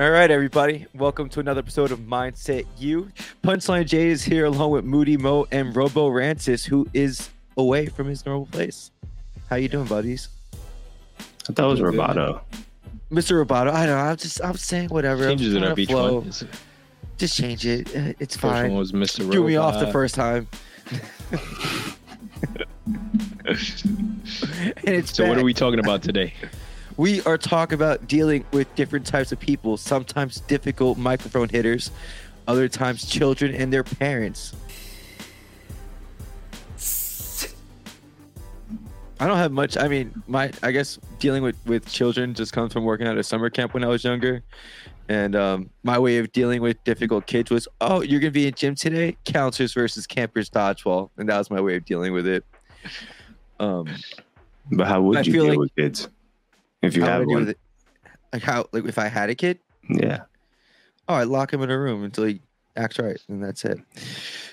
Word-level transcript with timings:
All 0.00 0.10
right, 0.10 0.30
everybody. 0.30 0.86
Welcome 0.94 1.28
to 1.28 1.40
another 1.40 1.58
episode 1.58 1.92
of 1.92 1.98
Mindset 1.98 2.64
U. 2.78 3.10
Punchline 3.44 3.84
Jay 3.86 4.08
is 4.08 4.22
here 4.22 4.46
along 4.46 4.70
with 4.70 4.82
Moody 4.82 5.18
Mo 5.18 5.46
and 5.52 5.76
Robo 5.76 6.08
Rances, 6.08 6.64
who 6.64 6.88
is 6.94 7.28
away 7.58 7.84
from 7.84 8.06
his 8.06 8.24
normal 8.24 8.46
place. 8.46 8.92
How 9.50 9.56
you 9.56 9.68
doing, 9.68 9.84
buddies? 9.84 10.30
I 11.20 11.52
thought 11.52 11.66
it 11.66 11.70
was 11.70 11.80
Roboto. 11.80 12.40
Mr. 13.12 13.44
Roboto, 13.44 13.70
I 13.72 13.84
don't 13.84 13.96
know. 13.96 14.02
I'm 14.02 14.16
just 14.16 14.42
I'm 14.42 14.56
saying 14.56 14.88
whatever. 14.88 15.24
I'm 15.24 15.32
Changes 15.36 15.52
it 15.54 15.58
trying 15.58 15.72
up 15.72 15.78
each 15.78 15.90
flow. 15.90 16.20
one. 16.20 16.32
Just 17.18 17.36
change 17.36 17.66
it. 17.66 17.94
Uh, 17.94 18.14
It's 18.18 18.36
First 18.36 18.44
one 18.44 18.54
fine. 18.68 18.74
was 18.74 18.92
Mr. 18.92 19.30
Threw 19.30 19.46
me 19.46 19.56
off 19.56 19.78
the 19.84 19.92
first 19.92 20.14
time. 20.14 20.48
and 23.44 24.94
it's 24.94 25.14
So 25.14 25.28
what 25.28 25.36
are 25.36 25.44
we 25.44 25.52
talking 25.52 25.78
about 25.78 26.02
today? 26.02 26.32
We 27.00 27.22
are 27.22 27.38
talking 27.38 27.76
about 27.76 28.08
dealing 28.08 28.44
with 28.52 28.74
different 28.74 29.06
types 29.06 29.32
of 29.32 29.40
people, 29.40 29.78
sometimes 29.78 30.40
difficult 30.40 30.98
microphone 30.98 31.48
hitters, 31.48 31.90
other 32.46 32.68
times 32.68 33.06
children 33.08 33.54
and 33.54 33.72
their 33.72 33.82
parents. 33.82 34.54
I 39.18 39.26
don't 39.26 39.38
have 39.38 39.50
much. 39.50 39.78
I 39.78 39.88
mean, 39.88 40.22
my 40.28 40.52
I 40.62 40.72
guess 40.72 40.98
dealing 41.18 41.42
with 41.42 41.56
with 41.64 41.90
children 41.90 42.34
just 42.34 42.52
comes 42.52 42.74
from 42.74 42.84
working 42.84 43.06
at 43.06 43.16
a 43.16 43.22
summer 43.22 43.48
camp 43.48 43.72
when 43.72 43.82
I 43.82 43.86
was 43.86 44.04
younger, 44.04 44.42
and 45.08 45.34
um, 45.34 45.70
my 45.82 45.98
way 45.98 46.18
of 46.18 46.30
dealing 46.32 46.60
with 46.60 46.84
difficult 46.84 47.26
kids 47.26 47.50
was, 47.50 47.66
oh, 47.80 48.02
you're 48.02 48.20
gonna 48.20 48.30
be 48.30 48.46
in 48.46 48.52
gym 48.52 48.74
today, 48.74 49.16
counselors 49.24 49.72
versus 49.72 50.06
campers 50.06 50.50
dodgeball, 50.50 51.08
and 51.16 51.30
that 51.30 51.38
was 51.38 51.50
my 51.50 51.62
way 51.62 51.76
of 51.76 51.86
dealing 51.86 52.12
with 52.12 52.26
it. 52.26 52.44
Um, 53.58 53.88
But 54.70 54.86
how 54.86 55.00
would 55.00 55.16
I 55.16 55.22
you 55.22 55.32
deal 55.32 55.48
like- 55.48 55.58
with 55.58 55.74
kids 55.74 56.06
if 56.82 56.96
you 56.96 57.02
how 57.02 57.08
have 57.08 57.22
I 57.22 57.24
one? 57.24 57.48
it? 57.48 57.58
Like 58.32 58.42
how, 58.42 58.66
like 58.72 58.84
if 58.84 58.98
I 58.98 59.08
had 59.08 59.30
a 59.30 59.34
kid, 59.34 59.58
Yeah. 59.88 60.22
oh, 61.08 61.14
I 61.14 61.24
lock 61.24 61.52
him 61.52 61.62
in 61.62 61.70
a 61.70 61.78
room 61.78 62.04
until 62.04 62.24
he 62.24 62.40
acts 62.76 62.98
right, 62.98 63.20
and 63.28 63.42
that's 63.42 63.64
it. 63.64 63.78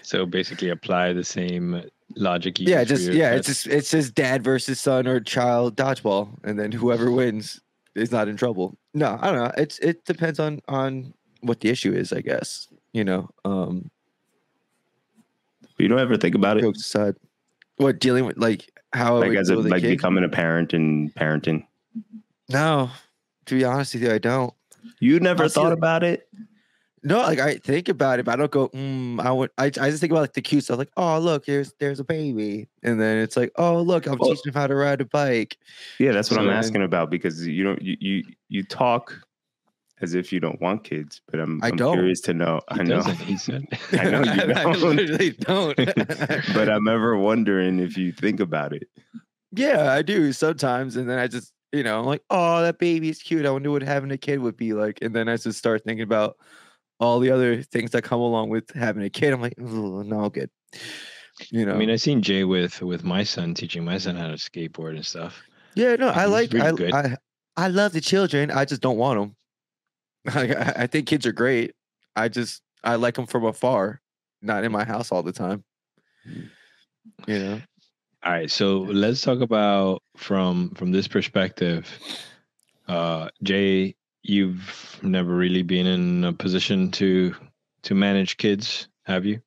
So 0.02 0.26
basically, 0.26 0.70
apply 0.70 1.14
the 1.14 1.24
same 1.24 1.84
logic. 2.16 2.60
You 2.60 2.68
Yeah, 2.70 2.84
just 2.84 3.04
your 3.04 3.14
yeah, 3.14 3.34
it's 3.34 3.48
just 3.48 3.68
it's 3.68 3.92
just 3.92 4.16
dad 4.16 4.44
versus 4.44 4.80
son 4.80 5.08
or 5.08 5.20
child 5.20 5.76
dodgeball, 5.76 6.30
and 6.44 6.58
then 6.58 6.72
whoever 6.72 7.12
wins 7.12 7.62
is 7.96 8.12
not 8.12 8.28
in 8.28 8.38
trouble. 8.38 8.78
No, 8.94 9.18
I 9.22 9.28
don't 9.32 9.38
know. 9.44 9.52
It's 9.58 9.78
it 9.80 10.06
depends 10.06 10.40
on 10.40 10.62
on 10.68 11.14
what 11.42 11.60
the 11.60 11.70
issue 11.70 11.94
is, 11.94 12.12
I 12.12 12.22
guess. 12.22 12.68
You 12.94 13.04
know, 13.04 13.30
um, 13.46 13.92
you 15.78 15.88
don't 15.88 16.00
ever 16.00 16.18
think 16.18 16.34
about 16.36 16.58
it, 16.58 16.62
jokes 16.62 16.80
aside, 16.80 17.16
what 17.78 18.00
dealing 18.00 18.26
with 18.26 18.38
like 18.38 18.72
how 18.94 19.20
like 19.20 19.36
as 19.38 19.50
a 19.50 19.58
a 19.58 19.62
like 19.62 19.82
kid? 19.82 19.90
becoming 19.90 20.24
a 20.24 20.30
parent 20.30 20.74
and 20.74 21.14
parenting. 21.14 21.66
No, 22.50 22.90
to 23.46 23.56
be 23.56 23.64
honest 23.66 23.94
with 23.94 24.04
you, 24.04 24.12
I 24.12 24.18
don't. 24.18 24.54
You 25.00 25.20
never 25.20 25.46
I 25.46 25.48
see, 25.48 25.54
thought 25.56 25.74
about 25.74 26.04
it. 26.04 26.28
No, 27.04 27.20
like 27.20 27.40
I 27.40 27.56
think 27.56 27.90
about 27.90 28.20
it, 28.20 28.26
but 28.26 28.34
I 28.34 28.36
don't 28.38 28.52
go. 28.52 28.70
Mm, 28.70 29.20
I 29.22 29.32
would. 29.32 29.52
I, 29.58 29.66
I 29.66 29.70
just 29.70 30.00
think 30.00 30.12
about 30.12 30.22
like 30.22 30.34
the 30.34 30.42
cute 30.42 30.64
stuff, 30.64 30.78
like 30.78 30.92
oh 30.98 31.20
look, 31.20 31.46
there's 31.46 31.74
there's 31.80 32.00
a 32.00 32.04
baby, 32.04 32.68
and 32.84 33.00
then 33.00 33.18
it's 33.18 33.38
like 33.38 33.52
oh 33.58 33.82
look, 33.82 34.08
I'm 34.08 34.18
Well- 34.18 34.32
teaching 34.32 34.52
him 34.52 34.54
how 34.60 34.68
to 34.68 34.76
ride 34.76 35.02
a 35.02 35.06
bike. 35.06 35.58
Yeah, 36.00 36.12
that's 36.12 36.30
what 36.30 36.36
So 36.36 36.42
I'm 36.42 36.48
then- 36.48 36.58
asking 36.58 36.84
about 36.84 37.10
because 37.10 37.46
you 37.46 37.64
don't 37.64 37.82
you 37.82 37.98
you, 38.00 38.24
you 38.50 38.64
talk 38.64 39.14
as 40.02 40.14
if 40.14 40.32
you 40.32 40.40
don't 40.40 40.62
want 40.62 40.84
kids, 40.84 41.22
but 41.30 41.40
I'm, 41.40 41.62
I 41.64 41.70
I'm 41.70 41.76
don't. 41.76 41.96
curious 41.96 42.22
to 42.22 42.34
know. 42.34 42.62
He 42.74 42.82
I 42.82 42.84
know, 42.84 42.96
doesn't, 42.98 43.16
He 43.18 43.36
said. 43.38 43.66
I 43.94 44.10
know 44.10 44.20
you 44.24 44.54
don't. 44.54 44.80
literally 44.96 45.32
don't. 45.32 45.76
but 46.54 46.70
I'm 46.70 46.88
ever 46.88 47.18
wondering 47.18 47.80
if 47.80 47.98
you 47.98 48.12
think 48.12 48.40
about 48.40 48.74
it. 48.74 48.88
Yeah, 49.54 49.92
I 49.94 50.04
do 50.04 50.34
sometimes, 50.34 50.98
and 50.98 51.10
then 51.10 51.18
I 51.18 51.26
just, 51.28 51.52
you 51.78 51.84
know, 51.84 52.00
I'm 52.00 52.06
like, 52.06 52.24
oh, 52.30 52.62
that 52.64 52.80
baby's 52.80 53.22
cute. 53.22 53.46
I 53.46 53.52
wonder 53.52 53.72
what 53.72 53.84
having 53.84 54.12
a 54.12 54.18
kid 54.18 54.40
would 54.40 54.58
be 54.58 54.74
like. 54.74 55.00
And 55.02 55.16
then 55.16 55.30
I 55.30 55.38
just 55.38 55.60
start 55.60 55.84
thinking 55.84 56.04
about 56.04 56.38
all 57.00 57.20
the 57.20 57.32
other 57.32 57.62
things 57.62 57.92
that 57.92 58.04
come 58.04 58.20
along 58.20 58.50
with 58.50 58.72
having 58.72 59.04
a 59.04 59.10
kid. 59.10 59.34
I'm 59.34 59.42
like, 59.42 59.54
"Ugh, 59.60 60.06
no, 60.06 60.30
good. 60.30 60.50
You 61.52 61.66
know, 61.66 61.74
I 61.74 61.78
mean, 61.78 61.92
I 61.92 61.96
seen 61.98 62.22
Jay 62.24 62.44
with 62.44 62.82
with 62.82 63.04
my 63.04 63.24
son 63.24 63.54
teaching 63.54 63.86
my 63.86 64.00
son 64.00 64.16
how 64.16 64.28
to 64.28 64.34
skateboard 64.34 64.96
and 64.96 65.06
stuff. 65.06 65.44
yeah, 65.76 65.96
no, 65.96 66.10
I 66.10 66.26
like, 66.26 66.52
really 66.52 66.92
I. 66.92 67.00
I, 67.00 67.18
I 67.56 67.68
love 67.68 67.94
the 67.94 68.02
children. 68.02 68.52
I 68.52 68.66
just 68.66 68.82
don't 68.82 68.98
want 68.98 69.20
them. 69.20 69.36
I, 70.36 70.84
I 70.84 70.88
think 70.88 71.08
kids 71.08 71.26
are 71.26 71.32
great. 71.32 71.74
I 72.16 72.28
just, 72.28 72.62
I 72.84 72.96
like 72.96 73.16
them 73.16 73.28
from 73.28 73.46
afar, 73.46 74.02
not 74.42 74.64
in 74.64 74.72
my 74.72 74.84
house 74.84 75.12
all 75.12 75.24
the 75.24 75.32
time. 75.32 75.64
Mm. 76.28 76.50
You 77.28 77.40
know, 77.40 77.62
All 78.24 78.32
right, 78.32 78.50
so 78.50 78.80
let's 78.80 79.22
talk 79.22 79.42
about 79.42 80.02
from 80.16 80.72
from 80.72 80.92
this 80.92 81.08
perspective. 81.08 81.88
Uh, 82.88 83.30
Jay, 83.44 83.96
you've 84.24 85.00
never 85.02 85.34
really 85.36 85.64
been 85.64 85.86
in 85.86 86.24
a 86.24 86.34
position 86.34 86.92
to 86.92 87.36
to 87.84 87.96
manage 87.96 88.38
kids, 88.38 88.88
have 89.06 89.26
you? 89.26 89.40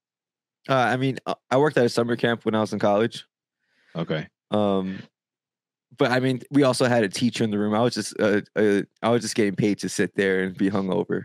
uh, 0.69 0.75
I 0.75 0.97
mean, 0.97 1.19
uh, 1.27 1.35
I 1.51 1.57
worked 1.57 1.77
at 1.79 1.85
a 1.85 1.89
summer 1.89 2.17
camp 2.17 2.45
when 2.45 2.55
I 2.55 2.61
was 2.61 2.73
in 2.73 2.79
college. 2.79 3.25
Okay. 3.97 4.29
Um, 4.51 5.01
but 5.99 6.11
I 6.13 6.21
mean, 6.21 6.41
we 6.51 6.63
also 6.63 6.87
had 6.87 7.03
a 7.03 7.09
teacher 7.09 7.45
in 7.45 7.51
the 7.51 7.59
room. 7.59 7.75
I 7.75 7.81
was 7.81 7.95
just, 7.95 8.19
uh, 8.21 8.41
uh, 8.57 8.83
I 9.03 9.09
was 9.09 9.23
just 9.23 9.35
getting 9.35 9.57
paid 9.57 9.79
to 9.81 9.89
sit 9.89 10.15
there 10.15 10.43
and 10.43 10.57
be 10.57 10.71
hungover, 10.71 11.25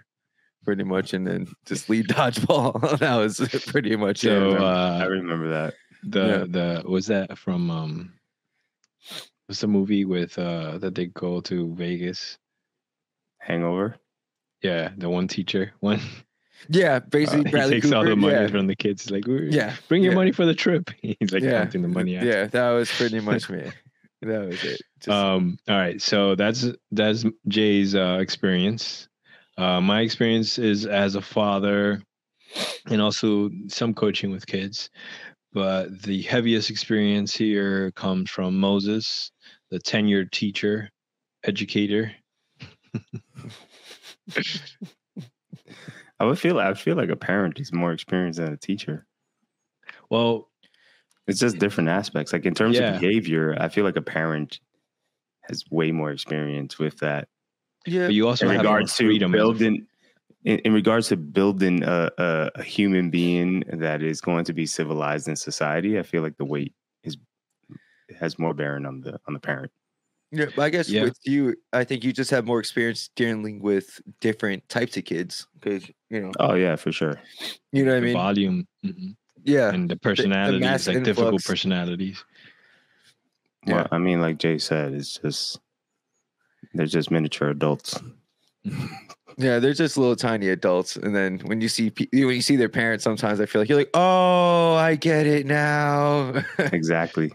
pretty 0.63 0.83
much, 0.83 1.13
and 1.13 1.27
then 1.27 1.47
just 1.65 1.89
lead 1.89 2.07
dodgeball. 2.09 2.97
that 2.99 3.15
was 3.17 3.39
pretty 3.67 3.95
much 3.95 4.19
So 4.21 4.55
it. 4.55 4.61
I 4.61 5.05
uh, 5.05 5.07
remember 5.07 5.49
that. 5.51 5.75
The 6.05 6.47
the 6.49 6.89
was 6.89 7.07
that 7.07 7.37
from 7.37 7.69
um 7.71 8.13
what's 9.47 9.61
the 9.61 9.67
movie 9.67 10.05
with 10.05 10.37
uh 10.37 10.77
that 10.79 10.95
they 10.95 11.07
go 11.07 11.41
to 11.41 11.73
Vegas? 11.75 12.37
Hangover. 13.39 13.95
Yeah, 14.61 14.89
the 14.97 15.09
one 15.09 15.27
teacher 15.27 15.73
one. 15.79 15.99
Yeah, 16.69 16.95
Uh, 16.95 16.99
basically, 17.01 17.43
he 17.45 17.51
Bradley 17.51 17.81
takes 17.81 17.91
all 17.91 18.03
the 18.05 18.15
money 18.15 18.33
yeah, 18.33 18.47
from 18.47 18.65
the 18.67 18.75
kids. 18.75 19.03
He's 19.03 19.11
like, 19.11 19.27
yeah, 19.27 19.75
bring 19.87 20.01
your 20.01 20.13
yeah. 20.13 20.15
money 20.17 20.31
for 20.31 20.45
the 20.45 20.55
trip. 20.55 20.89
He's 21.01 21.31
like 21.31 21.43
Yeah. 21.43 21.59
counting 21.63 21.81
the 21.83 21.87
money. 21.87 22.17
out. 22.17 22.25
yeah. 22.25 22.45
That 22.47 22.71
was 22.71 22.89
pretty 22.91 23.19
much 23.31 23.49
me. 23.49 23.71
That 24.21 24.47
was 24.47 24.63
it. 24.63 24.81
Just, 24.99 25.09
Um. 25.09 25.57
All 25.67 25.75
right. 25.77 26.01
So 26.01 26.33
that's 26.35 26.65
that's 26.91 27.25
Jay's 27.47 27.93
uh, 27.93 28.17
experience. 28.19 29.07
Uh, 29.57 29.79
my 29.81 30.01
experience 30.01 30.57
is 30.57 30.85
as 30.85 31.15
a 31.15 31.21
father, 31.21 32.01
and 32.89 33.01
also 33.01 33.51
some 33.67 33.93
coaching 33.93 34.31
with 34.31 34.47
kids. 34.47 34.89
But 35.55 36.01
the 36.01 36.21
heaviest 36.23 36.69
experience 36.69 37.33
here 37.33 37.89
comes 37.91 38.29
from 38.29 38.59
Moses, 38.59 39.31
the 39.71 39.79
tenured 39.79 40.31
teacher, 40.31 40.89
educator. 41.45 42.11
I 46.19 46.25
would 46.25 46.37
feel 46.39 46.59
I 46.59 46.73
feel 46.73 46.97
like 46.97 47.09
a 47.09 47.15
parent 47.15 47.57
is 47.59 47.71
more 47.71 47.93
experienced 47.93 48.39
than 48.39 48.51
a 48.51 48.57
teacher. 48.57 49.05
Well, 50.09 50.49
It's 51.27 51.39
just 51.39 51.57
different 51.57 51.89
aspects. 51.89 52.33
Like 52.33 52.45
in 52.45 52.53
terms 52.53 52.77
Yeah. 52.77 52.93
of 52.95 52.99
behavior, 53.01 53.55
I 53.59 53.69
feel 53.69 53.83
like 53.85 53.95
a 53.95 54.01
parent 54.01 54.59
has 55.49 55.63
way 55.71 55.91
more 55.91 56.11
experience 56.11 56.77
with 56.77 56.97
that. 56.99 57.29
yeah, 57.87 58.07
but 58.07 58.13
you 58.13 58.27
also 58.27 58.45
in 58.45 58.51
have 58.51 58.59
regards 58.59 58.93
to 58.97 59.05
freedom. 59.05 59.33
as 59.33 59.37
building 59.39 59.87
in, 60.45 60.59
in 60.59 60.73
regards 60.73 61.09
to 61.09 61.17
building 61.17 61.83
a, 61.83 62.09
a, 62.17 62.51
a 62.55 62.63
human 62.63 63.09
being 63.09 63.63
that 63.73 64.01
is 64.01 64.21
going 64.21 64.45
to 64.45 64.53
be 64.53 64.65
civilized 64.65 65.27
in 65.27 65.35
society, 65.35 65.99
I 65.99 66.03
feel 66.03 66.21
like 66.21 66.37
the 66.37 66.45
weight 66.45 66.73
is 67.03 67.17
has 68.19 68.37
more 68.39 68.53
bearing 68.53 68.85
on 68.85 69.01
the 69.01 69.19
on 69.27 69.33
the 69.33 69.39
parent. 69.39 69.71
yeah. 70.31 70.45
But 70.55 70.61
I 70.63 70.69
guess 70.69 70.89
Yeah. 70.89 71.03
with 71.03 71.17
you, 71.25 71.55
I 71.73 71.83
think 71.83 72.03
you 72.03 72.13
just 72.13 72.29
have 72.31 72.45
more 72.45 72.59
experience 72.59 73.09
dealing 73.15 73.59
with 73.59 73.99
different 74.21 74.67
types 74.69 74.95
of 74.97 75.03
kids 75.05 75.47
because 75.55 75.89
you 76.09 76.21
know, 76.21 76.31
Oh 76.39 76.53
yeah, 76.53 76.75
for 76.75 76.91
sure. 76.91 77.19
you 77.71 77.83
know 77.83 77.91
what 77.93 77.97
I 77.97 78.01
mean. 78.01 78.13
volume 78.13 78.67
mhm, 78.85 79.15
Yeah, 79.43 79.73
and 79.73 79.89
the 79.89 79.97
personalities, 79.97 80.61
mass 80.61 80.87
like 80.87 81.03
difficult 81.03 81.33
influx. 81.33 81.47
personalities. 81.47 82.23
Well, 83.65 83.87
I 83.91 83.97
mean, 83.97 84.21
like 84.21 84.37
Jay 84.37 84.59
said, 84.59 84.93
it's 84.93 85.17
just 85.17 85.59
they're 86.75 86.85
just 86.85 87.09
miniature 87.09 87.49
adults. 87.49 87.99
Yeah, 89.37 89.59
they're 89.59 89.73
just 89.73 89.97
little 89.97 90.15
tiny 90.15 90.49
adults, 90.49 90.95
and 90.95 91.15
then 91.15 91.39
when 91.39 91.59
you 91.59 91.67
see 91.67 91.91
when 92.13 92.29
you 92.29 92.41
see 92.41 92.55
their 92.55 92.69
parents, 92.69 93.03
sometimes 93.03 93.41
I 93.41 93.45
feel 93.45 93.61
like 93.61 93.67
you're 93.67 93.77
like, 93.77 93.89
oh, 93.93 94.75
I 94.75 94.95
get 94.95 95.27
it 95.27 95.45
now. 95.45 96.33
exactly. 96.57 97.33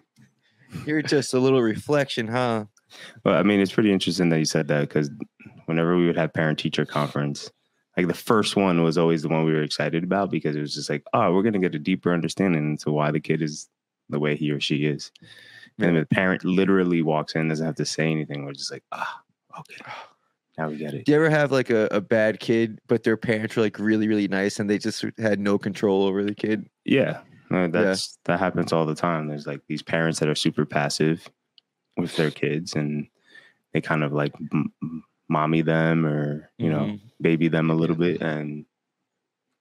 you're 0.87 1.03
just 1.03 1.35
a 1.35 1.39
little 1.39 1.61
reflection, 1.61 2.29
huh? 2.29 2.65
Well, 3.25 3.35
I 3.35 3.43
mean, 3.43 3.61
it's 3.61 3.73
pretty 3.73 3.93
interesting 3.93 4.31
that 4.31 4.39
you 4.39 4.45
said 4.45 4.69
that 4.69 4.89
because 4.89 5.11
whenever 5.67 5.97
we 5.97 6.07
would 6.07 6.17
have 6.17 6.33
parent 6.33 6.59
teacher 6.59 6.87
conference, 6.87 7.51
like 7.97 8.09
the 8.09 8.15
first 8.15 8.57
one 8.57 8.83
was 8.83 8.97
always 8.97 9.23
the 9.23 9.29
one 9.29 9.45
we 9.45 9.53
were 9.53 9.63
excited 9.63 10.03
about 10.03 10.31
because 10.31 10.57
it 10.57 10.61
was 10.61 10.75
just 10.75 10.89
like, 10.91 11.05
oh, 11.13 11.33
we're 11.33 11.43
going 11.43 11.53
to 11.53 11.59
get 11.59 11.75
a 11.75 11.79
deeper 11.79 12.13
understanding 12.13 12.71
into 12.71 12.91
why 12.91 13.11
the 13.11 13.21
kid 13.21 13.43
is 13.43 13.69
the 14.09 14.19
way 14.19 14.37
he 14.37 14.51
or 14.51 14.61
she 14.61 14.87
is. 14.87 15.13
And 15.79 15.97
the 15.97 16.05
parent 16.05 16.45
literally 16.45 17.01
walks 17.01 17.35
in, 17.35 17.49
doesn't 17.49 17.65
have 17.65 17.77
to 17.77 17.87
say 17.87 18.11
anything. 18.11 18.45
We're 18.45 18.53
just 18.53 18.71
like, 18.73 18.85
ah, 18.93 19.23
okay, 19.59 19.81
now 20.61 20.69
we 20.69 20.77
get 20.77 20.95
it. 20.95 21.07
Do 21.07 21.13
you 21.13 21.17
ever 21.17 21.31
have 21.31 21.51
like 21.51 21.71
a, 21.71 21.89
a 21.91 22.01
bad 22.01 22.39
kid, 22.41 22.79
but 22.87 23.03
their 23.03 23.17
parents 23.17 23.57
were 23.57 23.63
like 23.63 23.79
really, 23.79 24.07
really 24.09 24.29
nice, 24.29 24.61
and 24.61 24.69
they 24.69 24.79
just 24.79 25.05
had 25.19 25.41
no 25.41 25.59
control 25.59 26.05
over 26.05 26.23
the 26.23 26.35
kid? 26.35 26.69
Yeah, 26.85 27.21
no, 27.51 27.69
that's 27.69 28.19
that 28.25 28.39
happens 28.39 28.73
all 28.73 28.87
the 28.87 28.95
time. 28.95 29.29
There's 29.29 29.47
like 29.47 29.61
these 29.69 29.83
parents 29.83 30.19
that 30.21 30.29
are 30.29 30.35
super 30.35 30.65
passive 30.67 31.27
with 31.97 32.15
their 32.17 32.31
kids, 32.31 32.75
and 32.75 33.07
they 33.73 33.81
kind 33.81 34.05
of 34.05 34.13
like 34.13 34.35
m- 34.53 34.73
m- 34.83 35.05
mommy 35.29 35.63
them 35.63 36.05
or 36.05 36.51
you 36.59 36.69
know 36.69 36.87
Mhm. 36.87 37.01
baby 37.21 37.49
them 37.49 37.71
a 37.71 37.75
little 37.75 37.95
bit 37.95 38.21
and 38.21 38.65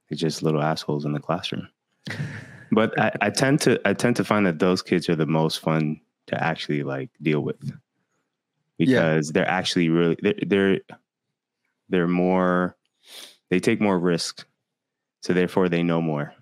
they're 0.10 0.18
just 0.18 0.42
little 0.42 0.64
assholes 0.64 1.06
in 1.06 1.12
the 1.14 1.20
classroom 1.20 1.68
but 2.72 3.00
I, 3.00 3.12
I 3.22 3.30
tend 3.30 3.62
to 3.62 3.80
i 3.86 3.94
tend 3.94 4.16
to 4.16 4.24
find 4.24 4.48
that 4.48 4.58
those 4.58 4.82
kids 4.82 5.08
are 5.10 5.16
the 5.16 5.28
most 5.28 5.60
fun 5.60 6.02
to 6.28 6.44
actually 6.44 6.82
like 6.82 7.12
deal 7.22 7.42
with 7.42 7.72
because 8.80 9.32
they're 9.34 9.50
actually 9.50 9.90
really 9.90 10.18
they're, 10.24 10.36
they're 10.48 10.82
they're 11.90 12.08
more 12.08 12.78
they 13.50 13.60
take 13.60 13.82
more 13.82 14.00
risk 14.00 14.48
so 15.22 15.34
therefore 15.34 15.70
they 15.70 15.84
know 15.84 16.02
more 16.02 16.34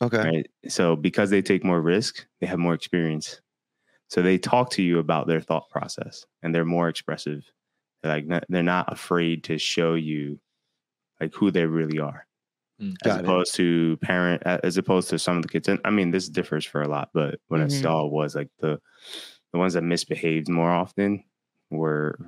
Okay. 0.00 0.24
right 0.24 0.46
so 0.68 0.96
because 0.96 1.30
they 1.30 1.42
take 1.42 1.64
more 1.64 1.80
risk 1.80 2.26
they 2.40 2.46
have 2.46 2.58
more 2.58 2.74
experience 2.74 3.40
so 4.08 4.22
they 4.22 4.38
talk 4.38 4.70
to 4.70 4.82
you 4.82 4.98
about 4.98 5.28
their 5.28 5.40
thought 5.42 5.68
process 5.70 6.26
and 6.42 6.54
they're 6.54 6.64
more 6.64 6.88
expressive 6.88 7.44
they're 8.02 8.12
like 8.14 8.26
not, 8.26 8.44
they're 8.48 8.62
not 8.64 8.92
afraid 8.92 9.44
to 9.44 9.58
show 9.58 9.94
you 9.94 10.40
like 11.20 11.34
who 11.34 11.50
they 11.50 11.66
really 11.66 11.98
are 12.00 12.26
Mm. 12.80 13.00
as 13.04 13.16
Got 13.16 13.24
it. 13.26 13.36
opposed 13.36 13.54
to 13.56 13.96
parent 13.98 14.42
as 14.44 14.76
opposed 14.78 15.10
to 15.10 15.18
some 15.18 15.36
of 15.36 15.42
the 15.42 15.48
kids 15.48 15.68
and 15.68 15.80
i 15.84 15.90
mean 15.90 16.10
this 16.12 16.28
differs 16.28 16.64
for 16.66 16.82
a 16.82 16.88
lot 16.88 17.10
but 17.14 17.40
what 17.48 17.60
i 17.60 17.66
Mhm. 17.66 17.68
saw 17.68 18.06
was 18.06 18.34
like 18.36 18.50
the 18.60 18.80
the 19.54 19.58
ones 19.58 19.74
that 19.74 19.82
misbehaved 19.82 20.48
more 20.48 20.70
often 20.70 21.22
were 21.70 22.18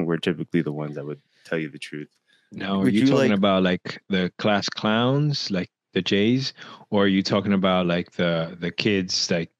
were 0.00 0.18
typically 0.18 0.60
the 0.60 0.72
ones 0.72 0.96
that 0.96 1.06
would 1.06 1.22
tell 1.44 1.56
you 1.56 1.68
the 1.70 1.78
truth 1.78 2.10
Now, 2.50 2.80
are 2.82 2.88
you, 2.88 3.02
you, 3.02 3.06
talking 3.06 3.30
like- 3.30 3.38
about 3.38 3.62
like 3.62 4.02
the 4.08 4.30
class 4.38 4.68
clowns, 4.68 5.50
like 5.52 5.70
the 5.92 6.02
Jays, 6.02 6.52
or 6.90 7.04
are 7.04 7.06
you 7.16 7.22
talking 7.22 7.52
about 7.52 7.86
like 7.86 8.10
the 8.12 8.56
the 8.58 8.72
kids 8.72 9.30
like 9.30 9.50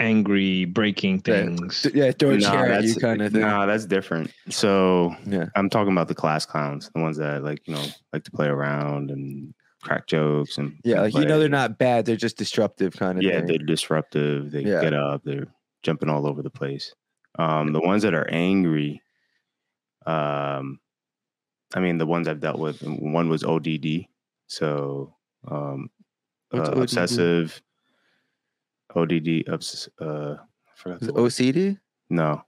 angry 0.00 0.64
breaking 0.64 1.20
things? 1.20 1.82
Th- 1.82 1.94
Yeah, 1.94 2.10
throw 2.10 2.30
a 2.30 2.38
Nah, 2.38 2.50
chair 2.50 2.72
at 2.72 2.82
you 2.82 2.96
kind 2.96 3.22
of 3.22 3.30
thing. 3.32 3.42
nah 3.42 3.64
that's 3.64 3.86
different 3.86 4.32
so 4.50 5.14
Yeah. 5.24 5.46
i'm 5.54 5.70
talking 5.70 5.92
about 5.92 6.08
the 6.08 6.16
class 6.16 6.44
clowns 6.44 6.90
the 6.94 7.00
ones 7.00 7.16
that 7.18 7.44
like 7.44 7.60
you 7.68 7.74
know 7.74 7.86
like 8.12 8.24
to 8.24 8.32
play 8.32 8.48
around 8.48 9.12
and 9.12 9.54
crack 9.82 10.08
jokes 10.08 10.58
and 10.58 10.74
Yeah, 10.82 10.94
and 10.96 11.04
like 11.04 11.14
you 11.14 11.28
know 11.28 11.38
they're 11.38 11.48
not 11.48 11.78
bad, 11.78 12.06
they're 12.06 12.16
just 12.26 12.36
disruptive 12.38 12.94
kind 12.96 13.18
of 13.18 13.22
yeah 13.22 13.38
thing. 13.38 13.46
they're 13.46 13.58
disruptive 13.74 14.50
they 14.50 14.62
Yeah. 14.62 14.80
get 14.80 14.94
up 14.94 15.22
they're 15.22 15.46
jumping 15.84 16.08
all 16.08 16.26
over 16.26 16.42
the 16.42 16.50
place 16.50 16.94
um 17.38 17.72
the 17.72 17.80
ones 17.80 18.02
that 18.02 18.14
are 18.14 18.28
angry 18.30 19.00
um 20.06 20.80
i 21.74 21.80
mean 21.80 21.98
the 21.98 22.06
ones 22.06 22.26
i've 22.26 22.40
dealt 22.40 22.58
with 22.58 22.82
one 22.82 23.28
was 23.28 23.44
odd 23.44 23.68
so 24.48 25.14
um 25.48 25.88
uh, 26.52 26.58
ODD? 26.60 26.78
obsessive 26.82 27.62
odd 28.94 29.12
obs- 29.48 29.88
uh 30.00 30.34
I 30.38 30.74
forgot. 30.76 31.00
OCD? 31.02 31.78
no 32.10 32.42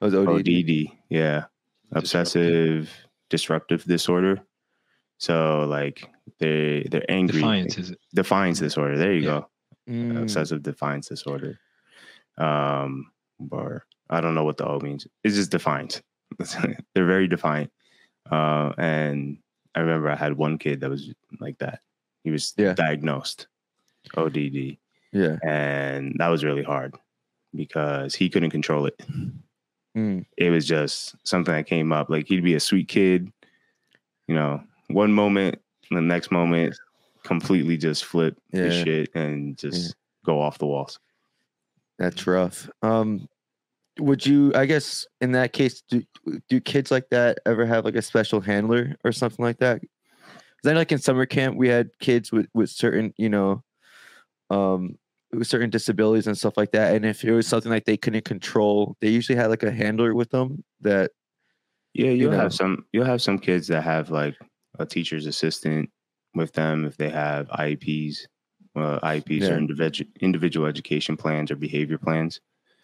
Oh, 0.00 0.06
it 0.06 0.12
was 0.12 0.14
ODD. 0.14 0.48
odd 0.88 0.96
yeah 1.08 1.44
obsessive 1.92 2.90
disruptive 3.30 3.84
disorder 3.84 4.40
so 5.18 5.64
like 5.68 6.08
they 6.40 6.86
they're 6.90 7.08
angry 7.10 7.40
Defiance 7.40 7.78
is 7.78 7.90
it? 7.92 7.98
defiance 8.14 8.58
disorder 8.60 8.98
there 8.98 9.12
you 9.14 9.22
Yeah. 9.22 9.40
go 9.40 9.48
Mm. 9.86 10.22
obsessive 10.22 10.62
defiance 10.62 11.08
disorder. 11.08 11.58
Um, 12.38 13.10
or 13.50 13.86
I 14.10 14.20
don't 14.20 14.34
know 14.34 14.44
what 14.44 14.56
the 14.56 14.66
O 14.66 14.80
means. 14.80 15.06
It's 15.22 15.36
just 15.36 15.50
defined. 15.50 16.02
They're 16.94 17.06
very 17.06 17.28
defined. 17.28 17.70
Uh, 18.30 18.72
and 18.78 19.38
I 19.74 19.80
remember 19.80 20.08
I 20.10 20.16
had 20.16 20.36
one 20.36 20.58
kid 20.58 20.80
that 20.80 20.90
was 20.90 21.12
like 21.40 21.58
that. 21.58 21.80
He 22.22 22.30
was 22.30 22.54
Yeah. 22.56 22.74
diagnosed 22.74 23.46
ODD, 24.16 24.78
Yeah. 25.12 25.36
and 25.44 26.14
that 26.18 26.28
was 26.28 26.44
really 26.44 26.62
hard 26.62 26.94
because 27.54 28.14
he 28.14 28.28
couldn't 28.28 28.50
control 28.50 28.86
it. 28.86 28.98
Mm. 29.96 30.24
It 30.36 30.50
was 30.50 30.66
just 30.66 31.14
something 31.24 31.54
that 31.54 31.66
came 31.66 31.92
up. 31.92 32.08
Like 32.10 32.26
he'd 32.26 32.42
be 32.42 32.54
a 32.54 32.60
sweet 32.60 32.88
kid, 32.88 33.30
you 34.26 34.34
know, 34.34 34.62
one 34.88 35.12
moment, 35.12 35.60
the 35.90 36.00
next 36.00 36.30
moment, 36.32 36.76
completely 37.22 37.76
just 37.76 38.04
flip 38.04 38.36
his 38.52 38.74
shit 38.74 39.10
and 39.14 39.56
just 39.56 39.94
go 40.24 40.40
off 40.40 40.58
the 40.58 40.66
walls. 40.66 40.98
That's 41.98 42.26
rough. 42.26 42.68
Um, 42.82 43.28
would 43.98 44.26
you? 44.26 44.52
I 44.54 44.66
guess 44.66 45.06
in 45.20 45.32
that 45.32 45.52
case, 45.52 45.82
do 45.88 46.02
do 46.48 46.60
kids 46.60 46.90
like 46.90 47.08
that 47.10 47.38
ever 47.46 47.64
have 47.66 47.84
like 47.84 47.94
a 47.94 48.02
special 48.02 48.40
handler 48.40 48.96
or 49.04 49.12
something 49.12 49.44
like 49.44 49.58
that? 49.58 49.80
Then, 50.64 50.76
like 50.76 50.92
in 50.92 50.98
summer 50.98 51.26
camp, 51.26 51.56
we 51.56 51.68
had 51.68 51.90
kids 52.00 52.32
with 52.32 52.46
with 52.54 52.70
certain, 52.70 53.14
you 53.16 53.28
know, 53.28 53.62
um, 54.50 54.98
with 55.32 55.46
certain 55.46 55.70
disabilities 55.70 56.26
and 56.26 56.36
stuff 56.36 56.56
like 56.56 56.72
that. 56.72 56.96
And 56.96 57.04
if 57.04 57.22
it 57.22 57.32
was 57.32 57.46
something 57.46 57.70
like 57.70 57.84
they 57.84 57.96
couldn't 57.96 58.24
control, 58.24 58.96
they 59.00 59.08
usually 59.08 59.36
had 59.36 59.50
like 59.50 59.62
a 59.62 59.70
handler 59.70 60.14
with 60.14 60.30
them 60.30 60.64
that. 60.80 61.12
Yeah, 61.92 62.10
you'll 62.10 62.32
know. 62.32 62.38
have 62.38 62.52
some. 62.52 62.84
You'll 62.92 63.04
have 63.04 63.22
some 63.22 63.38
kids 63.38 63.68
that 63.68 63.82
have 63.82 64.10
like 64.10 64.34
a 64.80 64.86
teacher's 64.86 65.26
assistant 65.26 65.90
with 66.34 66.52
them 66.52 66.84
if 66.84 66.96
they 66.96 67.10
have 67.10 67.46
IEPs. 67.48 68.26
Uh, 68.76 68.98
IEPs 69.02 69.42
Yeah. 69.42 69.50
are 69.50 69.56
individual 69.58 70.10
individual 70.20 70.66
education 70.66 71.16
plans 71.16 71.50
or 71.50 71.56
behavior 71.56 71.98
plans, 71.98 72.40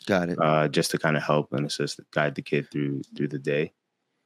Got 0.06 0.28
it. 0.30 0.38
uh, 0.40 0.68
just 0.68 0.90
to 0.92 0.98
kind 0.98 1.16
of 1.16 1.22
help 1.22 1.52
and 1.52 1.66
assist, 1.66 1.98
guide 2.12 2.34
the 2.36 2.42
kid 2.42 2.70
through 2.70 3.02
through 3.16 3.28
the 3.28 3.38
day. 3.40 3.72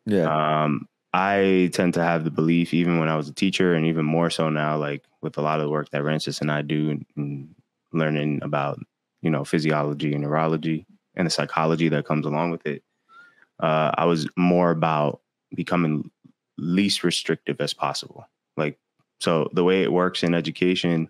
Yeah. 0.07 0.29
Um, 0.65 0.89
I 1.15 1.71
tend 1.73 1.95
to 1.95 2.03
have 2.03 2.25
the 2.25 2.31
belief, 2.31 2.75
even 2.75 2.99
when 2.99 3.09
I 3.09 3.17
was 3.17 3.29
a 3.29 3.33
teacher, 3.35 3.75
and 3.75 3.87
even 3.87 4.05
more 4.05 4.29
so 4.31 4.51
now, 4.51 4.77
like 4.77 5.05
with 5.23 5.39
a 5.39 5.43
lot 5.43 5.61
of 5.61 5.65
the 5.65 5.71
work 5.71 5.89
that 5.91 6.03
Rances 6.03 6.41
and 6.41 6.51
I 6.51 6.61
do, 6.63 6.91
and, 6.91 7.07
and 7.17 7.55
learning 7.93 8.41
about 8.43 8.79
you 9.23 9.31
know 9.31 9.45
physiology 9.45 10.13
and 10.13 10.23
neurology 10.23 10.85
and 11.17 11.27
the 11.27 11.31
psychology 11.31 11.89
that 11.89 12.05
comes 12.07 12.27
along 12.27 12.51
with 12.51 12.67
it. 12.67 12.83
Uh, 13.61 13.93
I 13.97 14.05
was 14.05 14.29
more 14.37 14.71
about 14.73 15.21
becoming 15.55 16.11
least 16.59 17.05
restrictive 17.05 17.61
as 17.61 17.73
possible. 17.73 18.29
Like, 18.57 18.79
so 19.21 19.49
the 19.53 19.63
way 19.65 19.83
it 19.83 19.93
works 19.93 20.23
in 20.25 20.35
education 20.35 21.09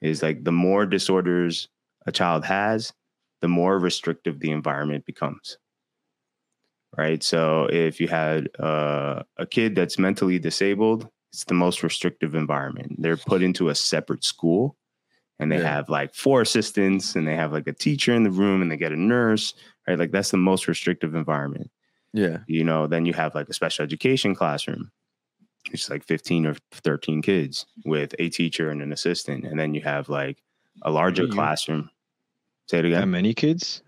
is 0.00 0.22
like 0.22 0.44
the 0.44 0.52
more 0.52 0.86
disorders 0.86 1.68
a 2.06 2.12
child 2.12 2.44
has, 2.44 2.92
the 3.40 3.48
more 3.48 3.78
restrictive 3.78 4.40
the 4.40 4.50
environment 4.50 5.04
becomes 5.06 5.58
right? 6.96 7.22
So 7.22 7.66
if 7.70 8.00
you 8.00 8.08
had 8.08 8.48
uh, 8.58 9.22
a 9.36 9.46
kid 9.46 9.74
that's 9.74 9.98
mentally 9.98 10.38
disabled, 10.38 11.08
it's 11.32 11.44
the 11.44 11.54
most 11.54 11.82
restrictive 11.82 12.34
environment. 12.34 12.96
They're 12.98 13.16
put 13.16 13.42
into 13.42 13.68
a 13.68 13.74
separate 13.74 14.24
school 14.24 14.76
and 15.38 15.52
they 15.52 15.58
Yeah. 15.58 15.74
have 15.74 15.88
like 15.90 16.14
four 16.14 16.40
assistants 16.40 17.14
and 17.14 17.26
they 17.28 17.34
have 17.36 17.52
like 17.52 17.66
a 17.66 17.72
teacher 17.72 18.14
in 18.14 18.22
the 18.22 18.30
room 18.30 18.62
and 18.62 18.70
they 18.70 18.76
get 18.76 18.92
a 18.92 18.96
nurse, 18.96 19.52
right? 19.86 19.98
Like 19.98 20.10
that's 20.12 20.30
the 20.30 20.38
most 20.38 20.68
restrictive 20.68 21.14
environment. 21.14 21.70
yeah. 22.14 22.38
You 22.46 22.64
know, 22.64 22.86
then 22.86 23.04
you 23.04 23.12
have 23.12 23.34
like 23.34 23.48
a 23.50 23.54
special 23.54 23.82
education 23.82 24.34
classroom. 24.34 24.90
It's 25.72 25.90
like 25.90 26.04
15 26.04 26.46
or 26.46 26.54
13 26.72 27.22
kids 27.22 27.66
with 27.84 28.14
a 28.18 28.28
teacher 28.28 28.70
and 28.70 28.82
an 28.82 28.92
assistant. 28.92 29.44
And 29.44 29.58
then 29.58 29.74
you 29.74 29.80
have 29.82 30.08
like 30.08 30.42
a 30.82 30.90
larger 30.90 31.24
You- 31.24 31.32
classroom. 31.32 31.90
Say 32.68 32.78
it 32.80 32.82
That 32.82 32.88
again. 32.88 33.10
many 33.10 33.32
kids? 33.34 33.82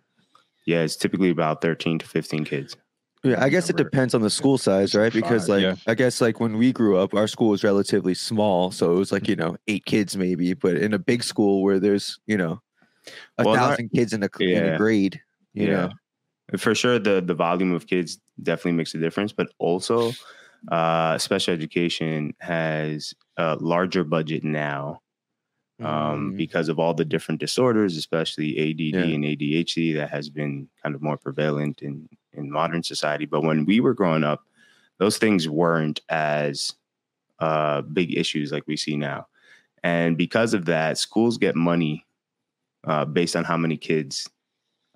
Yeah, 0.65 0.83
it's 0.83 0.97
typically 0.97 1.31
about 1.31 1.61
13 1.63 1.99
to 1.99 2.07
15 2.07 2.45
kids. 2.45 2.77
Yeah, 3.25 3.43
I 3.43 3.49
guess 3.49 3.69
it 3.69 3.77
depends 3.77 4.15
on 4.15 4.21
the 4.23 4.31
school 4.31 4.59
size, 4.59 4.95
right? 4.95 5.13
Because 5.13 5.49
like 5.49 5.63
yeah. 5.63 5.75
I 5.89 5.95
guess 5.95 6.21
like 6.21 6.39
when 6.39 6.57
we 6.57 6.73
grew 6.73 6.97
up, 6.99 7.15
our 7.15 7.27
school 7.27 7.49
was 7.49 7.65
relatively 7.65 8.15
small, 8.15 8.71
so 8.71 8.93
it 8.93 8.97
was 8.97 9.11
like 9.11 9.27
you 9.27 9.35
know 9.35 9.57
eight 9.67 9.85
kids 9.87 10.17
maybe. 10.17 10.55
But 10.55 10.77
in 10.77 10.95
a 10.95 10.99
big 11.01 11.25
school 11.25 11.65
where 11.65 11.81
there's 11.81 12.21
you 12.27 12.37
know 12.37 12.63
a 13.39 13.45
Well, 13.45 13.57
not- 13.57 13.71
thousand 13.71 13.89
kids 13.89 14.13
in 14.13 14.23
a, 14.23 14.29
in 14.39 14.65
a 14.75 14.77
grade, 14.79 15.21
you 15.53 15.67
know, 15.67 15.91
for 16.59 16.77
sure 16.77 17.01
the 17.01 17.21
the 17.21 17.35
volume 17.35 17.73
of 17.73 17.89
kids 17.89 18.21
definitely 18.41 18.73
makes 18.73 18.95
a 18.95 18.99
difference 18.99 19.33
but 19.33 19.49
also 19.59 20.13
uh 20.71 21.17
special 21.19 21.55
education 21.55 22.35
has 22.41 23.15
a 23.37 23.57
larger 23.61 24.05
budget 24.05 24.43
now 24.45 25.01
um 25.81 26.33
Mm, 26.33 26.37
because 26.37 26.69
of 26.69 26.79
all 26.81 26.95
the 26.95 27.05
different 27.05 27.41
disorders 27.41 27.97
especially 27.97 28.59
ADD 28.59 28.81
Yeah. 29.09 29.15
and 29.15 29.25
ADHD 29.25 29.95
that 29.95 30.11
has 30.11 30.29
been 30.29 30.69
kind 30.83 30.95
of 30.97 31.03
more 31.03 31.17
prevalent 31.17 31.83
in 31.83 32.09
in 32.33 32.51
modern 32.51 32.83
society 32.83 33.27
but 33.27 33.43
when 33.43 33.65
we 33.65 33.79
were 33.81 33.95
growing 33.95 34.25
up 34.25 34.41
those 34.99 35.19
things 35.19 35.49
weren't 35.49 36.01
as 36.09 36.75
uh 37.39 37.83
big 37.83 38.17
issues 38.17 38.51
like 38.51 38.65
we 38.67 38.77
see 38.77 38.97
now 38.97 39.27
and 39.85 40.17
because 40.19 40.55
of 40.55 40.65
that 40.65 40.99
schools 40.99 41.39
get 41.39 41.55
money 41.55 42.05
uh 42.85 43.05
based 43.05 43.37
on 43.37 43.45
how 43.45 43.57
many 43.57 43.77
kids 43.77 44.29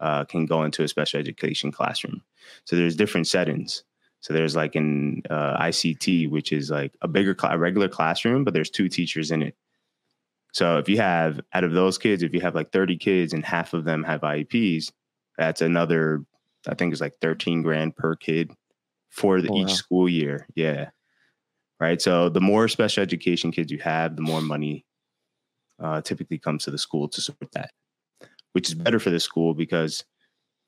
uh, 0.00 0.24
can 0.24 0.46
go 0.46 0.64
into 0.64 0.82
a 0.82 0.88
special 0.88 1.20
education 1.20 1.70
classroom. 1.70 2.20
So 2.64 2.74
there's 2.74 2.96
different 2.96 3.28
settings. 3.28 3.84
So 4.22 4.32
there's 4.32 4.54
like 4.56 4.76
an 4.76 5.22
uh, 5.28 5.58
ICT, 5.60 6.30
which 6.30 6.52
is 6.52 6.70
like 6.70 6.94
a 7.02 7.08
bigger, 7.08 7.36
cl- 7.38 7.52
a 7.54 7.58
regular 7.58 7.88
classroom, 7.88 8.44
but 8.44 8.54
there's 8.54 8.70
two 8.70 8.88
teachers 8.88 9.30
in 9.32 9.42
it. 9.42 9.56
So 10.52 10.78
if 10.78 10.88
you 10.88 10.98
have 10.98 11.40
out 11.52 11.64
of 11.64 11.72
those 11.72 11.98
kids, 11.98 12.22
if 12.22 12.32
you 12.32 12.40
have 12.40 12.54
like 12.54 12.70
30 12.72 12.96
kids 12.98 13.32
and 13.32 13.44
half 13.44 13.74
of 13.74 13.84
them 13.84 14.04
have 14.04 14.20
IEPs, 14.20 14.92
that's 15.36 15.60
another, 15.60 16.24
I 16.68 16.74
think 16.74 16.92
it's 16.92 17.00
like 17.00 17.16
13 17.20 17.62
grand 17.62 17.96
per 17.96 18.14
kid 18.14 18.52
for 19.10 19.40
the, 19.40 19.48
Oh, 19.48 19.56
each 19.56 19.68
wow. 19.68 19.74
school 19.74 20.08
year. 20.08 20.46
Yeah. 20.54 20.90
Right. 21.80 22.00
So 22.00 22.28
the 22.28 22.40
more 22.40 22.68
special 22.68 23.02
education 23.02 23.50
kids 23.50 23.72
you 23.72 23.78
have, 23.78 24.14
the 24.14 24.22
more 24.22 24.40
money 24.40 24.86
uh, 25.82 26.00
typically 26.00 26.38
comes 26.38 26.62
to 26.64 26.70
the 26.70 26.78
school 26.78 27.08
to 27.08 27.20
support 27.20 27.50
that, 27.52 27.72
which 28.52 28.68
is 28.68 28.74
better 28.74 29.00
for 29.00 29.10
the 29.10 29.18
school 29.18 29.52
because 29.52 30.04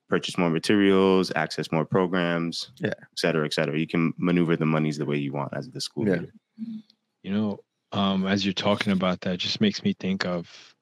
purchase 0.09 0.37
more 0.37 0.49
materials, 0.49 1.31
access 1.35 1.71
more 1.71 1.85
programs, 1.85 2.71
Yeah. 2.79 2.93
et 2.99 3.17
cetera, 3.19 3.45
et 3.45 3.53
cetera. 3.53 3.77
You 3.77 3.87
can 3.87 4.13
maneuver 4.17 4.55
the 4.55 4.65
monies 4.65 4.97
the 4.97 5.05
way 5.05 5.17
you 5.17 5.33
want 5.33 5.53
as 5.53 5.69
the 5.69 5.81
school 5.81 6.05
Yeah. 6.05 6.13
leader. 6.17 6.33
You 7.23 7.31
know, 7.31 7.59
um, 7.91 8.27
as 8.27 8.45
you're 8.45 8.53
talking 8.53 8.93
about 8.93 9.21
that, 9.21 9.39
just 9.39 9.61
makes 9.61 9.83
me 9.83 9.93
think 9.93 10.25
of 10.25 10.75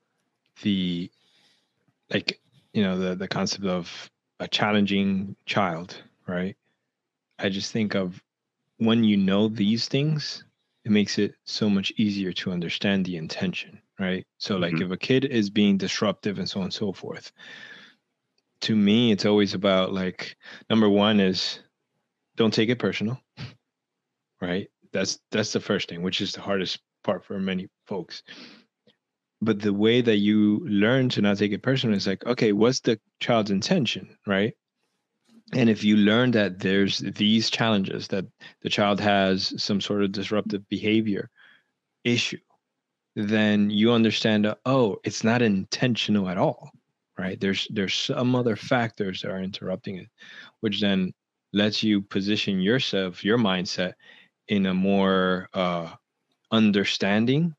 the 0.61 1.09
like, 2.09 2.39
you 2.73 2.83
know, 2.83 2.97
the 2.97 3.15
the 3.15 3.27
concept 3.27 3.65
of 3.65 4.09
a 4.39 4.47
challenging 4.47 5.35
child, 5.45 6.01
right? 6.27 6.55
I 7.39 7.49
just 7.49 7.71
think 7.71 7.95
of 7.95 8.21
when 8.77 9.03
you 9.03 9.17
know 9.17 9.47
these 9.47 9.87
things, 9.87 10.43
it 10.83 10.91
makes 10.91 11.17
it 11.17 11.35
so 11.45 11.69
much 11.69 11.93
easier 11.97 12.33
to 12.33 12.51
understand 12.51 13.05
the 13.05 13.15
intention, 13.15 13.81
right? 13.99 14.25
So 14.37 14.57
like 14.57 14.75
Mhm. 14.75 14.81
if 14.81 14.91
a 14.91 14.97
kid 14.97 15.25
is 15.25 15.49
being 15.49 15.77
disruptive 15.77 16.39
and 16.39 16.49
so 16.49 16.59
on 16.59 16.65
and 16.65 16.73
so 16.73 16.91
forth, 16.91 17.31
to 18.63 18.75
me 18.75 19.11
it's 19.11 19.25
always 19.25 19.53
about 19.53 19.93
like 19.93 20.35
number 20.69 20.89
one 20.89 21.19
is 21.19 21.59
don't 22.35 22.53
take 22.53 22.69
it 22.69 22.79
personal 22.79 23.19
right? 24.43 24.67
That's 24.91 25.19
that's 25.31 25.53
the 25.53 25.59
first 25.59 25.89
thing 25.89 26.03
which 26.03 26.21
is 26.21 26.33
the 26.33 26.41
hardest 26.41 26.79
part 27.03 27.23
for 27.23 27.39
many 27.39 27.69
folks. 27.87 28.21
But 29.41 29.59
the 29.59 29.73
way 29.73 30.01
that 30.01 30.17
you 30.17 30.59
learn 30.67 31.09
to 31.09 31.21
not 31.21 31.37
take 31.37 31.51
it 31.51 31.63
personal 31.63 31.95
is 31.95 32.05
like 32.05 32.25
okay 32.25 32.51
what's 32.51 32.81
the 32.81 32.99
child's 33.19 33.51
intention 33.51 34.17
right? 34.27 34.53
And 35.53 35.69
if 35.69 35.83
you 35.83 35.97
learn 35.97 36.31
that 36.31 36.59
there's 36.59 36.99
these 36.99 37.49
challenges 37.49 38.07
that 38.09 38.25
the 38.61 38.69
child 38.69 38.99
has 38.99 39.53
some 39.61 39.81
sort 39.81 40.03
of 40.03 40.11
disruptive 40.11 40.67
behavior 40.69 41.29
issue 42.03 42.39
then 43.15 43.69
you 43.69 43.91
understand 43.91 44.53
oh 44.65 44.97
it's 45.03 45.23
not 45.23 45.41
intentional 45.41 46.27
at 46.27 46.37
all 46.37 46.71
right 47.23 47.39
there's 47.39 47.67
there's 47.71 47.93
some 47.95 48.35
other 48.35 48.55
factors 48.55 49.21
that 49.21 49.31
are 49.31 49.41
interrupting 49.41 49.97
it 49.97 50.09
which 50.61 50.81
then 50.81 51.13
lets 51.53 51.83
you 51.83 52.01
position 52.01 52.59
yourself 52.61 53.23
your 53.23 53.37
mindset 53.37 53.93
in 54.49 54.65
a 54.67 54.73
more 54.73 55.49
uh 55.53 55.89
understanding 56.51 57.53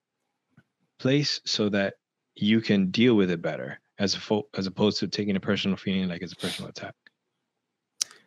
place 0.98 1.40
so 1.44 1.68
that 1.68 1.94
you 2.36 2.60
can 2.60 2.90
deal 2.90 3.14
with 3.14 3.30
it 3.30 3.42
better 3.42 3.80
as 3.98 4.14
a 4.14 4.20
fo- 4.20 4.48
as 4.54 4.66
opposed 4.66 4.98
to 5.00 5.08
taking 5.08 5.36
a 5.36 5.40
personal 5.40 5.76
feeling 5.76 6.08
like 6.08 6.22
it's 6.22 6.32
a 6.32 6.36
personal 6.36 6.70
attack 6.70 6.94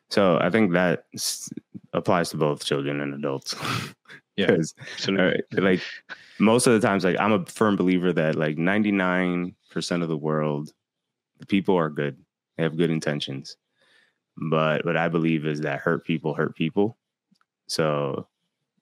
So 0.09 0.37
I 0.39 0.49
think 0.49 0.71
that 0.73 1.05
s- 1.13 1.49
applies 1.93 2.29
to 2.31 2.37
both 2.37 2.63
children 2.65 3.01
and 3.01 3.13
adults. 3.13 3.55
Yeah. 4.37 4.47
'Cause, 4.55 4.73
absolutely 4.93 5.25
all 5.25 5.31
right, 5.31 5.43
like 5.63 5.81
most 6.39 6.67
of 6.67 6.73
the 6.73 6.85
times, 6.87 7.03
like 7.03 7.19
I'm 7.19 7.33
a 7.33 7.45
firm 7.45 7.75
believer 7.75 8.13
that 8.13 8.35
like 8.35 8.57
99% 8.57 10.03
of 10.03 10.09
the 10.09 10.17
world, 10.17 10.71
the 11.39 11.45
people 11.45 11.75
are 11.77 11.89
good. 11.89 12.17
They 12.57 12.63
have 12.63 12.77
good 12.77 12.89
intentions. 12.89 13.57
But 14.37 14.85
what 14.85 14.97
I 14.97 15.07
believe 15.09 15.45
is 15.45 15.61
that 15.61 15.79
hurt 15.79 16.05
people 16.05 16.33
hurt 16.33 16.55
people. 16.55 16.97
So, 17.67 18.27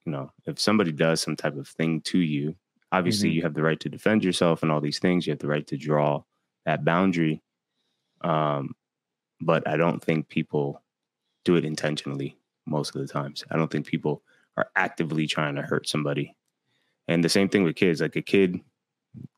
you 0.05 0.12
know, 0.12 0.31
if 0.45 0.59
somebody 0.59 0.91
does 0.91 1.21
some 1.21 1.35
type 1.35 1.55
of 1.55 1.67
thing 1.67 2.01
to 2.01 2.19
you, 2.19 2.55
obviously 2.91 3.29
Mhm. 3.29 3.33
you 3.33 3.41
have 3.43 3.53
the 3.53 3.63
right 3.63 3.79
to 3.79 3.89
defend 3.89 4.24
yourself 4.24 4.63
and 4.63 4.71
all 4.71 4.81
these 4.81 5.00
things. 5.00 5.25
You 5.25 5.31
have 5.31 5.39
the 5.39 5.47
right 5.47 5.65
to 5.67 5.77
draw 5.77 6.24
that 6.65 6.83
boundary. 6.85 7.41
Um, 8.21 8.75
but 9.41 9.67
I 9.67 9.77
don't 9.77 10.03
think 10.03 10.29
people 10.29 10.83
do 11.43 11.55
it 11.55 11.65
intentionally 11.65 12.38
most 12.65 12.95
of 12.95 13.01
the 13.01 13.07
times. 13.07 13.43
I 13.50 13.57
don't 13.57 13.71
think 13.71 13.85
people 13.85 14.24
are 14.57 14.69
actively 14.75 15.27
trying 15.27 15.55
to 15.55 15.62
hurt 15.62 15.88
somebody. 15.88 16.35
And 17.07 17.24
the 17.24 17.29
same 17.29 17.50
thing 17.50 17.63
with 17.63 17.75
kids. 17.75 18.01
Like 18.01 18.15
a 18.15 18.21
kid, 18.21 18.59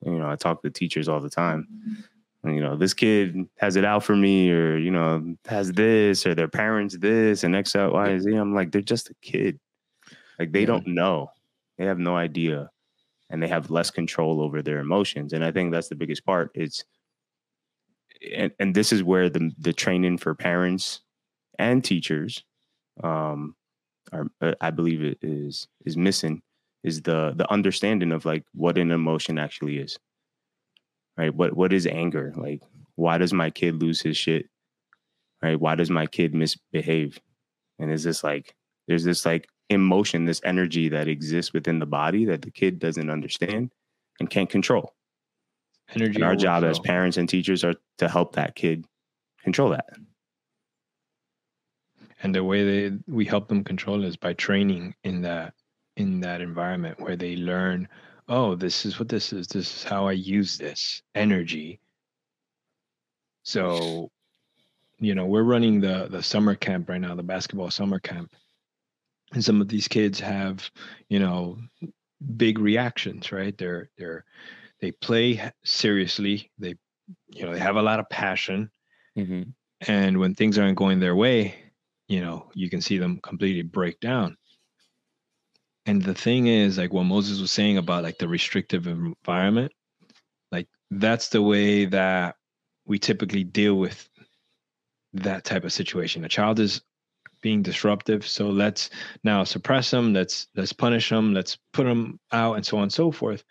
you 0.01 0.19
know, 0.19 0.29
I 0.29 0.35
talk 0.35 0.61
to 0.61 0.69
teachers 0.69 1.09
all 1.09 1.19
the 1.19 1.29
time. 1.29 1.67
You 2.43 2.61
know, 2.61 2.77
this 2.77 2.93
kid 2.93 3.35
has 3.57 3.75
it 3.75 3.83
out 3.83 4.03
for 4.03 4.15
me, 4.15 4.51
or 4.51 4.77
you 4.77 4.91
know, 4.91 5.35
has 5.47 5.71
this, 5.73 6.25
or 6.25 6.35
their 6.35 6.47
parents 6.47 6.97
this, 6.97 7.43
and 7.43 7.55
X, 7.55 7.73
Y, 7.75 8.19
Z. 8.19 8.33
I'm 8.35 8.53
like, 8.55 8.71
they're 8.71 8.81
just 8.81 9.09
a 9.09 9.15
kid. 9.21 9.59
Like 10.39 10.51
they 10.53 10.65
Yeah. 10.65 10.65
don't 10.65 10.87
know. 10.87 11.31
They 11.77 11.85
have 11.85 11.99
no 11.99 12.15
idea, 12.17 12.69
and 13.29 13.43
they 13.43 13.47
have 13.49 13.71
less 13.71 13.91
control 13.91 14.41
over 14.41 14.61
their 14.63 14.79
emotions. 14.79 15.33
And 15.33 15.43
I 15.45 15.51
think 15.51 15.71
that's 15.71 15.89
the 15.89 15.95
biggest 15.95 16.25
part. 16.25 16.51
It's 16.55 16.85
and, 18.35 18.51
and 18.59 18.75
this 18.75 18.91
is 18.91 19.03
where 19.03 19.29
the 19.29 19.51
the 19.59 19.73
training 19.73 20.17
for 20.17 20.33
parents 20.33 21.01
and 21.59 21.83
teachers 21.83 22.43
um 23.03 23.55
are 24.13 24.27
uh, 24.41 24.53
I 24.61 24.71
believe 24.71 25.03
it 25.03 25.19
is 25.21 25.67
is 25.85 25.97
missing 25.97 26.41
is 26.83 27.01
the 27.03 27.33
the 27.35 27.51
understanding 27.51 28.11
of 28.11 28.25
like 28.25 28.45
what 28.53 28.77
an 28.77 28.91
emotion 28.91 29.39
actually 29.39 29.79
is. 29.79 29.97
Right? 31.17 31.33
What 31.33 31.55
what 31.55 31.73
is 31.73 31.87
anger? 31.87 32.33
Like 32.35 32.61
why 32.95 33.17
does 33.17 33.33
my 33.33 33.49
kid 33.49 33.81
lose 33.81 34.01
his 34.01 34.17
shit? 34.17 34.47
Right? 35.41 35.59
Why 35.59 35.75
does 35.75 35.89
my 35.89 36.05
kid 36.07 36.33
misbehave? 36.33 37.19
And 37.79 37.91
is 37.91 38.03
this 38.03 38.23
like 38.23 38.55
there's 38.87 39.03
this 39.03 39.25
like 39.25 39.47
emotion, 39.69 40.25
this 40.25 40.41
energy 40.43 40.89
that 40.89 41.07
exists 41.07 41.53
within 41.53 41.79
the 41.79 41.85
body 41.85 42.25
that 42.25 42.41
the 42.41 42.51
kid 42.51 42.79
doesn't 42.79 43.09
understand 43.09 43.71
and 44.19 44.29
can't 44.29 44.49
control. 44.49 44.93
energy 45.93 46.15
And 46.15 46.23
our 46.23 46.35
job 46.35 46.63
as 46.63 46.79
parents 46.79 47.17
and 47.17 47.27
teachers 47.27 47.63
are 47.63 47.75
to 47.97 48.07
help 48.07 48.35
that 48.35 48.55
kid 48.55 48.85
control 49.43 49.69
that. 49.69 49.89
and 52.23 52.33
the 52.33 52.43
way 52.43 52.63
they 52.63 52.97
we 53.07 53.25
help 53.25 53.47
them 53.47 53.63
control 53.63 54.03
is 54.03 54.17
by 54.17 54.33
training 54.33 54.95
in 55.03 55.21
that 55.21 55.53
in 55.95 56.19
that 56.21 56.41
environment 56.41 56.99
where 56.99 57.15
they 57.15 57.35
learn 57.35 57.87
oh 58.27 58.55
this 58.55 58.85
is 58.85 58.99
what 58.99 59.09
this 59.09 59.33
is 59.33 59.47
this 59.47 59.77
is 59.77 59.83
how 59.83 60.07
i 60.07 60.11
use 60.11 60.57
this 60.57 61.01
energy. 61.15 61.79
So 63.43 64.11
you 64.99 65.15
know 65.15 65.25
we're 65.25 65.43
running 65.43 65.79
the 65.79 66.07
the 66.09 66.23
summer 66.23 66.55
camp 66.55 66.89
right 66.89 67.01
now 67.01 67.15
the 67.15 67.23
basketball 67.23 67.71
summer 67.71 67.99
camp. 67.99 68.33
And 69.33 69.43
some 69.43 69.61
of 69.61 69.67
these 69.67 69.87
kids 69.87 70.19
have 70.19 70.69
you 71.09 71.19
know 71.19 71.57
big 72.35 72.59
reactions 72.59 73.31
right? 73.31 73.57
They're 73.57 73.89
they're 73.97 74.25
they 74.79 74.91
play 74.91 75.51
seriously. 75.63 76.51
They 76.59 76.75
you 77.29 77.45
know 77.45 77.53
they 77.53 77.59
have 77.59 77.77
a 77.77 77.81
lot 77.81 77.99
of 77.99 78.09
passion. 78.09 78.69
Hmm 79.15 79.43
and 79.81 80.17
when 80.17 80.33
things 80.33 80.57
aren't 80.57 80.77
going 80.77 80.99
their 80.99 81.15
way 81.15 81.55
you 82.07 82.21
know 82.21 82.49
you 82.53 82.69
can 82.69 82.81
see 82.81 82.97
them 82.97 83.19
completely 83.21 83.61
break 83.61 83.99
down 83.99 84.37
and 85.87 86.03
the 86.03 86.13
thing 86.13 86.47
is 86.47 86.77
like 86.77 86.93
what 86.93 87.03
moses 87.03 87.41
was 87.41 87.51
saying 87.51 87.77
about 87.77 88.03
like 88.03 88.17
the 88.19 88.27
restrictive 88.27 88.87
environment 88.87 89.71
like 90.51 90.67
that's 90.91 91.29
the 91.29 91.41
way 91.41 91.85
that 91.85 92.35
we 92.87 92.97
typically 92.97 93.43
deal 93.43 93.75
with 93.75 94.09
that 95.13 95.43
type 95.43 95.63
of 95.63 95.73
situation. 95.73 96.25
A 96.25 96.29
child 96.29 96.59
is 96.59 96.81
being 97.41 97.61
disruptive 97.61 98.25
so 98.25 98.49
let's 98.49 98.89
now 99.23 99.43
suppress 99.43 99.91
them 99.91 100.11
let's 100.11 100.47
let's 100.55 100.73
punish 100.73 101.09
them 101.09 101.35
let's 101.35 101.55
put 101.71 101.83
them 101.83 102.19
out 102.31 102.55
and 102.55 102.65
so 102.65 102.77
on 102.77 102.83
and 102.83 102.91
so 102.91 103.11
forth 103.11 103.43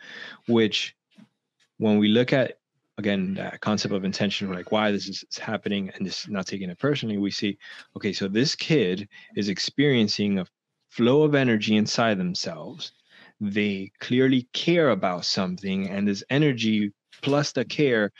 which 0.49 0.97
when 1.79 1.97
we 1.97 2.09
look 2.09 2.33
at 2.33 2.59
again 2.99 3.35
that 3.35 3.61
concept 3.61 3.95
of 3.95 4.05
intention 4.05 4.53
like 4.53 4.73
why 4.73 4.91
this 4.91 5.09
is 5.09 5.25
happening 5.39 5.89
and 5.95 6.05
this 6.05 6.29
not 6.29 6.49
taking 6.49 6.69
it 6.69 6.79
personally 6.81 7.17
we 7.17 7.31
see 7.31 7.57
okay 7.97 8.13
so 8.13 8.27
this 8.27 8.57
kid 8.57 9.09
is 9.37 9.49
experiencing 9.49 10.41
a 10.41 10.47
flow 10.89 11.23
of 11.23 11.35
energy 11.35 11.77
inside 11.77 12.19
themselves. 12.19 12.93
They 13.41 13.93
clearly 14.01 14.49
care 14.53 14.91
about 14.91 15.25
something 15.25 15.89
and 15.89 16.09
this 16.09 16.25
energy 16.31 16.93
plus 17.23 17.53
the 17.53 17.65
care 17.65 18.13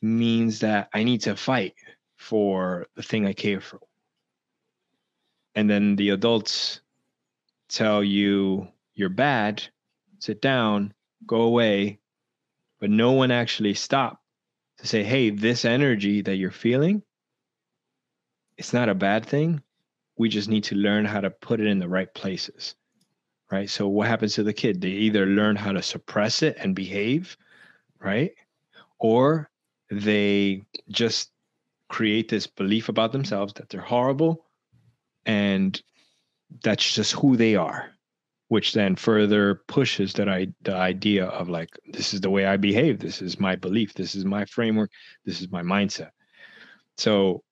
means 0.00 0.60
that 0.60 0.88
i 0.94 1.02
need 1.02 1.20
to 1.20 1.34
fight 1.34 1.74
for 2.16 2.86
the 2.94 3.02
thing 3.02 3.26
i 3.26 3.32
care 3.32 3.60
for. 3.60 3.80
And 5.54 5.68
then 5.68 5.96
the 5.96 6.10
adults 6.10 6.80
tell 7.68 8.02
you 8.04 8.68
you're 8.94 9.08
bad. 9.08 9.62
Sit 10.18 10.40
down. 10.40 10.92
Go 11.26 11.42
away. 11.42 11.98
But 12.80 12.90
no 12.90 13.12
one 13.12 13.30
actually 13.30 13.74
stopped 13.74 14.22
to 14.78 14.86
say, 14.86 15.02
hey, 15.02 15.30
this 15.30 15.64
energy 15.64 16.22
that 16.22 16.36
you're 16.36 16.50
feeling, 16.50 17.02
it's 18.56 18.72
not 18.72 18.88
a 18.88 18.94
bad 18.94 19.26
thing. 19.26 19.62
We 20.18 20.28
just 20.28 20.48
need 20.48 20.64
to 20.64 20.74
learn 20.74 21.04
how 21.04 21.20
to 21.20 21.30
put 21.30 21.60
it 21.60 21.66
in 21.66 21.78
the 21.78 21.88
right 21.88 22.12
places. 22.14 22.74
Right. 23.50 23.70
So, 23.70 23.88
what 23.88 24.08
happens 24.08 24.34
to 24.34 24.42
the 24.42 24.52
kid? 24.52 24.80
They 24.80 24.88
either 24.88 25.24
learn 25.24 25.56
how 25.56 25.72
to 25.72 25.82
suppress 25.82 26.42
it 26.42 26.56
and 26.58 26.74
behave, 26.74 27.36
right? 27.98 28.32
Or 28.98 29.48
they 29.90 30.64
just 30.90 31.30
create 31.88 32.28
this 32.28 32.46
belief 32.46 32.90
about 32.90 33.12
themselves 33.12 33.54
that 33.54 33.70
they're 33.70 33.80
horrible 33.80 34.44
and 35.24 35.80
that's 36.62 36.92
just 36.92 37.12
who 37.12 37.36
they 37.36 37.54
are 37.54 37.90
which 38.48 38.72
then 38.72 38.96
further 38.96 39.62
pushes 39.66 40.14
that 40.14 40.28
I 40.28 40.48
the 40.62 40.74
idea 40.74 41.26
of 41.26 41.48
like 41.48 41.68
this 41.92 42.14
is 42.14 42.20
the 42.20 42.30
way 42.30 42.46
I 42.46 42.56
behave, 42.56 42.98
this 42.98 43.22
is 43.22 43.38
my 43.38 43.56
belief, 43.56 43.94
this 43.94 44.14
is 44.14 44.24
my 44.24 44.44
framework, 44.46 44.90
this 45.24 45.40
is 45.40 45.50
my 45.50 45.62
mindset. 45.62 46.10
So 46.96 47.42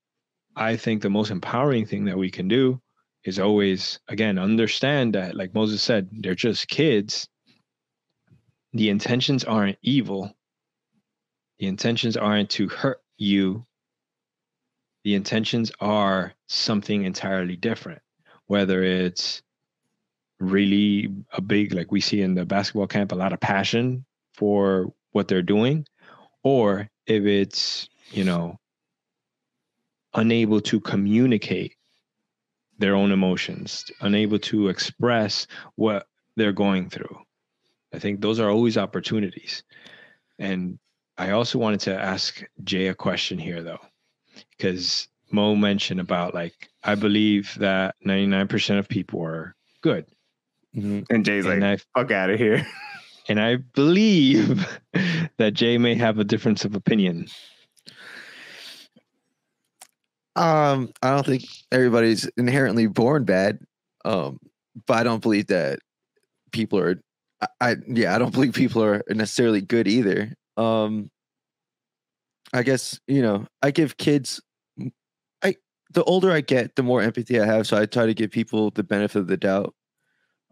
I 0.57 0.77
think 0.77 1.03
the 1.03 1.11
most 1.11 1.31
empowering 1.31 1.87
thing 1.87 2.07
that 2.07 2.19
we 2.19 2.31
can 2.31 2.49
do 2.49 2.81
is 3.25 3.39
always 3.39 4.01
again 4.09 4.39
understand 4.39 5.15
that 5.15 5.35
like 5.37 5.55
Moses 5.55 5.83
said, 5.83 6.09
they're 6.13 6.35
just 6.35 6.69
kids. 6.69 7.29
The 8.73 8.91
intentions 8.91 9.45
aren't 9.45 9.79
evil. 9.83 10.35
The 11.59 11.67
intentions 11.67 12.17
aren't 12.17 12.51
to 12.51 12.69
hurt 12.69 13.03
you. 13.19 13.67
the 15.05 15.15
intentions 15.15 15.71
are 15.81 16.35
something 16.49 17.05
entirely 17.05 17.57
different. 17.57 18.03
Whether 18.49 18.83
it's 18.83 19.43
really 20.41 21.09
a 21.33 21.41
big, 21.41 21.73
like 21.75 21.93
we 21.93 22.01
see 22.01 22.23
in 22.23 22.35
the 22.35 22.45
basketball 22.45 22.89
camp, 22.89 23.13
a 23.13 23.17
lot 23.17 23.33
of 23.33 23.41
passion 23.41 24.05
for 24.35 24.93
what 25.13 25.29
they're 25.29 25.43
doing, 25.43 25.87
or 26.43 26.91
if 27.07 27.25
it's, 27.25 27.89
you 28.11 28.25
know, 28.25 28.59
unable 30.17 30.61
to 30.63 30.81
communicate 30.81 31.77
their 32.79 32.95
own 32.95 33.13
emotions, 33.13 33.85
unable 34.01 34.39
to 34.39 34.69
express 34.69 35.47
what 35.77 36.07
they're 36.37 36.53
going 36.53 36.91
through. 36.91 37.19
I 37.95 37.99
think 37.99 38.21
those 38.21 38.41
are 38.41 38.51
always 38.51 38.77
opportunities. 38.77 39.63
And 40.39 40.79
I 41.17 41.31
also 41.31 41.59
wanted 41.59 41.81
to 41.81 41.99
ask 41.99 42.43
Jay 42.65 42.89
a 42.89 42.95
question 42.95 43.39
here, 43.39 43.63
though, 43.63 43.81
because 44.51 45.09
Mo 45.31 45.55
mentioned 45.55 46.01
about 46.01 46.35
like, 46.35 46.69
I 46.85 46.95
believe 46.95 47.55
that 47.59 47.95
99% 48.05 48.79
of 48.79 48.89
people 48.89 49.23
are 49.23 49.55
good. 49.81 50.07
Mm-hmm. 50.77 51.03
And 51.09 51.25
Jay's 51.25 51.47
and 51.47 51.63
like, 51.63 51.81
I, 51.95 52.01
fuck 52.01 52.11
out 52.11 52.31
of 52.31 52.39
here. 52.39 52.67
And 53.29 53.41
I 53.41 53.57
believe 53.57 54.79
that 55.39 55.53
Jay 55.53 55.79
may 55.79 55.97
have 55.97 56.21
a 56.21 56.25
difference 56.25 56.65
of 56.65 56.77
opinion. 56.77 57.27
Um, 60.37 60.93
I 61.03 61.11
don't 61.11 61.27
think 61.27 61.45
everybody's 61.73 62.27
inherently 62.37 62.87
born 62.87 63.25
bad. 63.25 63.59
Um, 64.05 64.39
but 64.87 64.99
I 64.99 65.03
don't 65.03 65.23
believe 65.23 65.47
that 65.49 65.81
people 66.53 66.79
are 66.79 67.01
I, 67.41 67.47
I 67.61 67.77
yeah, 67.89 68.15
I 68.15 68.19
don't 68.19 68.33
believe 68.33 68.55
people 68.55 68.83
are 68.83 69.03
necessarily 69.09 69.61
good 69.61 69.89
either. 69.89 70.35
Um 70.57 71.11
I 72.53 72.63
guess, 72.63 73.01
you 73.07 73.23
know, 73.23 73.47
I 73.63 73.71
give 73.71 73.97
kids 73.97 74.41
I 75.43 75.57
the 75.93 76.05
older 76.05 76.31
I 76.31 76.41
get, 76.41 76.77
the 76.77 76.83
more 76.83 77.03
empathy 77.03 77.41
I 77.41 77.47
have. 77.47 77.67
So 77.67 77.77
I 77.77 77.87
try 77.87 78.07
to 78.07 78.15
give 78.15 78.31
people 78.31 78.71
the 78.71 78.85
benefit 78.85 79.19
of 79.19 79.27
the 79.27 79.37
doubt. 79.37 79.75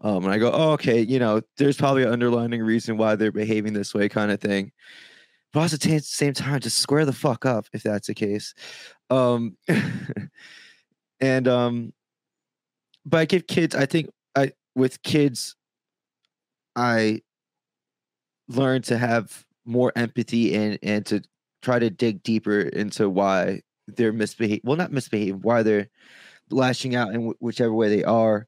Um, 0.01 0.25
and 0.25 0.33
I 0.33 0.37
go, 0.37 0.51
oh, 0.51 0.71
okay, 0.73 1.01
you 1.01 1.19
know, 1.19 1.41
there's 1.57 1.77
probably 1.77 2.03
an 2.03 2.09
underlining 2.09 2.61
reason 2.61 2.97
why 2.97 3.15
they're 3.15 3.31
behaving 3.31 3.73
this 3.73 3.93
way, 3.93 4.09
kind 4.09 4.29
of 4.29 4.41
thing. 4.41 4.71
But 5.53 5.61
also, 5.61 5.75
at 5.75 5.81
the 5.81 5.99
same 6.01 6.33
time, 6.33 6.59
just 6.59 6.79
square 6.79 7.05
the 7.05 7.13
fuck 7.13 7.45
up 7.45 7.67
if 7.71 7.81
that's 7.81 8.07
the 8.07 8.13
case. 8.13 8.53
Um, 9.09 9.57
and 11.19 11.47
um, 11.47 11.93
but 13.05 13.17
I 13.19 13.25
give 13.25 13.47
kids, 13.47 13.75
I 13.75 13.85
think 13.85 14.09
I 14.35 14.51
with 14.75 15.01
kids, 15.03 15.55
I 16.75 17.21
learn 18.47 18.81
to 18.83 18.97
have 18.97 19.45
more 19.65 19.91
empathy 19.95 20.55
and 20.55 20.77
and 20.83 21.05
to 21.07 21.21
try 21.61 21.79
to 21.79 21.89
dig 21.89 22.21
deeper 22.23 22.61
into 22.61 23.09
why 23.09 23.61
they're 23.87 24.13
misbehaving. 24.13 24.61
Well, 24.63 24.77
not 24.77 24.91
misbehaving, 24.91 25.41
why 25.41 25.63
they're 25.63 25.89
lashing 26.51 26.95
out 26.95 27.09
in 27.09 27.15
w- 27.15 27.35
whichever 27.39 27.73
way 27.73 27.89
they 27.89 28.03
are, 28.03 28.47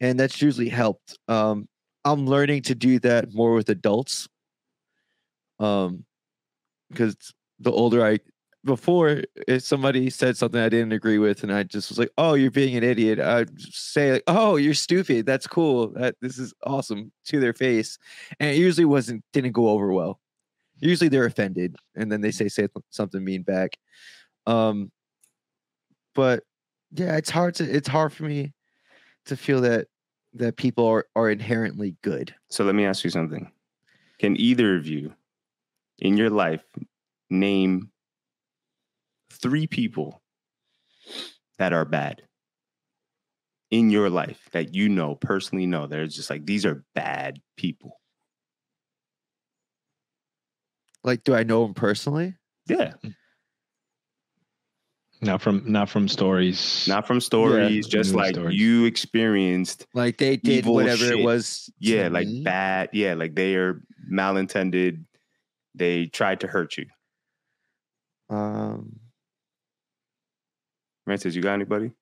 and 0.00 0.18
that's 0.20 0.42
usually 0.42 0.68
helped. 0.70 1.18
Um, 1.28 1.68
I'm 2.04 2.26
learning 2.26 2.62
to 2.64 2.74
do 2.74 2.98
that 3.00 3.34
more 3.34 3.54
with 3.54 3.68
adults. 3.70 4.28
Um, 5.60 6.04
because 6.90 7.16
the 7.60 7.72
older 7.72 8.04
I 8.04 8.18
before 8.64 9.22
if 9.46 9.62
somebody 9.62 10.10
said 10.10 10.36
something 10.36 10.60
I 10.60 10.68
didn't 10.68 10.92
agree 10.92 11.18
with 11.18 11.42
and 11.42 11.52
I 11.52 11.62
just 11.64 11.90
was 11.90 11.98
like, 11.98 12.10
"Oh, 12.18 12.34
you're 12.34 12.50
being 12.50 12.76
an 12.76 12.82
idiot." 12.84 13.20
I'd 13.20 13.60
say 13.60 14.12
like, 14.12 14.24
"Oh, 14.26 14.56
you're 14.56 14.74
stupid. 14.74 15.26
That's 15.26 15.46
cool. 15.46 15.88
That 15.90 16.16
this 16.20 16.38
is 16.38 16.54
awesome" 16.64 17.12
to 17.26 17.40
their 17.40 17.52
face. 17.52 17.98
And 18.40 18.50
it 18.50 18.58
usually 18.58 18.84
wasn't 18.86 19.24
didn't 19.32 19.52
go 19.52 19.68
over 19.68 19.92
well. 19.92 20.20
Usually 20.78 21.08
they're 21.08 21.26
offended 21.26 21.76
and 21.94 22.10
then 22.10 22.20
they 22.20 22.30
say 22.30 22.48
say 22.48 22.68
something 22.90 23.22
mean 23.24 23.42
back. 23.42 23.76
Um 24.46 24.90
but 26.14 26.44
yeah, 26.92 27.16
it's 27.16 27.30
hard 27.30 27.54
to 27.56 27.64
it's 27.64 27.88
hard 27.88 28.12
for 28.12 28.24
me 28.24 28.54
to 29.26 29.36
feel 29.36 29.60
that 29.62 29.88
that 30.34 30.56
people 30.56 30.86
are 30.86 31.06
are 31.16 31.30
inherently 31.30 31.96
good. 32.02 32.34
So 32.50 32.64
let 32.64 32.74
me 32.74 32.84
ask 32.84 33.04
you 33.04 33.10
something. 33.10 33.50
Can 34.18 34.38
either 34.40 34.76
of 34.76 34.86
you 34.86 35.12
in 35.98 36.16
your 36.16 36.30
life 36.30 36.64
name 37.30 37.90
three 39.34 39.66
people 39.66 40.22
that 41.58 41.72
are 41.72 41.84
bad 41.84 42.22
in 43.70 43.90
your 43.90 44.10
life 44.10 44.48
that 44.52 44.74
you 44.74 44.88
know 44.88 45.14
personally 45.16 45.66
know 45.66 45.86
they're 45.86 46.06
just 46.06 46.30
like 46.30 46.46
these 46.46 46.64
are 46.64 46.84
bad 46.94 47.40
people 47.56 47.98
like 51.02 51.24
do 51.24 51.34
i 51.34 51.42
know 51.42 51.64
them 51.64 51.74
personally 51.74 52.34
yeah 52.68 52.94
not 55.20 55.40
from 55.40 55.62
not 55.66 55.88
from 55.88 56.06
stories 56.06 56.86
not 56.88 57.06
from 57.06 57.20
stories 57.20 57.86
yeah, 57.86 57.90
just 57.90 58.14
like 58.14 58.34
stories. 58.34 58.58
you 58.58 58.84
experienced 58.84 59.86
like 59.94 60.18
they 60.18 60.36
did 60.36 60.66
whatever 60.66 61.04
shit. 61.04 61.20
it 61.20 61.24
was 61.24 61.70
yeah 61.78 62.08
like 62.08 62.26
me? 62.26 62.42
bad 62.42 62.88
yeah 62.92 63.14
like 63.14 63.34
they 63.34 63.54
are 63.54 63.82
malintended 64.10 65.04
they 65.74 66.06
tried 66.06 66.40
to 66.40 66.46
hurt 66.46 66.76
you 66.76 66.86
um 68.30 69.00
Francis, 71.04 71.34
you 71.34 71.42
got 71.42 71.54
anybody? 71.54 71.92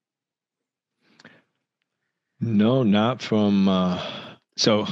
No, 2.41 2.83
not 2.83 3.23
from. 3.23 3.69
Uh, 3.69 4.05
so 4.57 4.87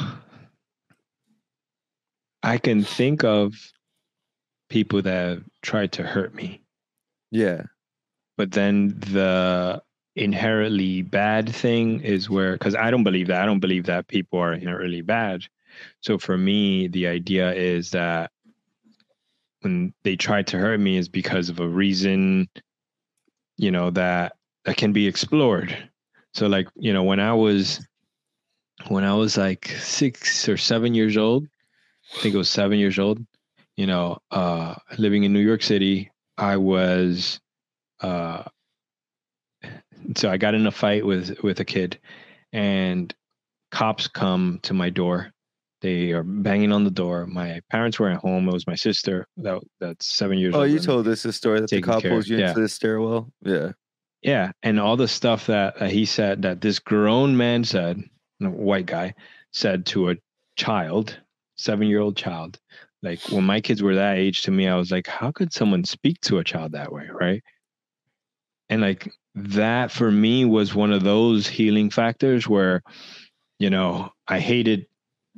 I 2.42 2.58
can 2.58 2.84
think 2.84 3.24
of 3.24 3.54
people 4.68 5.02
that 5.02 5.42
tried 5.62 5.92
to 5.92 6.02
hurt 6.02 6.34
me. 6.34 6.60
Yeah. 7.30 7.62
But 8.36 8.52
then 8.52 8.98
the 8.98 9.82
inherently 10.16 11.02
bad 11.02 11.48
thing 11.48 12.00
is 12.00 12.30
where, 12.30 12.52
because 12.52 12.74
I 12.74 12.90
don't 12.90 13.04
believe 13.04 13.28
that. 13.28 13.42
I 13.42 13.46
don't 13.46 13.60
believe 13.60 13.86
that 13.86 14.08
people 14.08 14.38
are 14.38 14.52
inherently 14.52 15.02
bad. 15.02 15.42
So 16.00 16.18
for 16.18 16.36
me, 16.36 16.88
the 16.88 17.06
idea 17.06 17.52
is 17.52 17.90
that 17.90 18.30
when 19.60 19.92
they 20.04 20.16
tried 20.16 20.46
to 20.48 20.58
hurt 20.58 20.80
me 20.80 20.96
is 20.96 21.08
because 21.08 21.48
of 21.48 21.60
a 21.60 21.68
reason 21.68 22.48
you 23.60 23.70
know 23.70 23.90
that 23.90 24.36
that 24.64 24.76
can 24.76 24.92
be 24.92 25.06
explored. 25.06 25.76
So 26.32 26.46
like 26.46 26.68
you 26.76 26.92
know 26.92 27.02
when 27.02 27.20
i 27.20 27.32
was 27.34 27.86
when 28.88 29.04
i 29.04 29.12
was 29.12 29.36
like 29.36 29.66
six 29.80 30.48
or 30.48 30.56
seven 30.56 30.94
years 30.94 31.16
old 31.16 31.46
i 32.14 32.20
think 32.20 32.34
it 32.34 32.38
was 32.38 32.48
seven 32.48 32.78
years 32.78 32.98
old 32.98 33.18
you 33.76 33.86
know 33.86 34.18
uh 34.30 34.74
living 34.96 35.24
in 35.24 35.32
new 35.32 35.40
york 35.40 35.62
city 35.62 36.10
i 36.38 36.56
was 36.56 37.40
uh 38.00 38.44
so 40.16 40.30
i 40.30 40.36
got 40.36 40.54
in 40.54 40.66
a 40.66 40.70
fight 40.70 41.04
with 41.04 41.36
with 41.42 41.60
a 41.60 41.64
kid 41.64 41.98
and 42.52 43.14
cops 43.70 44.08
come 44.08 44.58
to 44.62 44.72
my 44.72 44.88
door 44.88 45.32
they 45.80 46.12
are 46.12 46.22
banging 46.22 46.72
on 46.72 46.84
the 46.84 46.90
door. 46.90 47.26
My 47.26 47.60
parents 47.70 47.98
were 47.98 48.10
at 48.10 48.18
home. 48.18 48.48
It 48.48 48.52
was 48.52 48.66
my 48.66 48.74
sister 48.74 49.26
that 49.38 49.60
that's 49.80 50.06
seven 50.06 50.38
years 50.38 50.54
old. 50.54 50.62
oh, 50.62 50.66
you 50.66 50.78
told 50.78 51.08
us 51.08 51.24
a 51.24 51.32
story 51.32 51.60
that 51.60 51.70
the 51.70 51.80
cop 51.80 52.02
pulls 52.02 52.28
you 52.28 52.38
yeah. 52.38 52.50
into 52.50 52.60
the 52.60 52.68
stairwell. 52.68 53.32
Yeah. 53.42 53.72
Yeah. 54.22 54.52
And 54.62 54.78
all 54.78 54.96
the 54.96 55.08
stuff 55.08 55.46
that 55.46 55.80
uh, 55.80 55.86
he 55.86 56.04
said 56.04 56.42
that 56.42 56.60
this 56.60 56.78
grown 56.78 57.36
man 57.36 57.64
said, 57.64 58.02
a 58.42 58.50
white 58.50 58.86
guy, 58.86 59.14
said 59.52 59.86
to 59.86 60.10
a 60.10 60.16
child, 60.56 61.18
seven 61.56 61.88
year 61.88 62.00
old 62.00 62.16
child. 62.16 62.58
Like 63.02 63.20
when 63.30 63.44
my 63.44 63.60
kids 63.60 63.82
were 63.82 63.94
that 63.94 64.18
age 64.18 64.42
to 64.42 64.50
me, 64.50 64.68
I 64.68 64.76
was 64.76 64.90
like, 64.90 65.06
how 65.06 65.30
could 65.32 65.52
someone 65.52 65.84
speak 65.84 66.20
to 66.22 66.38
a 66.38 66.44
child 66.44 66.72
that 66.72 66.92
way? 66.92 67.08
Right. 67.10 67.42
And 68.68 68.82
like 68.82 69.10
that 69.34 69.90
for 69.90 70.10
me 70.10 70.44
was 70.44 70.74
one 70.74 70.92
of 70.92 71.02
those 71.02 71.46
healing 71.46 71.88
factors 71.88 72.46
where, 72.46 72.82
you 73.58 73.70
know, 73.70 74.12
I 74.28 74.38
hated 74.38 74.86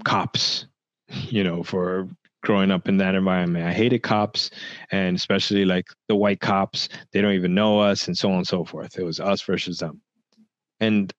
cops, 0.05 0.66
you 1.09 1.44
know, 1.44 1.62
for 1.62 2.09
growing 2.42 2.70
up 2.70 2.88
in 2.88 2.96
that 2.98 3.14
environment. 3.14 3.66
I 3.66 3.72
hated 3.72 4.02
cops 4.02 4.50
and 4.90 5.16
especially 5.16 5.64
like 5.64 5.87
the 6.09 6.16
white 6.16 6.40
cops. 6.40 6.88
They 7.12 7.20
don't 7.20 7.35
even 7.35 7.55
know 7.55 7.81
us 7.81 8.09
and 8.09 8.18
so 8.18 8.31
on 8.31 8.38
and 8.38 8.46
so 8.46 8.64
forth. 8.64 8.98
It 8.98 9.05
was 9.05 9.20
us 9.20 9.42
versus 9.42 9.78
them. 9.78 10.00
And 10.81 11.12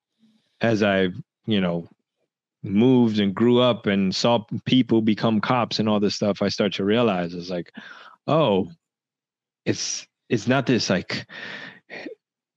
as 0.61 0.83
I, 0.83 1.09
you 1.45 1.61
know, 1.61 1.87
moved 2.61 3.19
and 3.19 3.33
grew 3.33 3.59
up 3.59 3.87
and 3.87 4.13
saw 4.13 4.45
people 4.65 5.01
become 5.01 5.41
cops 5.41 5.79
and 5.79 5.87
all 5.87 5.99
this 5.99 6.15
stuff, 6.15 6.41
I 6.41 6.49
start 6.49 6.73
to 6.73 6.85
realize 6.85 7.33
it's 7.33 7.49
like, 7.49 7.71
oh, 8.27 8.69
it's 9.65 10.07
it's 10.29 10.47
not 10.47 10.65
this 10.65 10.89
like 10.89 11.25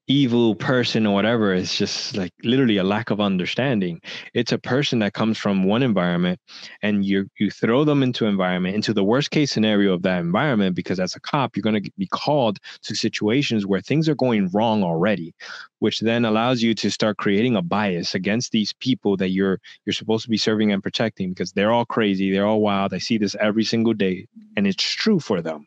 evil 0.09 0.55
person 0.55 1.07
or 1.07 1.15
whatever 1.15 1.53
it's 1.53 1.77
just 1.77 2.17
like 2.17 2.33
literally 2.45 2.77
a 2.77 2.85
lack 2.85 3.11
of 3.11 3.21
understanding. 3.21 4.01
It's 4.35 4.53
a 4.53 4.59
person 4.59 5.01
that 5.01 5.15
comes 5.15 5.37
from 5.37 5.65
one 5.65 5.83
environment 5.83 6.41
and 6.83 7.05
you 7.05 7.29
you 7.39 7.51
throw 7.51 7.85
them 7.85 8.03
into 8.03 8.27
environment 8.27 8.77
into 8.77 8.93
the 8.93 9.05
worst 9.05 9.31
case 9.31 9.51
scenario 9.51 9.93
of 9.93 10.03
that 10.03 10.21
environment 10.21 10.77
because 10.77 11.01
as 11.01 11.17
a 11.17 11.21
cop 11.21 11.57
you're 11.57 11.63
going 11.63 11.83
to 11.83 11.91
be 11.99 12.07
called 12.07 12.59
to 12.83 12.95
situations 12.95 13.67
where 13.67 13.81
things 13.81 14.09
are 14.09 14.15
going 14.15 14.49
wrong 14.53 14.85
already 14.85 15.35
which 15.81 16.01
then 16.01 16.25
allows 16.25 16.63
you 16.63 16.75
to 16.75 16.91
start 16.91 17.17
creating 17.17 17.57
a 17.57 17.63
bias 17.63 18.15
against 18.15 18.53
these 18.53 18.73
people 18.75 19.17
that 19.17 19.31
you're 19.31 19.59
you're 19.85 19.93
supposed 19.93 20.25
to 20.25 20.31
be 20.31 20.37
serving 20.37 20.73
and 20.73 20.83
protecting 20.83 21.31
because 21.31 21.53
they're 21.53 21.73
all 21.73 21.85
crazy 21.85 22.31
they're 22.33 22.47
all 22.47 22.61
wild 22.61 22.95
i 22.95 22.99
see 22.99 23.19
this 23.19 23.37
every 23.41 23.65
single 23.65 23.95
day 23.95 24.27
and 24.57 24.67
it's 24.67 24.85
true 24.85 25.19
for 25.19 25.43
them 25.43 25.67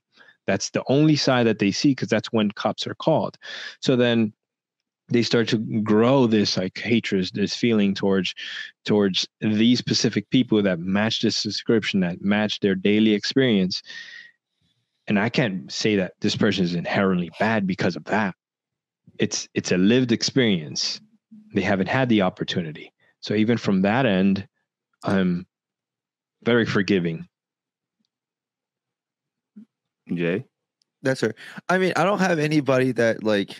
That's 0.50 0.72
the 0.72 0.84
only 0.88 1.16
side 1.16 1.46
that 1.46 1.60
they 1.60 1.70
see 1.70 1.90
because 1.90 2.08
that's 2.08 2.34
when 2.34 2.50
cops 2.50 2.88
are 2.88 2.96
called. 2.96 3.38
So 3.82 3.96
then 3.96 4.34
they 5.10 5.22
start 5.22 5.48
to 5.50 5.60
grow 5.84 6.26
this 6.26 6.58
like 6.58 6.80
hatred, 6.80 7.30
this 7.36 7.56
feeling 7.56 7.94
towards 7.94 8.34
towards 8.84 9.28
these 9.42 9.78
specific 9.78 10.28
people 10.32 10.64
that 10.64 10.80
match 10.80 11.22
this 11.22 11.44
description, 11.44 12.00
that 12.00 12.24
match 12.24 12.62
their 12.62 12.74
daily 12.74 13.14
experience. 13.14 13.84
And 15.08 15.20
I 15.20 15.30
can't 15.30 15.72
say 15.72 15.96
that 15.98 16.14
this 16.20 16.36
person 16.36 16.64
is 16.64 16.74
inherently 16.74 17.30
bad 17.40 17.68
because 17.68 17.96
of 17.96 18.06
that. 18.06 18.34
It's 19.20 19.48
it's 19.54 19.72
a 19.72 19.78
lived 19.78 20.12
experience. 20.12 21.00
They 21.54 21.62
haven't 21.62 21.90
had 21.90 22.10
the 22.10 22.24
opportunity. 22.24 22.92
So 23.22 23.36
even 23.36 23.58
from 23.58 23.84
that 23.84 24.08
end, 24.08 24.48
I'm 25.04 25.46
very 26.44 26.66
forgiving. 26.66 27.28
Jay, 30.16 30.46
That's 31.02 31.22
her. 31.22 31.34
I 31.68 31.78
mean, 31.78 31.94
I 31.96 32.04
don't 32.04 32.20
have 32.20 32.40
anybody 32.40 32.92
that 32.94 33.24
like 33.24 33.56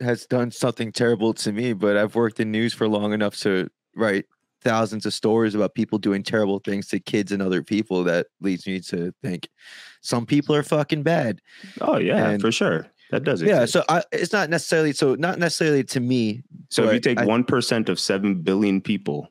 has 0.00 0.26
done 0.26 0.50
something 0.50 0.92
terrible 0.92 1.32
to 1.34 1.52
me, 1.52 1.72
but 1.72 1.96
I've 1.96 2.14
worked 2.14 2.40
in 2.40 2.50
news 2.50 2.74
for 2.74 2.88
long 2.88 3.12
enough 3.12 3.36
to 3.40 3.68
write 3.96 4.26
thousands 4.62 5.04
of 5.06 5.12
stories 5.14 5.54
about 5.54 5.74
people 5.74 5.98
doing 5.98 6.22
terrible 6.22 6.58
things 6.58 6.88
to 6.88 6.98
kids 6.98 7.32
and 7.32 7.42
other 7.42 7.62
people 7.62 8.02
that 8.04 8.26
leads 8.40 8.66
me 8.66 8.80
to 8.80 9.12
think 9.22 9.48
some 10.02 10.24
people 10.26 10.54
are 10.54 10.62
fucking 10.62 11.02
bad. 11.02 11.40
oh 11.80 11.98
yeah, 11.98 12.30
And- 12.30 12.40
for 12.40 12.50
sure, 12.50 12.86
that 13.10 13.24
does. 13.24 13.42
It. 13.42 13.48
Yeah, 13.48 13.66
so 13.66 13.84
I, 13.88 14.02
it's 14.10 14.32
not 14.32 14.48
necessarily 14.50 14.92
so 14.92 15.14
not 15.16 15.38
necessarily 15.38 15.84
to 15.84 16.00
me. 16.00 16.42
so 16.70 16.84
if 16.88 16.94
you 16.94 17.00
take 17.00 17.20
one 17.26 17.44
percent 17.44 17.88
of 17.88 18.00
seven 18.00 18.40
billion 18.40 18.80
people 18.80 19.28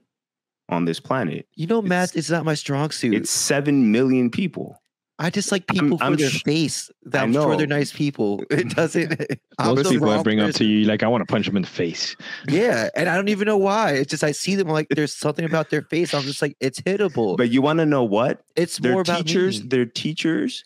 on 0.70 0.86
this 0.86 1.00
planet, 1.00 1.48
You 1.56 1.68
know, 1.68 1.80
It's- 1.80 1.90
math 1.90 2.16
is 2.16 2.30
not 2.32 2.46
my 2.46 2.54
strong 2.54 2.92
suit. 2.92 3.14
it's 3.16 3.32
seven 3.32 3.92
million 3.92 4.30
people. 4.30 4.78
I 5.20 5.30
just 5.30 5.52
like 5.52 5.64
I'm- 5.70 5.80
people 5.80 5.98
for 6.00 6.04
I'm 6.06 6.16
their 6.16 6.30
sh- 6.30 6.44
face. 6.44 6.92
I 7.14 7.20
I'm 7.20 7.34
sure 7.34 7.56
they're 7.56 7.68
nice 7.68 7.92
people. 7.94 8.44
It 8.50 8.70
doesn't. 8.70 9.12
I'm 9.60 9.76
Most 9.76 9.90
people 9.92 10.10
I 10.10 10.22
bring 10.24 10.40
up 10.40 10.54
to 10.56 10.66
you, 10.66 10.86
like 10.86 11.04
I 11.04 11.08
want 11.08 11.22
to 11.26 11.32
punch 11.32 11.46
them 11.46 11.56
in 11.56 11.62
the 11.62 11.68
face. 11.68 12.16
Yeah, 12.48 12.90
and 12.96 13.08
I 13.08 13.16
don't 13.16 13.30
even 13.30 13.46
know 13.46 13.58
why. 13.58 13.92
It's 13.92 14.10
just 14.10 14.24
I 14.24 14.32
see 14.32 14.56
them 14.56 14.68
like 14.70 14.88
there's 14.90 15.14
something 15.16 15.46
about 15.46 15.70
their 15.70 15.84
face. 15.84 16.14
I'm 16.14 16.24
just 16.24 16.42
like 16.42 16.58
it's 16.60 16.82
hittable. 16.82 17.38
But 17.38 17.50
you 17.52 17.62
want 17.62 17.80
to 17.80 17.86
know 17.86 18.04
what? 18.04 18.42
it's 18.56 18.78
They're 18.80 18.92
more 18.94 19.02
about 19.02 19.26
teachers. 19.28 19.62
me. 19.62 19.68
They're 19.70 19.86
teachers 19.86 20.64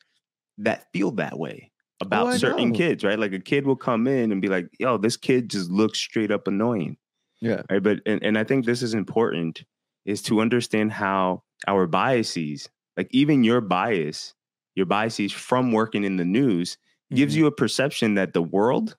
that 0.60 0.88
feel 0.94 1.12
that 1.12 1.38
way 1.38 1.72
about 2.02 2.28
Oh, 2.28 2.38
certain 2.38 2.70
know. 2.70 2.76
kids, 2.78 3.04
right? 3.04 3.20
Like 3.20 3.34
a 3.34 3.40
kid 3.40 3.66
will 3.68 3.76
come 3.76 4.08
in 4.08 4.32
and 4.32 4.42
be 4.42 4.48
like, 4.48 4.70
"Yo, 4.80 4.98
this 4.98 5.18
kid 5.18 5.50
just 5.50 5.70
looks 5.70 6.00
straight 6.00 6.32
up 6.32 6.48
annoying." 6.48 6.98
Yeah. 7.42 7.62
right 7.70 7.84
but 7.84 8.00
and, 8.08 8.24
and 8.24 8.36
i 8.36 8.44
think 8.44 8.66
this 8.66 8.82
is 8.82 8.96
important 8.96 9.64
is 10.06 10.24
to 10.24 10.42
understand 10.42 10.92
how 10.92 11.44
our 11.68 11.86
biases 11.86 12.68
like 12.98 13.08
even 13.12 13.44
your 13.44 13.62
bias 13.62 14.34
your 14.76 14.86
biases 14.86 15.32
from 15.32 15.72
working 15.72 16.04
in 16.04 16.18
the 16.18 16.26
news 16.26 16.78
gives 17.14 17.34
Mhm. 17.34 17.38
you 17.38 17.46
a 17.48 17.52
perception 17.52 18.16
that 18.16 18.34
the 18.34 18.42
world 18.42 18.96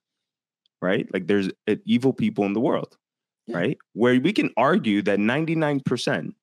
right 0.81 1.13
like 1.13 1.27
there's 1.27 1.49
uh, 1.69 1.77
evil 1.85 2.13
people 2.13 2.45
in 2.45 2.53
the 2.53 2.61
world 2.61 2.97
Yeah. 3.47 3.57
right 3.59 3.79
where 3.93 4.19
we 4.21 4.33
can 4.33 4.51
argue 4.57 5.03
that 5.03 5.19
99% 5.19 6.35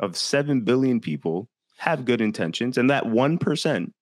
of 0.00 0.16
7 0.16 0.60
billion 0.62 1.00
people 1.00 1.48
have 1.78 2.04
good 2.04 2.20
intentions 2.20 2.78
and 2.78 2.88
that 2.90 3.04
1% 3.04 3.92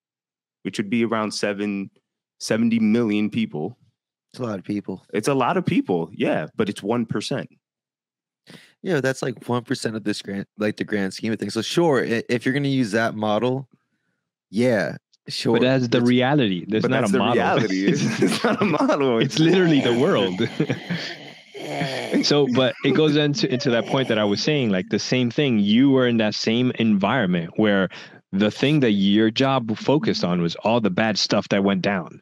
which 0.62 0.79
would 0.79 0.90
be 0.90 1.05
around 1.05 1.33
7 1.33 1.90
70 2.40 2.79
million 2.81 3.31
people 3.31 3.77
It's 4.33 4.40
a 4.40 4.44
lot 4.44 4.59
of 4.59 4.64
people. 4.64 5.05
it's 5.12 5.29
a 5.29 5.35
lot 5.35 5.57
of 5.57 5.64
people 5.66 6.11
yeah 6.12 6.47
but 6.57 6.68
it's 6.68 6.81
1% 6.83 7.47
Yeah, 8.85 9.01
that's 9.01 9.23
like 9.23 9.49
one 9.49 9.64
percent 9.64 9.97
of 9.97 10.05
this 10.05 10.20
grand, 10.20 10.44
like 10.59 10.77
the 10.77 10.85
grand 10.85 11.14
scheme 11.14 11.33
of 11.33 11.38
things. 11.38 11.55
So 11.55 11.62
sure, 11.62 12.05
if 12.05 12.44
you're 12.44 12.53
going 12.53 12.64
to 12.64 12.68
use 12.68 12.92
that 12.92 13.14
model, 13.14 13.66
yeah, 14.51 14.97
sure. 15.27 15.55
But 15.55 15.62
that's 15.62 15.88
the 15.88 15.97
It's- 15.99 16.09
reality. 16.09 16.66
There's 16.68 16.83
but 16.83 16.90
not 16.90 17.09
a 17.09 17.12
the 17.12 17.18
model. 17.18 17.35
reality. 17.35 17.87
It's, 17.88 18.03
it's 18.23 18.44
not 18.44 18.61
a 18.61 18.64
model. 18.66 19.18
it's 19.20 19.38
literally 19.38 19.81
the 19.81 19.99
world. 19.99 20.38
so, 22.27 22.47
but 22.55 22.75
it 22.85 22.92
goes 22.92 23.16
into 23.16 23.51
into 23.53 23.70
that 23.70 23.87
point 23.87 24.09
that 24.09 24.18
I 24.18 24.25
was 24.25 24.42
saying, 24.42 24.70
like 24.70 24.90
the 24.90 24.99
same 24.99 25.31
thing. 25.31 25.59
You 25.61 25.90
were 25.90 26.07
in 26.07 26.18
that 26.18 26.35
same 26.35 26.70
environment 26.79 27.53
where 27.57 27.88
the 28.33 28.51
thing 28.51 28.81
that 28.81 28.90
your 28.92 29.31
job 29.31 29.77
focused 29.79 30.25
on 30.25 30.42
was 30.42 30.57
all 30.57 30.81
the 30.81 30.90
bad 30.90 31.16
stuff 31.18 31.49
that 31.49 31.64
went 31.64 31.83
down. 31.83 32.20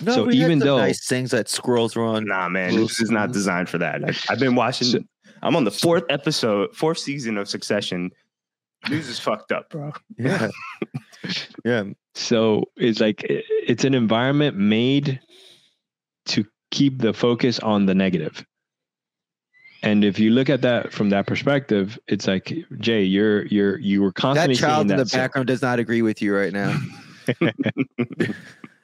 no, 0.00 0.12
so 0.14 0.24
we 0.24 0.38
had 0.38 0.46
even 0.46 0.60
some 0.60 0.66
though- 0.68 0.78
nice 0.78 1.06
things 1.08 1.30
that 1.32 1.48
squirrels 1.48 1.96
were 1.96 2.04
on. 2.04 2.26
Nah, 2.26 2.48
man, 2.48 2.76
this 2.76 3.00
is 3.00 3.10
not 3.10 3.32
designed 3.32 3.68
for 3.68 3.78
that. 3.78 4.04
I, 4.04 4.32
I've 4.32 4.38
been 4.38 4.54
watching. 4.54 4.86
So- 4.88 5.00
I'm 5.42 5.56
on 5.56 5.64
the 5.64 5.70
fourth 5.70 6.04
episode, 6.08 6.74
fourth 6.74 6.98
season 6.98 7.36
of 7.38 7.48
Succession. 7.48 8.10
News 8.88 9.08
is 9.08 9.18
fucked 9.18 9.52
up, 9.52 9.70
bro. 9.70 9.92
Yeah, 10.18 10.50
yeah. 11.64 11.84
So 12.14 12.64
it's 12.76 13.00
like 13.00 13.24
it's 13.28 13.84
an 13.84 13.94
environment 13.94 14.56
made 14.56 15.20
to 16.26 16.44
keep 16.70 17.00
the 17.00 17.12
focus 17.14 17.58
on 17.60 17.86
the 17.86 17.94
negative. 17.94 18.44
And 19.82 20.04
if 20.04 20.18
you 20.18 20.30
look 20.30 20.48
at 20.48 20.62
that 20.62 20.92
from 20.92 21.10
that 21.10 21.26
perspective, 21.26 21.98
it's 22.08 22.26
like 22.26 22.54
Jay, 22.78 23.02
you're 23.02 23.46
you're 23.46 23.78
you 23.78 24.02
were 24.02 24.12
constantly 24.12 24.54
That 24.54 24.60
child 24.60 24.88
seeing 24.88 24.98
in 24.98 25.04
the 25.04 25.06
so- 25.06 25.18
background 25.18 25.46
does 25.48 25.62
not 25.62 25.78
agree 25.78 26.02
with 26.02 26.20
you 26.22 26.34
right 26.34 26.52
now. 26.52 26.78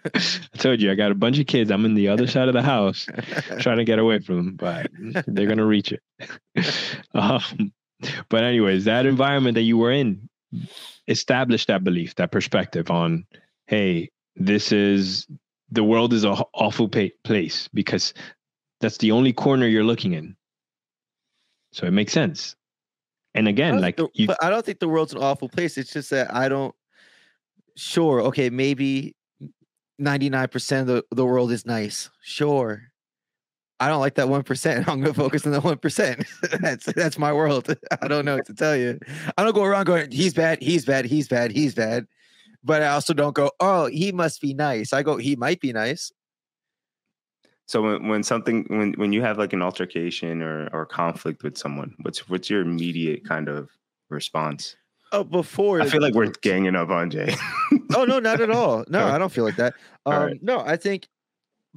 I 0.05 0.57
told 0.57 0.81
you 0.81 0.91
I 0.91 0.95
got 0.95 1.11
a 1.11 1.15
bunch 1.15 1.39
of 1.39 1.47
kids. 1.47 1.71
I'm 1.71 1.85
in 1.85 1.95
the 1.95 2.09
other 2.09 2.27
side 2.27 2.49
of 2.49 2.55
the 2.55 2.63
house 2.63 3.07
trying 3.61 3.79
to 3.79 3.85
get 3.85 3.99
away 3.99 4.21
from 4.21 4.37
them, 4.37 4.57
but 4.57 4.91
they're 5.27 5.47
gonna 5.47 5.67
reach 5.67 5.93
it. 5.93 6.03
um, 7.15 7.73
but 8.29 8.45
anyways, 8.45 8.85
that 8.87 9.07
environment 9.07 9.55
that 9.57 9.63
you 9.63 9.77
were 9.77 9.93
in 9.93 10.29
established 11.09 11.69
that 11.69 11.85
belief, 11.85 12.15
that 12.17 12.33
perspective 12.33 12.91
on, 12.91 13.27
hey, 13.67 14.11
this 14.37 14.73
is 14.73 15.27
the 15.71 15.85
world 15.85 16.13
is 16.13 16.25
a 16.25 16.33
h- 16.33 16.41
awful 16.55 16.89
pa- 16.89 17.15
place 17.25 17.69
because 17.75 18.15
that's 18.81 18.99
the 18.99 19.13
only 19.13 19.33
corner 19.33 19.67
you're 19.67 19.85
looking 19.85 20.15
in. 20.15 20.35
So 21.73 21.87
it 21.87 21.93
makes 21.93 22.13
sense. 22.13 22.57
And 23.35 23.47
again, 23.47 23.81
like 23.81 23.97
the- 23.97 24.09
you, 24.15 24.27
but 24.27 24.43
I 24.43 24.51
don't 24.51 24.65
think 24.65 24.81
the 24.81 24.89
world's 24.89 25.13
an 25.13 25.23
awful 25.23 25.49
place. 25.49 25.79
It's 25.79 25.93
just 25.93 26.11
that 26.11 26.35
I 26.35 26.49
don't. 26.49 26.75
Sure, 27.77 28.21
okay, 28.23 28.51
maybe 28.51 29.15
ninety 30.01 30.31
nine 30.31 30.49
percent 30.49 30.89
of 30.89 30.97
the, 30.97 31.17
the 31.17 31.27
world 31.27 31.53
is 31.53 31.67
nice. 31.67 32.11
Sure, 32.23 32.91
I 33.81 33.89
don't 33.89 34.01
like 34.01 34.15
that 34.17 34.29
one 34.29 34.43
percent. 34.43 34.87
I'm 34.89 35.01
gonna 35.01 35.15
focus 35.15 35.47
on 35.47 35.53
the 35.53 35.61
one 35.61 35.79
percent. 35.79 36.27
That's 36.61 36.87
that's 36.87 37.19
my 37.19 37.33
world. 37.33 37.75
I 38.03 38.09
don't 38.09 38.25
know 38.25 38.37
what 38.37 38.47
to 38.47 38.55
tell 38.55 38.77
you. 38.77 38.99
I 39.37 39.43
don't 39.43 39.55
go 39.55 39.65
around 39.65 39.87
going, 39.87 40.11
he's 40.11 40.35
bad, 40.35 40.63
he's 40.63 40.85
bad, 40.85 41.07
he's 41.07 41.29
bad, 41.29 41.51
he's 41.51 41.75
bad. 41.75 42.07
But 42.63 42.83
I 42.83 42.89
also 42.89 43.15
don't 43.15 43.35
go, 43.35 43.51
oh, 43.59 43.87
he 43.87 44.13
must 44.13 44.43
be 44.43 44.53
nice. 44.53 44.93
I 44.93 45.03
go, 45.03 45.17
he 45.17 45.35
might 45.35 45.61
be 45.61 45.73
nice. 45.73 46.13
So 47.67 47.81
when, 47.81 48.09
when 48.09 48.23
something 48.23 48.67
when 48.69 48.93
when 48.95 49.13
you 49.13 49.23
have 49.23 49.39
like 49.39 49.55
an 49.55 49.63
altercation 49.63 50.43
or 50.43 50.69
or 50.73 50.85
conflict 50.85 51.43
with 51.43 51.57
someone, 51.57 51.95
what's 52.03 52.29
what's 52.29 52.51
your 52.51 52.61
immediate 52.61 53.25
kind 53.27 53.49
of 53.49 53.71
response? 54.11 54.77
Oh, 55.13 55.25
before 55.25 55.81
I 55.81 55.89
feel 55.89 56.01
like 56.01 56.15
we're 56.15 56.33
ganging 56.43 56.77
up 56.77 56.91
on 56.91 57.11
Jay. 57.11 57.35
oh 57.95 58.05
no, 58.05 58.19
not 58.21 58.41
at 58.41 58.51
all. 58.51 58.85
No, 58.91 59.07
I 59.07 59.19
don't 59.19 59.33
feel 59.33 59.45
like 59.45 59.57
that. 59.57 59.75
Um, 60.07 60.23
right. 60.23 60.43
No, 60.43 60.61
I 60.61 60.77
think 60.77 61.09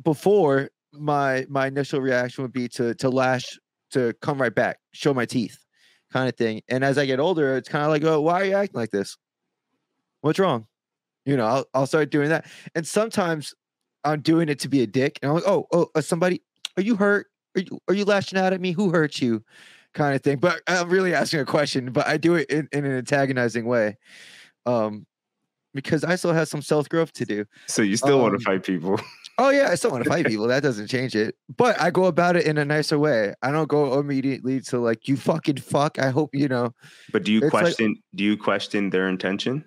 before 0.03 0.69
my 0.93 1.45
my 1.49 1.67
initial 1.67 1.99
reaction 1.99 2.43
would 2.43 2.53
be 2.53 2.67
to 2.69 2.93
to 2.95 3.09
lash 3.09 3.57
to 3.91 4.13
come 4.21 4.41
right 4.41 4.53
back, 4.53 4.79
show 4.91 5.13
my 5.13 5.25
teeth, 5.25 5.57
kind 6.11 6.29
of 6.29 6.35
thing. 6.35 6.61
And 6.69 6.83
as 6.83 6.97
I 6.97 7.05
get 7.05 7.19
older, 7.19 7.57
it's 7.57 7.69
kind 7.69 7.83
of 7.83 7.89
like, 7.89 8.03
oh, 8.03 8.21
why 8.21 8.41
are 8.41 8.45
you 8.45 8.55
acting 8.55 8.79
like 8.79 8.91
this? 8.91 9.17
What's 10.21 10.39
wrong? 10.39 10.67
You 11.25 11.37
know, 11.37 11.45
I'll 11.45 11.65
I'll 11.73 11.87
start 11.87 12.11
doing 12.11 12.29
that. 12.29 12.45
And 12.75 12.85
sometimes 12.85 13.53
I'm 14.03 14.21
doing 14.21 14.49
it 14.49 14.59
to 14.59 14.69
be 14.69 14.81
a 14.81 14.87
dick, 14.87 15.19
and 15.21 15.29
I'm 15.29 15.35
like, 15.35 15.47
oh, 15.47 15.67
oh, 15.73 15.87
uh, 15.95 16.01
somebody, 16.01 16.41
are 16.77 16.83
you 16.83 16.95
hurt? 16.95 17.27
Are 17.55 17.61
you 17.61 17.79
are 17.87 17.93
you 17.93 18.05
lashing 18.05 18.37
out 18.37 18.53
at 18.53 18.61
me? 18.61 18.71
Who 18.73 18.91
hurt 18.91 19.21
you? 19.21 19.43
Kind 19.93 20.15
of 20.15 20.21
thing. 20.23 20.37
But 20.37 20.61
I'm 20.67 20.89
really 20.89 21.13
asking 21.13 21.39
a 21.41 21.45
question, 21.45 21.91
but 21.91 22.07
I 22.07 22.17
do 22.17 22.35
it 22.35 22.49
in, 22.49 22.67
in 22.71 22.83
an 22.85 22.93
antagonizing 22.97 23.65
way. 23.65 23.97
Um, 24.65 25.05
because 25.75 26.03
I 26.03 26.15
still 26.15 26.33
have 26.33 26.47
some 26.47 26.61
self 26.61 26.87
growth 26.87 27.11
to 27.13 27.25
do. 27.25 27.45
so 27.67 27.81
you 27.81 27.97
still 27.97 28.19
want 28.21 28.33
Um, 28.33 28.39
to 28.39 28.45
fight 28.45 28.63
people? 28.63 28.99
Oh 29.39 29.49
yeah, 29.49 29.69
I 29.71 29.75
still 29.75 29.89
want 29.89 30.03
to 30.03 30.09
fight 30.09 30.25
people. 30.27 30.47
That 30.47 30.61
doesn't 30.61 30.87
change 30.87 31.15
it. 31.15 31.35
But 31.57 31.79
I 31.81 31.89
go 31.89 32.05
about 32.05 32.35
it 32.35 32.45
in 32.45 32.59
a 32.59 32.65
nicer 32.65 32.99
way. 32.99 33.33
I 33.41 33.51
don't 33.51 33.67
go 33.67 33.99
immediately 33.99 34.61
to 34.61 34.77
like 34.79 35.07
you 35.07 35.17
fucking 35.17 35.57
fuck. 35.57 35.97
I 35.97 36.09
hope 36.09 36.29
you 36.33 36.47
know. 36.47 36.73
But 37.11 37.23
do 37.23 37.31
you 37.31 37.39
it's 37.43 37.53
like- 37.53 37.63
question 37.63 37.95
do 38.13 38.23
you 38.23 38.37
question 38.37 38.91
their 38.91 39.07
intention 39.09 39.65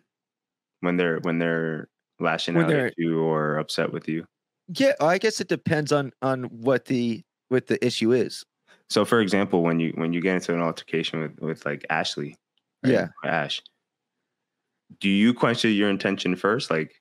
when 0.80 0.96
they're 0.96 1.18
when 1.22 1.38
they're 1.40 1.88
lashing 2.20 2.54
When 2.54 2.66
out 2.66 2.68
they're- 2.68 2.86
at 2.86 2.94
you 2.96 3.20
or 3.22 3.56
upset 3.58 3.92
with 3.92 4.08
you? 4.08 4.24
Yeah, 4.68 4.92
I 5.00 5.18
guess 5.18 5.40
it 5.40 5.48
depends 5.48 5.90
on 5.92 6.12
on 6.22 6.44
what 6.44 6.84
the 6.84 7.22
what 7.48 7.66
the 7.66 7.84
issue 7.84 8.12
is. 8.12 8.44
So 8.88 9.04
for 9.04 9.20
example, 9.20 9.62
when 9.62 9.80
you 9.80 9.92
when 9.96 10.12
you 10.12 10.20
get 10.20 10.36
into 10.36 10.54
an 10.54 10.60
altercation 10.60 11.20
with 11.20 11.40
with 11.40 11.66
like 11.66 11.84
Ashley, 11.90 12.36
Yeah. 12.84 13.08
or 13.24 13.30
Ash, 13.30 13.60
do 15.00 15.08
you 15.08 15.34
question 15.34 15.72
your 15.72 15.90
intention 15.90 16.36
first? 16.36 16.70
Like 16.70 16.94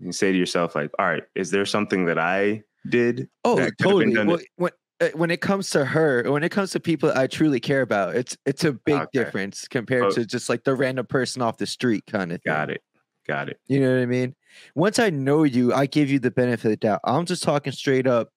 you 0.00 0.12
say 0.12 0.32
to 0.32 0.38
yourself, 0.38 0.74
like, 0.74 0.90
all 0.98 1.06
right, 1.06 1.22
is 1.34 1.50
there 1.50 1.64
something 1.64 2.06
that 2.06 2.18
I 2.18 2.62
did? 2.88 3.28
Oh, 3.44 3.56
that 3.56 3.76
could 3.78 3.90
have 3.90 3.98
been 3.98 4.14
totally. 4.14 4.26
Well, 4.26 4.38
when 4.56 4.72
uh, 5.00 5.16
when 5.16 5.30
it 5.30 5.40
comes 5.40 5.70
to 5.70 5.84
her, 5.84 6.24
when 6.30 6.42
it 6.42 6.50
comes 6.50 6.72
to 6.72 6.80
people 6.80 7.12
I 7.14 7.28
truly 7.28 7.60
care 7.60 7.82
about, 7.82 8.16
it's 8.16 8.36
it's 8.44 8.64
a 8.64 8.72
big 8.72 8.96
Okay. 8.96 9.08
difference 9.12 9.68
compared 9.68 10.04
Oh. 10.04 10.10
to 10.10 10.26
just 10.26 10.48
like 10.48 10.64
the 10.64 10.74
random 10.74 11.06
person 11.06 11.40
off 11.40 11.56
the 11.58 11.66
street 11.66 12.04
kind 12.06 12.32
of 12.32 12.42
thing. 12.42 12.52
Got 12.52 12.70
it. 12.70 12.82
Got 13.28 13.48
it. 13.48 13.60
You 13.68 13.78
know 13.80 13.94
what 13.94 14.02
I 14.02 14.06
mean? 14.06 14.34
once 14.74 14.98
I 14.98 15.10
know 15.10 15.44
you, 15.44 15.72
I 15.72 15.86
give 15.86 16.10
you 16.10 16.18
the 16.18 16.30
benefit 16.32 16.64
of 16.64 16.70
the 16.70 16.76
doubt. 16.78 17.00
I'm 17.04 17.26
just 17.26 17.42
talking 17.44 17.72
straight 17.72 18.06
up. 18.08 18.30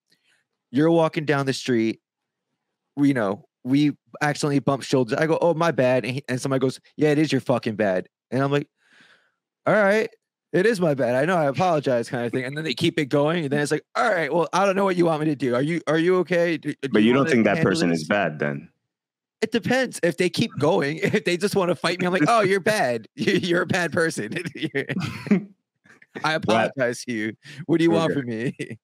You're 0.70 0.90
walking 0.90 1.24
down 1.24 1.46
the 1.46 1.52
street, 1.52 2.00
you 2.96 3.14
know, 3.14 3.44
we 3.64 3.92
accidentally 4.20 4.58
bump 4.58 4.82
shoulders. 4.82 5.18
I 5.18 5.26
go, 5.26 5.38
"Oh, 5.40 5.54
my 5.54 5.70
bad," 5.70 6.04
and, 6.04 6.14
he, 6.16 6.22
and 6.28 6.40
somebody 6.40 6.60
goes, 6.60 6.80
"Yeah, 6.96 7.10
it 7.10 7.18
is 7.18 7.30
your 7.32 7.40
fucking 7.40 7.76
bad," 7.76 8.08
and 8.30 8.42
I'm 8.42 8.50
like, 8.52 8.68
"All 9.66 9.74
right." 9.74 10.08
It 10.52 10.66
is 10.66 10.82
my 10.82 10.92
bad. 10.92 11.14
I 11.14 11.24
know. 11.24 11.34
I 11.38 11.46
apologize, 11.46 12.10
kind 12.10 12.26
of 12.26 12.32
thing. 12.32 12.44
And 12.44 12.54
then 12.54 12.62
they 12.64 12.74
keep 12.74 12.98
it 12.98 13.06
going, 13.06 13.44
and 13.44 13.50
then 13.50 13.60
it's 13.60 13.70
like, 13.72 13.86
all 13.94 14.06
right, 14.12 14.30
well, 14.30 14.50
I 14.52 14.66
don't 14.66 14.76
know 14.76 14.84
what 14.84 14.96
you 14.96 15.06
want 15.06 15.20
me 15.20 15.26
to 15.28 15.34
do. 15.34 15.54
Are 15.54 15.62
you 15.62 15.80
are 15.86 15.96
you 15.96 16.16
okay? 16.18 16.58
Do, 16.58 16.74
do 16.82 16.88
But 16.90 17.02
you 17.04 17.14
don't 17.14 17.26
think 17.26 17.44
that 17.46 17.62
person 17.62 17.88
this?" 17.88 18.02
is 18.02 18.06
bad 18.08 18.38
then? 18.38 18.68
It 19.40 19.50
depends. 19.50 19.98
If 20.02 20.18
they 20.18 20.28
keep 20.28 20.50
going, 20.58 20.98
if 21.02 21.24
they 21.24 21.38
just 21.38 21.56
want 21.56 21.70
to 21.70 21.74
fight 21.74 22.00
me, 22.00 22.06
I'm 22.06 22.12
like, 22.12 22.24
oh, 22.28 22.42
you're 22.42 22.60
bad. 22.60 23.08
You- 23.16 23.32
You're 23.32 23.62
a 23.62 23.66
bad 23.66 23.92
person. 23.92 24.34
I 26.24 26.34
apologize 26.34 27.04
to 27.04 27.12
you. 27.12 27.32
What 27.64 27.78
do 27.78 27.84
you 27.84 27.90
want 27.90 28.10
Okay. 28.12 28.20
from 28.20 28.28
me? 28.28 28.78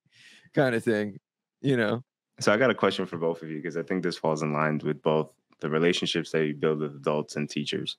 kind 0.54 0.74
of 0.74 0.82
thing. 0.82 1.18
You 1.60 1.76
know. 1.76 2.02
So 2.40 2.52
I 2.52 2.56
got 2.56 2.70
a 2.70 2.74
question 2.74 3.06
for 3.06 3.18
both 3.18 3.42
of 3.42 3.50
you 3.50 3.56
because 3.56 3.76
I 3.76 3.82
think 3.82 4.02
this 4.02 4.16
falls 4.16 4.42
in 4.42 4.52
line 4.52 4.80
with 4.84 5.02
both 5.02 5.30
the 5.60 5.68
relationships 5.68 6.30
that 6.32 6.46
you 6.46 6.54
build 6.54 6.80
with 6.80 6.94
adults 6.94 7.36
and 7.36 7.50
teachers. 7.50 7.96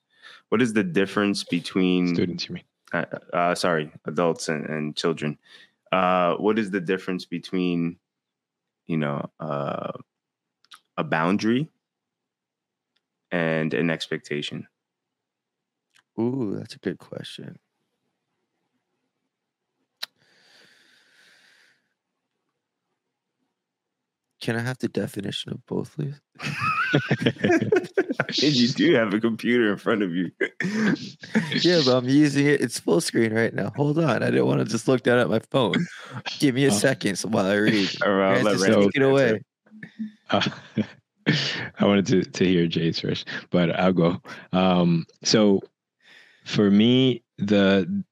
What 0.50 0.62
is 0.62 0.74
the 0.74 0.84
difference 0.84 1.44
between 1.44 2.16
Students, 2.16 2.48
you 2.48 2.56
mean? 2.56 2.64
uh, 2.94 3.06
uh, 3.34 3.56
sorry, 3.56 3.92
adults 4.06 4.48
and, 4.48 4.66
and 4.66 4.96
children. 4.96 5.38
Uh, 5.92 6.36
what 6.36 6.58
is 6.58 6.72
the 6.72 6.80
difference 6.80 7.26
between, 7.26 7.98
you 8.88 8.98
know, 8.98 9.30
uh, 9.40 9.92
a 10.98 11.04
boundary 11.04 11.70
and 13.32 13.74
an 13.74 13.90
expectation? 13.90 14.68
Ooh, 16.20 16.56
that's 16.58 16.76
a 16.76 16.80
good 16.80 17.00
question. 17.00 17.58
Can 24.50 24.58
I 24.58 24.62
have 24.62 24.80
the 24.80 24.88
definition 24.88 25.52
of 25.52 25.64
both, 25.68 25.94
please? 25.96 26.20
and 27.22 28.56
you 28.56 28.68
do 28.70 28.96
have 28.96 29.14
a 29.14 29.20
computer 29.20 29.72
in 29.72 29.78
front 29.78 30.02
of 30.02 30.12
you. 30.16 30.32
yeah, 31.62 31.82
but 31.86 31.96
I'm 31.96 32.10
using 32.10 32.48
it. 32.48 32.62
It's 32.62 32.80
full 32.80 33.00
screen 33.00 33.32
right 33.32 33.54
now. 33.54 33.72
Hold 33.76 34.00
on. 34.00 34.24
I 34.24 34.32
didn't 34.32 34.48
want 34.48 34.58
to 34.58 34.66
just 34.66 34.88
look 34.88 35.04
down 35.04 35.20
at 35.20 35.30
my 35.30 35.38
phone. 35.52 35.76
Give 36.40 36.56
me 36.56 36.66
a 36.66 36.70
Oh. 36.70 36.72
second 36.72 37.18
so 37.18 37.30
while 37.30 37.46
I 37.46 37.58
read. 37.58 37.96
All 38.04 38.12
right, 38.12 38.40
I'll 38.40 38.44
let 38.56 38.74
take 38.74 38.96
it 38.96 39.04
away. 39.04 39.44
Uh, 40.32 40.50
I 41.78 41.86
wanted 41.86 42.08
to 42.08 42.24
to 42.24 42.44
hear 42.44 42.66
Jay's 42.66 43.00
first, 43.02 43.28
but 43.52 43.80
I'll 43.80 43.94
go. 43.94 44.20
Um, 44.52 45.06
so 45.24 45.62
for 46.44 46.72
me, 46.72 47.22
the 47.38 48.04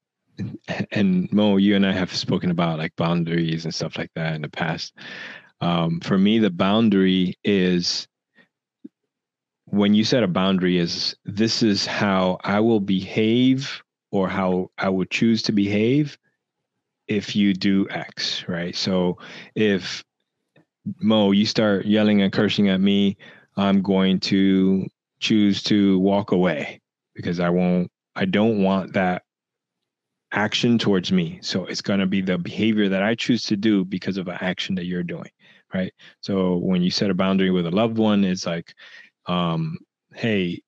and 0.92 1.32
Mo, 1.32 1.56
you 1.56 1.74
and 1.74 1.84
I 1.84 1.90
have 1.90 2.14
spoken 2.14 2.52
about 2.52 2.78
like 2.78 2.94
boundaries 2.94 3.64
and 3.64 3.74
stuff 3.74 3.98
like 3.98 4.12
that 4.14 4.36
in 4.36 4.42
the 4.42 4.48
past. 4.48 4.94
Um, 5.60 6.00
for 6.00 6.16
me, 6.16 6.38
the 6.38 6.50
boundary 6.50 7.34
is 7.42 8.06
when 9.64 9.94
you 9.94 10.04
set 10.04 10.22
a 10.22 10.28
boundary 10.28 10.78
is 10.78 11.14
this 11.24 11.62
is 11.62 11.84
how 11.84 12.38
I 12.42 12.60
will 12.60 12.80
behave 12.80 13.82
or 14.10 14.28
how 14.28 14.70
I 14.78 14.88
would 14.88 15.10
choose 15.10 15.42
to 15.42 15.52
behave 15.52 16.16
if 17.06 17.36
you 17.36 17.54
do 17.54 17.86
X, 17.90 18.44
right? 18.48 18.74
So 18.74 19.18
if 19.54 20.04
Mo, 21.00 21.32
you 21.32 21.44
start 21.44 21.84
yelling 21.86 22.22
and 22.22 22.32
cursing 22.32 22.68
at 22.68 22.80
me, 22.80 23.16
I'm 23.56 23.82
going 23.82 24.20
to 24.20 24.86
choose 25.20 25.62
to 25.64 25.98
walk 25.98 26.32
away 26.32 26.80
because 27.14 27.40
I 27.40 27.50
won't, 27.50 27.90
I 28.14 28.24
don't 28.24 28.62
want 28.62 28.94
that 28.94 29.22
action 30.32 30.78
towards 30.78 31.12
me. 31.12 31.40
So 31.42 31.66
it's 31.66 31.82
going 31.82 32.00
to 32.00 32.06
be 32.06 32.22
the 32.22 32.38
behavior 32.38 32.88
that 32.90 33.02
I 33.02 33.14
choose 33.14 33.42
to 33.44 33.56
do 33.56 33.84
because 33.84 34.16
of 34.16 34.28
an 34.28 34.38
action 34.40 34.76
that 34.76 34.86
you're 34.86 35.02
doing. 35.02 35.30
Right. 35.72 35.92
So 36.22 36.56
when 36.56 36.82
you 36.82 36.90
set 36.90 37.10
a 37.10 37.14
boundary 37.14 37.50
with 37.50 37.66
a 37.66 37.70
loved 37.70 37.98
one, 37.98 38.24
it's 38.24 38.46
like, 38.46 38.74
um, 39.26 39.76
hey, 40.14 40.62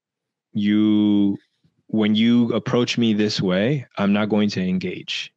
you, 0.53 1.39
when 1.87 2.15
you 2.15 2.53
approach 2.53 2.99
me 2.99 3.15
this 3.15 3.41
way, 3.41 3.87
I'm 3.97 4.13
not 4.13 4.29
going 4.29 4.51
to 4.51 4.61
engage. 4.61 5.33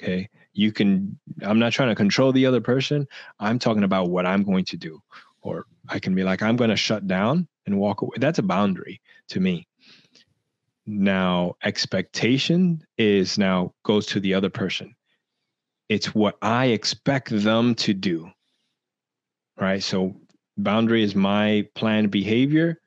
Okay. 0.00 0.28
You 0.52 0.72
can, 0.72 1.18
I'm 1.42 1.58
not 1.58 1.72
trying 1.72 1.88
to 1.88 1.94
control 1.94 2.32
the 2.32 2.46
other 2.46 2.60
person. 2.60 3.06
I'm 3.40 3.58
talking 3.58 3.84
about 3.84 4.10
what 4.10 4.26
I'm 4.26 4.42
going 4.42 4.66
to 4.66 4.76
do. 4.76 5.00
Or 5.40 5.64
I 5.88 5.98
can 5.98 6.14
be 6.14 6.22
like, 6.22 6.42
I'm 6.42 6.56
going 6.56 6.70
to 6.70 6.76
shut 6.76 7.06
down 7.06 7.48
and 7.64 7.78
walk 7.78 8.02
away. 8.02 8.16
That's 8.18 8.38
a 8.38 8.42
boundary 8.42 9.00
to 9.28 9.40
me. 9.40 9.66
Now, 10.86 11.56
expectation 11.64 12.84
is 12.98 13.38
now 13.38 13.72
goes 13.82 14.06
to 14.06 14.20
the 14.20 14.34
other 14.34 14.50
person. 14.50 14.94
It's 15.88 16.14
what 16.14 16.36
I 16.42 16.66
expect 16.66 17.30
them 17.30 17.74
to 17.76 17.94
do. 17.94 18.30
Right. 19.66 19.82
So, 19.82 20.14
boundary 20.56 21.02
is 21.02 21.16
my 21.16 21.66
planned 21.74 22.12
behavior. 22.12 22.80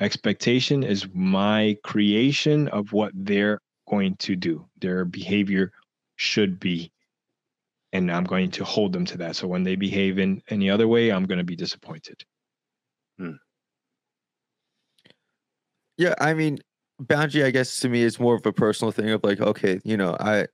Expectation 0.00 0.82
is 0.82 1.06
my 1.14 1.78
creation 1.82 2.68
of 2.68 2.92
what 2.92 3.12
they're 3.14 3.58
going 3.88 4.16
to 4.16 4.36
do. 4.36 4.66
Their 4.82 5.06
behavior 5.06 5.72
should 6.16 6.60
be 6.60 6.92
and 7.94 8.12
I'm 8.12 8.24
going 8.24 8.50
to 8.50 8.64
hold 8.64 8.92
them 8.92 9.06
to 9.06 9.16
that. 9.16 9.36
So 9.36 9.48
when 9.48 9.62
they 9.62 9.76
behave 9.76 10.18
in 10.18 10.42
any 10.50 10.68
other 10.68 10.86
way, 10.86 11.10
I'm 11.10 11.24
going 11.24 11.38
to 11.38 11.44
be 11.44 11.56
disappointed. 11.56 12.22
Hmm. 13.18 13.36
Yeah, 15.96 16.14
I 16.20 16.34
mean, 16.34 16.58
boundary, 17.00 17.44
I 17.44 17.50
guess 17.50 17.80
to 17.80 17.88
me 17.88 18.02
is 18.02 18.20
more 18.20 18.34
of 18.34 18.44
a 18.44 18.52
personal 18.52 18.92
thing 18.92 19.08
of 19.08 19.24
like, 19.24 19.40
okay, 19.40 19.80
you 19.84 19.96
know, 19.96 20.14
I, 20.20 20.48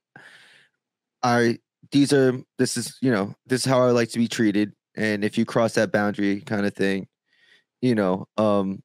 I, 1.25 1.59
these 1.91 2.13
are, 2.13 2.39
this 2.59 2.77
is, 2.77 2.97
you 3.03 3.11
know, 3.11 3.35
this 3.47 3.63
is 3.63 3.67
how 3.67 3.83
I 3.83 3.91
like 3.91 4.11
to 4.11 4.21
be 4.21 4.29
treated. 4.29 4.73
And 4.97 5.25
if 5.25 5.39
you 5.39 5.45
cross 5.45 5.75
that 5.75 5.93
boundary 5.93 6.41
kind 6.41 6.67
of 6.67 6.75
thing, 6.75 7.09
you 7.81 7.95
know, 7.95 8.27
um, 8.37 8.83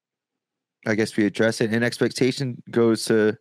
I 0.85 0.95
guess 0.95 1.17
we 1.17 1.25
address 1.25 1.61
it. 1.61 1.71
And 1.71 1.83
expectation 1.83 2.61
goes 2.71 3.05
to 3.05 3.37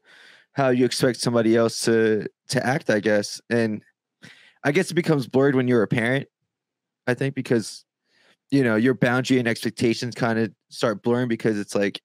how 0.53 0.71
you 0.71 0.85
expect 0.85 1.21
somebody 1.21 1.57
else 1.57 1.81
to, 1.83 2.27
to 2.49 2.67
act, 2.67 2.91
I 2.91 3.01
guess. 3.01 3.41
And 3.51 3.83
I 4.65 4.73
guess 4.73 4.91
it 4.91 4.95
becomes 4.95 5.29
blurred 5.29 5.55
when 5.55 5.69
you're 5.69 5.83
a 5.83 5.89
parent, 5.89 6.29
I 7.07 7.15
think, 7.15 7.35
because, 7.35 7.85
you 8.51 8.65
know, 8.65 8.77
your 8.77 8.95
boundary 8.95 9.39
and 9.39 9.47
expectations 9.47 10.15
kind 10.15 10.39
of 10.39 10.53
start 10.71 11.03
blurring 11.03 11.29
because 11.29 11.59
it's 11.59 11.75
like, 11.75 12.01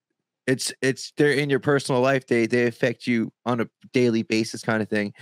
it's 0.46 0.72
it's 0.82 1.12
they're 1.16 1.32
in 1.32 1.48
your 1.48 1.60
personal 1.60 2.00
life 2.00 2.26
they 2.26 2.46
they 2.46 2.66
affect 2.66 3.06
you 3.06 3.32
on 3.46 3.60
a 3.60 3.68
daily 3.92 4.22
basis 4.22 4.62
kind 4.62 4.82
of 4.82 4.88
thing 4.88 5.12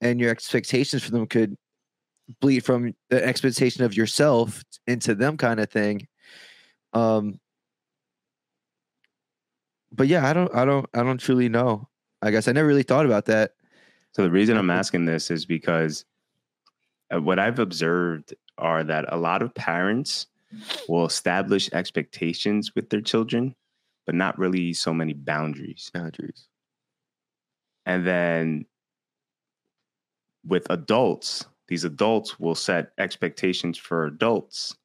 and 0.00 0.18
your 0.20 0.30
expectations 0.30 1.02
for 1.02 1.10
them 1.10 1.26
could 1.26 1.56
bleed 2.40 2.64
from 2.64 2.94
the 3.10 3.24
expectation 3.24 3.84
of 3.84 3.96
yourself 3.96 4.62
into 4.86 5.14
them 5.14 5.36
kind 5.36 5.60
of 5.60 5.70
thing. 5.70 6.06
Um 6.92 7.40
but 9.94 10.08
yeah 10.08 10.26
i 10.26 10.32
don't 10.32 10.54
i 10.54 10.64
don't 10.64 10.86
i 10.94 11.02
don't 11.02 11.18
truly 11.18 11.48
know. 11.48 11.88
I 12.20 12.30
guess 12.30 12.48
i 12.48 12.52
never 12.52 12.68
really 12.68 12.82
thought 12.82 13.06
about 13.06 13.26
that. 13.26 13.52
So 14.12 14.22
the 14.22 14.30
reason 14.30 14.56
I'm 14.56 14.70
asking 14.70 15.06
this 15.06 15.30
is 15.30 15.46
because 15.46 16.04
uh, 17.12 17.20
what 17.20 17.38
I've 17.38 17.58
observed 17.58 18.34
are 18.58 18.84
that 18.84 19.06
a 19.08 19.16
lot 19.16 19.42
of 19.42 19.54
parents 19.54 20.26
will 20.88 21.06
establish 21.06 21.70
expectations 21.72 22.74
with 22.74 22.90
their 22.90 23.00
children, 23.00 23.54
but 24.06 24.14
not 24.14 24.38
really 24.38 24.74
so 24.74 24.92
many 24.92 25.14
boundaries. 25.14 25.90
boundaries. 25.92 26.46
And 27.86 28.06
then 28.06 28.66
with 30.44 30.66
adults, 30.70 31.46
these 31.72 31.84
adults 31.84 32.38
will 32.38 32.54
set 32.54 32.92
expectations 32.98 33.78
for 33.78 34.04
adults 34.04 34.76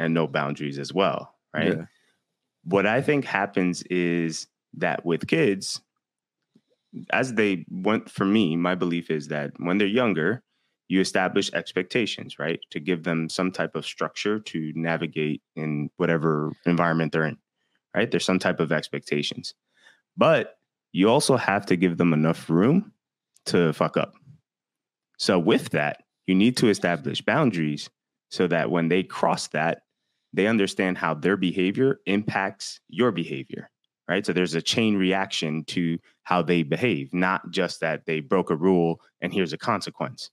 and 0.00 0.12
no 0.12 0.26
boundaries 0.26 0.76
as 0.76 0.92
well, 0.92 1.32
right? 1.54 1.76
Yeah. 1.76 1.84
What 2.64 2.86
I 2.86 3.00
think 3.00 3.24
happens 3.24 3.84
is 3.84 4.48
that 4.74 5.06
with 5.06 5.28
kids, 5.28 5.80
as 7.10 7.34
they 7.34 7.64
went 7.70 8.10
for 8.10 8.24
me, 8.24 8.56
my 8.56 8.74
belief 8.74 9.12
is 9.12 9.28
that 9.28 9.52
when 9.58 9.78
they're 9.78 9.86
younger, 9.86 10.42
you 10.88 11.00
establish 11.00 11.52
expectations, 11.52 12.36
right? 12.40 12.58
To 12.72 12.80
give 12.80 13.04
them 13.04 13.28
some 13.28 13.52
type 13.52 13.76
of 13.76 13.86
structure 13.86 14.40
to 14.40 14.72
navigate 14.74 15.40
in 15.54 15.88
whatever 15.98 16.50
environment 16.66 17.12
they're 17.12 17.26
in, 17.26 17.38
right? 17.94 18.10
There's 18.10 18.24
some 18.24 18.40
type 18.40 18.58
of 18.58 18.72
expectations. 18.72 19.54
But 20.16 20.58
you 20.90 21.08
also 21.08 21.36
have 21.36 21.64
to 21.66 21.76
give 21.76 21.96
them 21.96 22.12
enough 22.12 22.50
room 22.50 22.92
to 23.46 23.72
fuck 23.72 23.96
up. 23.96 24.14
So, 25.16 25.38
with 25.38 25.70
that, 25.70 26.02
you 26.28 26.34
need 26.34 26.56
to 26.58 26.68
establish 26.68 27.22
boundaries 27.22 27.90
so 28.30 28.46
that 28.46 28.70
when 28.70 28.88
they 28.88 29.02
cross 29.02 29.48
that, 29.48 29.82
they 30.32 30.46
understand 30.46 30.98
how 30.98 31.14
their 31.14 31.36
behavior 31.36 32.00
impacts 32.06 32.80
your 32.88 33.10
behavior, 33.10 33.70
right? 34.06 34.24
So, 34.26 34.32
there's 34.32 34.54
a 34.54 34.62
chain 34.62 34.96
reaction 34.96 35.64
to 35.68 35.98
how 36.24 36.42
they 36.42 36.62
behave, 36.62 37.14
not 37.14 37.50
just 37.50 37.80
that 37.80 38.04
they 38.04 38.20
broke 38.20 38.50
a 38.50 38.56
rule 38.56 39.00
and 39.20 39.32
here's 39.32 39.54
a 39.54 39.58
consequence. 39.58 40.30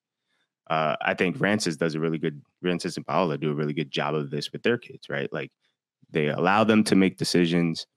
Uh, 0.69 0.95
I 1.01 1.13
think 1.13 1.39
Rances 1.39 1.77
does 1.77 1.95
a 1.95 1.99
really 1.99 2.17
good, 2.17 2.41
Rances 2.61 2.97
and 2.97 3.05
Paola 3.05 3.37
do 3.37 3.51
a 3.51 3.55
really 3.55 3.73
good 3.73 3.91
job 3.91 4.15
of 4.15 4.31
this 4.31 4.51
with 4.51 4.63
their 4.63 4.77
kids, 4.77 5.07
right? 5.09 5.31
Like 5.31 5.51
they 6.11 6.27
allow 6.27 6.63
them 6.63 6.83
to 6.85 6.95
make 6.95 7.17
decisions 7.17 7.87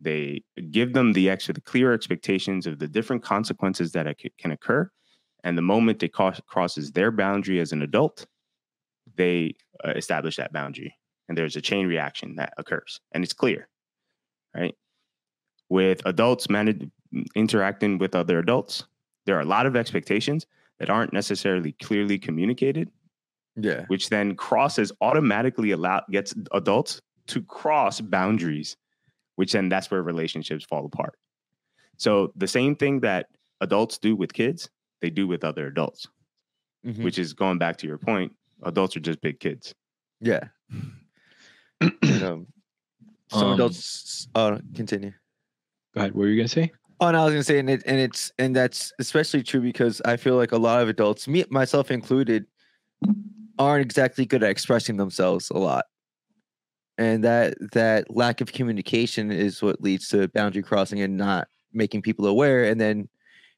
they 0.00 0.42
give 0.70 0.92
them 0.92 1.12
the 1.12 1.30
extra 1.30 1.54
the 1.54 1.60
clear 1.60 1.92
expectations 1.92 2.66
of 2.66 2.78
the 2.78 2.88
different 2.88 3.22
consequences 3.22 3.92
that 3.92 4.06
can 4.38 4.50
occur 4.50 4.90
And 5.46 5.56
the 5.56 5.62
moment 5.62 6.02
it 6.02 6.08
cross, 6.12 6.40
crosses 6.48 6.90
their 6.90 7.12
boundary 7.12 7.60
as 7.60 7.70
an 7.70 7.80
adult, 7.80 8.26
they 9.14 9.54
uh, 9.84 9.90
establish 9.90 10.34
that 10.36 10.52
boundary. 10.52 10.98
And 11.28 11.38
there's 11.38 11.54
a 11.54 11.60
chain 11.60 11.86
reaction 11.86 12.34
that 12.34 12.52
occurs 12.58 13.00
and 13.12 13.22
it's 13.22 13.32
clear, 13.32 13.68
right? 14.56 14.74
With 15.68 16.04
adults 16.04 16.48
interacting 17.36 17.98
with 17.98 18.16
other 18.16 18.40
adults, 18.40 18.84
there 19.24 19.36
are 19.36 19.40
a 19.40 19.52
lot 19.56 19.66
of 19.66 19.76
expectations 19.76 20.46
that 20.80 20.90
aren't 20.90 21.12
necessarily 21.12 21.72
clearly 21.80 22.18
communicated, 22.18 22.90
Yeah. 23.54 23.84
which 23.86 24.08
then 24.08 24.34
crosses 24.34 24.90
automatically 25.00 25.70
allow 25.70 26.02
gets 26.10 26.34
adults 26.52 27.00
to 27.28 27.40
cross 27.42 28.00
boundaries, 28.00 28.76
which 29.36 29.52
then 29.52 29.68
that's 29.68 29.92
where 29.92 30.02
relationships 30.02 30.64
fall 30.64 30.84
apart. 30.86 31.16
So 31.98 32.32
the 32.34 32.48
same 32.48 32.74
thing 32.74 33.00
that 33.00 33.28
adults 33.60 33.98
do 33.98 34.16
with 34.16 34.32
kids, 34.32 34.70
they 35.00 35.10
do 35.10 35.26
with 35.26 35.44
other 35.44 35.66
adults, 35.66 36.06
Mhm. 36.84 37.04
which 37.04 37.18
is 37.18 37.32
going 37.32 37.58
back 37.58 37.76
to 37.78 37.86
your 37.86 37.98
point. 37.98 38.34
Adults 38.62 38.96
are 38.96 39.00
just 39.00 39.20
big 39.20 39.40
kids. 39.40 39.74
Yeah. 40.20 40.48
And, 41.80 42.22
um, 42.22 42.46
some 43.30 43.48
Um, 43.48 43.52
adults. 43.54 44.28
Oh, 44.34 44.58
continue. 44.74 45.12
Go 45.94 46.00
ahead. 46.00 46.12
What 46.12 46.20
were 46.20 46.28
you 46.28 46.36
gonna 46.38 46.48
say? 46.48 46.72
Oh, 47.00 47.08
and 47.08 47.16
I 47.16 47.24
was 47.24 47.34
gonna 47.34 47.44
say, 47.44 47.58
and 47.58 47.68
it, 47.68 47.82
and 47.84 47.98
it's 48.00 48.32
and 48.38 48.56
that's 48.56 48.92
especially 48.98 49.42
true 49.42 49.60
because 49.60 50.00
I 50.06 50.16
feel 50.16 50.36
like 50.36 50.52
a 50.52 50.56
lot 50.56 50.80
of 50.82 50.88
adults, 50.88 51.28
me 51.28 51.44
myself 51.50 51.90
included, 51.90 52.46
aren't 53.58 53.84
exactly 53.84 54.24
good 54.24 54.42
at 54.42 54.48
expressing 54.50 54.96
themselves 54.96 55.50
a 55.50 55.58
lot, 55.58 55.84
and 56.96 57.22
that 57.24 57.58
that 57.72 58.10
lack 58.14 58.40
of 58.40 58.52
communication 58.52 59.30
is 59.30 59.60
what 59.60 59.82
leads 59.82 60.08
to 60.08 60.28
boundary 60.28 60.62
crossing 60.62 61.02
and 61.02 61.18
not 61.18 61.48
making 61.74 62.00
people 62.00 62.24
aware, 62.26 62.64
and 62.64 62.80
then 62.80 63.06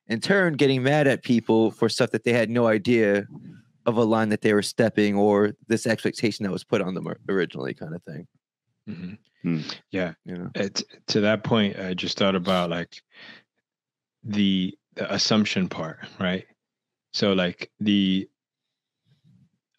in 0.09 0.21
turn 0.21 0.55
getting 0.55 0.83
mad 0.83 1.07
at 1.07 1.23
people 1.23 1.71
for 1.71 1.89
stuff 1.89 2.11
that 2.11 2.25
they 2.25 2.33
had 2.33 2.51
no 2.51 2.67
idea 2.67 3.27
of 3.87 3.97
a 3.97 4.05
line 4.05 4.29
that 4.31 4.43
they 4.43 4.53
were 4.53 4.63
stepping 4.63 5.15
or 5.17 5.53
this 5.69 5.87
expectation 5.87 6.45
that 6.45 6.53
was 6.53 6.65
put 6.65 6.81
on 6.81 6.95
them 6.95 7.09
originally, 7.29 7.75
kind 7.75 7.95
of 7.95 8.03
thing. 8.05 8.27
hmm 8.87 9.15
Hmm. 9.43 9.61
Yeah. 9.93 10.15
You 10.25 10.35
know. 10.37 10.51
It, 10.57 10.83
to 11.09 11.21
that 11.21 11.45
point, 11.45 11.79
I 11.79 11.95
just 11.95 12.19
thought 12.19 12.35
about 12.35 12.71
like 12.71 13.01
the, 14.25 14.77
the 14.95 15.15
assumption 15.15 15.69
part, 15.69 16.01
right? 16.19 16.45
So 17.13 17.35
like 17.35 17.71
the 17.79 18.29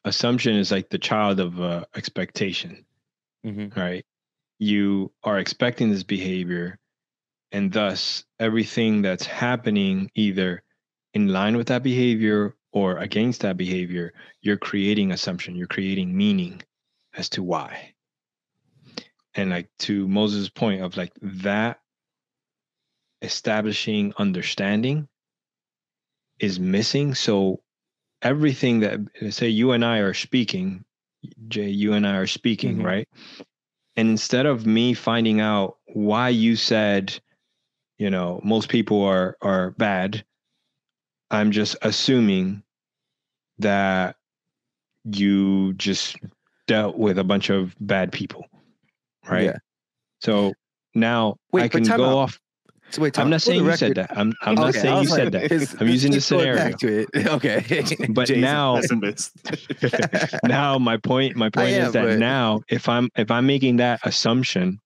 assumption 0.06 0.56
is 0.56 0.72
like 0.72 0.90
the 0.90 0.98
child 0.98 1.40
of 1.42 1.60
uh, 1.60 1.84
expectation, 1.96 2.86
Mhm. 3.46 3.76
right? 3.76 4.06
You 4.60 5.12
are 5.24 5.40
expecting 5.40 5.90
this 5.92 6.04
behavior, 6.04 6.80
and 7.52 7.72
thus 7.72 8.24
everything 8.40 9.02
that's 9.02 9.26
happening 9.26 10.12
either 10.16 10.64
in 11.14 11.28
line 11.28 11.58
with 11.58 11.68
that 11.68 11.84
behavior 11.84 12.56
or 12.72 12.98
against 12.98 13.42
that 13.42 13.58
behavior, 13.58 14.14
you're 14.42 14.58
creating 14.58 15.12
assumption, 15.12 15.56
you're 15.56 15.68
creating 15.68 16.16
meaning 16.16 16.62
as 17.16 17.30
to 17.30 17.44
why. 17.44 17.94
And 19.36 19.50
like 19.50 19.70
to 19.80 20.08
Moses' 20.08 20.50
point 20.50 20.82
of 20.82 20.98
like 20.98 21.14
that 21.22 21.80
establishing 23.22 24.14
understanding 24.18 25.08
is 26.40 26.60
missing. 26.60 27.16
So 27.16 27.62
everything 28.22 28.80
that 28.82 29.00
say 29.32 29.50
you 29.50 29.72
and 29.72 29.84
I 29.84 30.00
are 30.00 30.14
speaking, 30.14 30.86
Jay, 31.48 31.70
you 31.70 31.94
and 31.94 32.08
I 32.08 32.18
are 32.18 32.28
speaking, 32.28 32.78
Mhm. 32.78 32.86
right? 32.86 33.10
And 33.96 34.10
instead 34.10 34.46
of 34.46 34.66
me 34.66 34.94
finding 34.94 35.42
out 35.42 35.78
why 35.88 36.30
you 36.30 36.56
said, 36.56 37.20
you 38.00 38.10
know, 38.10 38.40
most 38.44 38.70
people 38.70 39.04
are 39.04 39.38
are 39.42 39.72
bad, 39.72 40.24
I'm 41.30 41.52
just 41.52 41.76
assuming 41.84 42.64
that 43.60 44.16
you 45.04 45.74
just 45.74 46.16
dealt 46.66 46.98
with 46.98 47.20
a 47.20 47.24
bunch 47.24 47.50
of 47.50 47.76
bad 47.80 48.12
people, 48.12 48.46
right? 49.30 49.46
Yeah. 49.46 49.58
So 50.22 50.54
now 50.96 51.36
Wait, 51.52 51.64
I 51.64 51.68
can 51.68 51.84
go 51.84 51.94
out. 52.06 52.16
off. 52.16 52.40
So 52.92 53.04
wait, 53.04 53.20
I'm 53.20 53.30
not 53.30 53.44
saying 53.44 53.64
you 53.64 53.76
said 53.76 53.96
that. 53.96 54.18
I'm 54.18 54.34
I'm 54.42 54.56
not 54.56 54.70
Okay, 54.70 54.80
I 54.80 54.82
saying 54.82 54.94
you 54.96 55.00
was 55.02 55.14
said 55.14 55.32
that. 55.34 55.78
I'm 55.80 55.88
using 55.88 56.10
the 56.12 56.16
let's 56.18 56.26
scenario. 56.26 56.56
Back 56.56 56.78
to 56.80 57.02
it. 57.02 57.10
Okay. 57.28 58.08
But 58.14 58.28
Jay's 58.28 58.42
now 58.42 58.80
now 60.46 60.80
my 60.80 60.98
point 60.98 61.36
my 61.36 61.50
point 61.50 61.70
am, 61.70 61.88
is 61.88 61.94
that 61.94 62.06
but- 62.06 62.18
now 62.20 62.62
if 62.70 62.90
i'm 62.90 63.10
if 63.16 63.30
i'm 63.30 63.46
making 63.46 63.78
that 63.78 64.00
assumption 64.04 64.80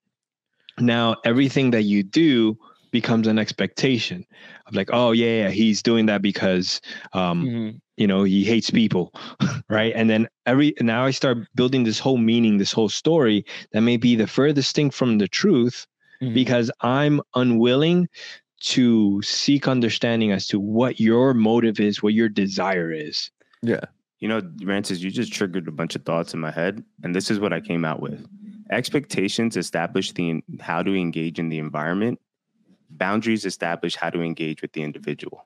now 0.79 1.15
everything 1.23 1.71
that 1.71 1.83
you 1.83 2.03
do 2.03 2.57
becomes 2.93 3.27
an 3.27 3.37
expectation 3.37 4.23
of 4.67 4.75
like 4.75 4.89
oh 4.93 5.11
yeah, 5.11 5.43
yeah 5.43 5.49
he's 5.49 5.81
doing 5.83 6.05
that 6.05 6.21
because 6.21 6.79
um 7.13 7.43
Mhm. 7.45 7.81
you 7.97 8.07
know 8.07 8.23
he 8.23 8.43
hates 8.45 8.69
people 8.69 9.11
right 9.69 9.93
and 9.95 10.09
then 10.09 10.27
every 10.45 10.73
now 10.79 11.03
i 11.03 11.11
start 11.11 11.37
building 11.55 11.83
this 11.83 11.99
whole 11.99 12.17
meaning 12.31 12.57
this 12.59 12.71
whole 12.71 12.89
story 12.89 13.43
that 13.73 13.81
may 13.81 13.97
be 13.97 14.15
the 14.15 14.27
furthest 14.27 14.75
thing 14.75 14.89
from 14.91 15.17
the 15.17 15.27
truth 15.27 15.85
Mhm. 16.21 16.33
because 16.33 16.71
i'm 16.81 17.19
unwilling 17.35 18.07
to 18.73 19.21
seek 19.23 19.67
understanding 19.67 20.31
as 20.31 20.47
to 20.47 20.57
what 20.59 20.99
your 20.99 21.33
motive 21.33 21.79
is 21.79 22.01
what 22.03 22.13
your 22.13 22.29
desire 22.29 22.91
is 22.91 23.29
Yeah. 23.63 23.85
You 24.19 24.29
know, 24.29 24.39
Rances, 24.63 25.03
you 25.03 25.11
just 25.11 25.33
triggered 25.33 25.67
a 25.67 25.71
bunch 25.79 25.95
of 25.97 26.03
thoughts 26.05 26.33
in 26.33 26.39
my 26.39 26.49
head, 26.51 26.81
and 27.03 27.13
this 27.13 27.29
is 27.29 27.41
what 27.41 27.51
I 27.51 27.59
came 27.59 27.83
out 27.83 27.99
with. 27.99 28.25
Expectations 28.71 29.57
establish 29.57 30.13
the 30.13 30.41
how 30.61 30.81
to 30.81 30.95
engage 30.95 31.39
in 31.39 31.49
the 31.49 31.57
environment. 31.59 32.19
Boundaries 32.97 33.45
establish 33.45 33.95
how 33.95 34.09
to 34.09 34.21
engage 34.21 34.61
with 34.61 34.73
the 34.73 34.83
individual. 34.83 35.45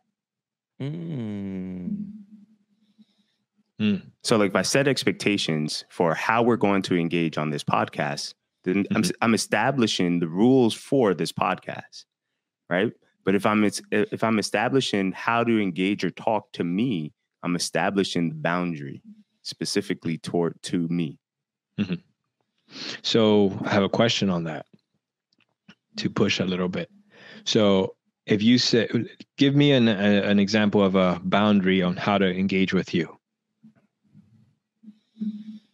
Mm. 0.81 2.13
So, 4.23 4.37
like, 4.37 4.49
if 4.49 4.55
I 4.55 4.63
set 4.63 4.87
expectations 4.87 5.85
for 5.89 6.13
how 6.13 6.41
we're 6.43 6.57
going 6.57 6.81
to 6.83 6.95
engage 6.95 7.37
on 7.37 7.49
this 7.51 7.63
podcast, 7.63 8.33
then 8.63 8.85
I'm, 8.91 9.03
Mhm. 9.03 9.11
I'm 9.21 9.33
establishing 9.33 10.19
the 10.19 10.27
rules 10.27 10.73
for 10.73 11.13
this 11.13 11.31
podcast, 11.31 12.05
right? 12.69 12.91
But 13.23 13.35
if 13.35 13.45
I'm 13.45 13.63
if 13.63 14.23
I'm 14.23 14.39
establishing 14.39 15.11
how 15.11 15.43
to 15.43 15.59
engage 15.59 16.03
or 16.03 16.09
talk 16.11 16.51
to 16.53 16.63
me, 16.63 17.13
I'm 17.43 17.55
establishing 17.55 18.29
the 18.29 18.35
boundary 18.35 19.01
specifically 19.43 20.17
toward 20.17 20.61
to 20.63 20.87
me. 20.87 21.19
So 23.03 23.57
I 23.63 23.69
have 23.69 23.83
a 23.83 23.89
question 23.89 24.29
on 24.29 24.45
that 24.45 24.65
to 25.97 26.09
push 26.09 26.39
a 26.39 26.45
little 26.45 26.67
bit. 26.69 26.89
So 27.47 27.95
if 28.25 28.43
you 28.43 28.57
say, 28.57 28.89
give 29.37 29.55
me 29.55 29.71
an 29.71 29.87
a, 29.87 29.91
an 30.23 30.37
example 30.37 30.83
of 30.83 30.95
a 30.95 31.19
boundary 31.23 31.81
on 31.81 31.95
how 31.95 32.17
to 32.17 32.27
engage 32.29 32.73
with 32.73 32.93
you. 32.93 33.17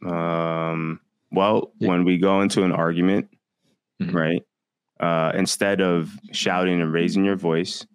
Um, 0.06 1.00
well, 1.32 1.74
Yeah. 1.80 1.90
when 1.90 2.04
we 2.04 2.18
go 2.20 2.42
into 2.42 2.64
an 2.64 2.72
argument, 2.72 3.30
Mhm. 4.02 4.14
right? 4.14 4.44
Uh, 5.00 5.32
instead 5.36 5.82
of 5.82 6.12
shouting 6.32 6.80
and 6.80 6.94
raising 6.94 7.26
your 7.26 7.36
voice, 7.36 7.88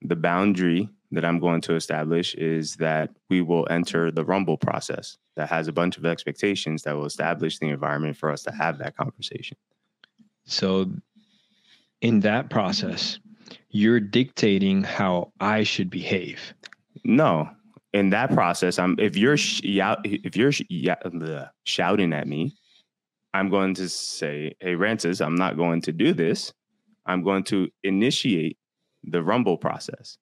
the 0.00 0.16
boundary 0.16 0.88
that 1.12 1.24
I'm 1.24 1.38
going 1.38 1.60
to 1.62 1.74
establish 1.74 2.34
is 2.34 2.76
that 2.76 3.10
we 3.28 3.42
will 3.42 3.66
enter 3.68 4.10
the 4.10 4.24
rumble 4.24 4.56
process 4.56 5.18
that 5.34 5.50
has 5.50 5.68
a 5.68 5.72
bunch 5.72 5.98
of 5.98 6.06
expectations 6.06 6.82
that 6.84 6.96
will 6.96 7.04
establish 7.04 7.58
the 7.58 7.68
environment 7.68 8.16
for 8.16 8.30
us 8.30 8.42
to 8.44 8.52
have 8.52 8.78
that 8.78 8.96
conversation. 8.96 9.58
So 10.46 10.90
in 12.00 12.20
that 12.20 12.50
process, 12.50 13.18
you're 13.70 14.00
dictating 14.00 14.82
how 14.82 15.32
I 15.40 15.62
should 15.62 15.90
behave. 15.90 16.54
No, 17.04 17.48
in 17.92 18.10
that 18.10 18.32
process, 18.32 18.78
I'm 18.78 18.96
if 18.98 19.16
you're 19.16 19.36
sh- 19.36 19.62
you- 19.62 19.82
if 20.04 20.36
you're 20.36 20.52
sh- 20.52 20.62
yeah, 20.68 20.96
bleh, 21.04 21.48
shouting 21.64 22.12
at 22.12 22.26
me, 22.26 22.54
I'm 23.34 23.48
going 23.50 23.74
to 23.74 23.88
say, 23.88 24.54
"Hey, 24.60 24.74
Rances, 24.74 25.20
I'm 25.20 25.34
not 25.36 25.56
going 25.56 25.80
to 25.82 25.92
do 25.92 26.12
this. 26.12 26.52
I'm 27.06 27.22
going 27.22 27.44
to 27.44 27.68
initiate 27.84 28.58
the 29.04 29.22
rumble 29.22 29.56
process." 29.58 30.18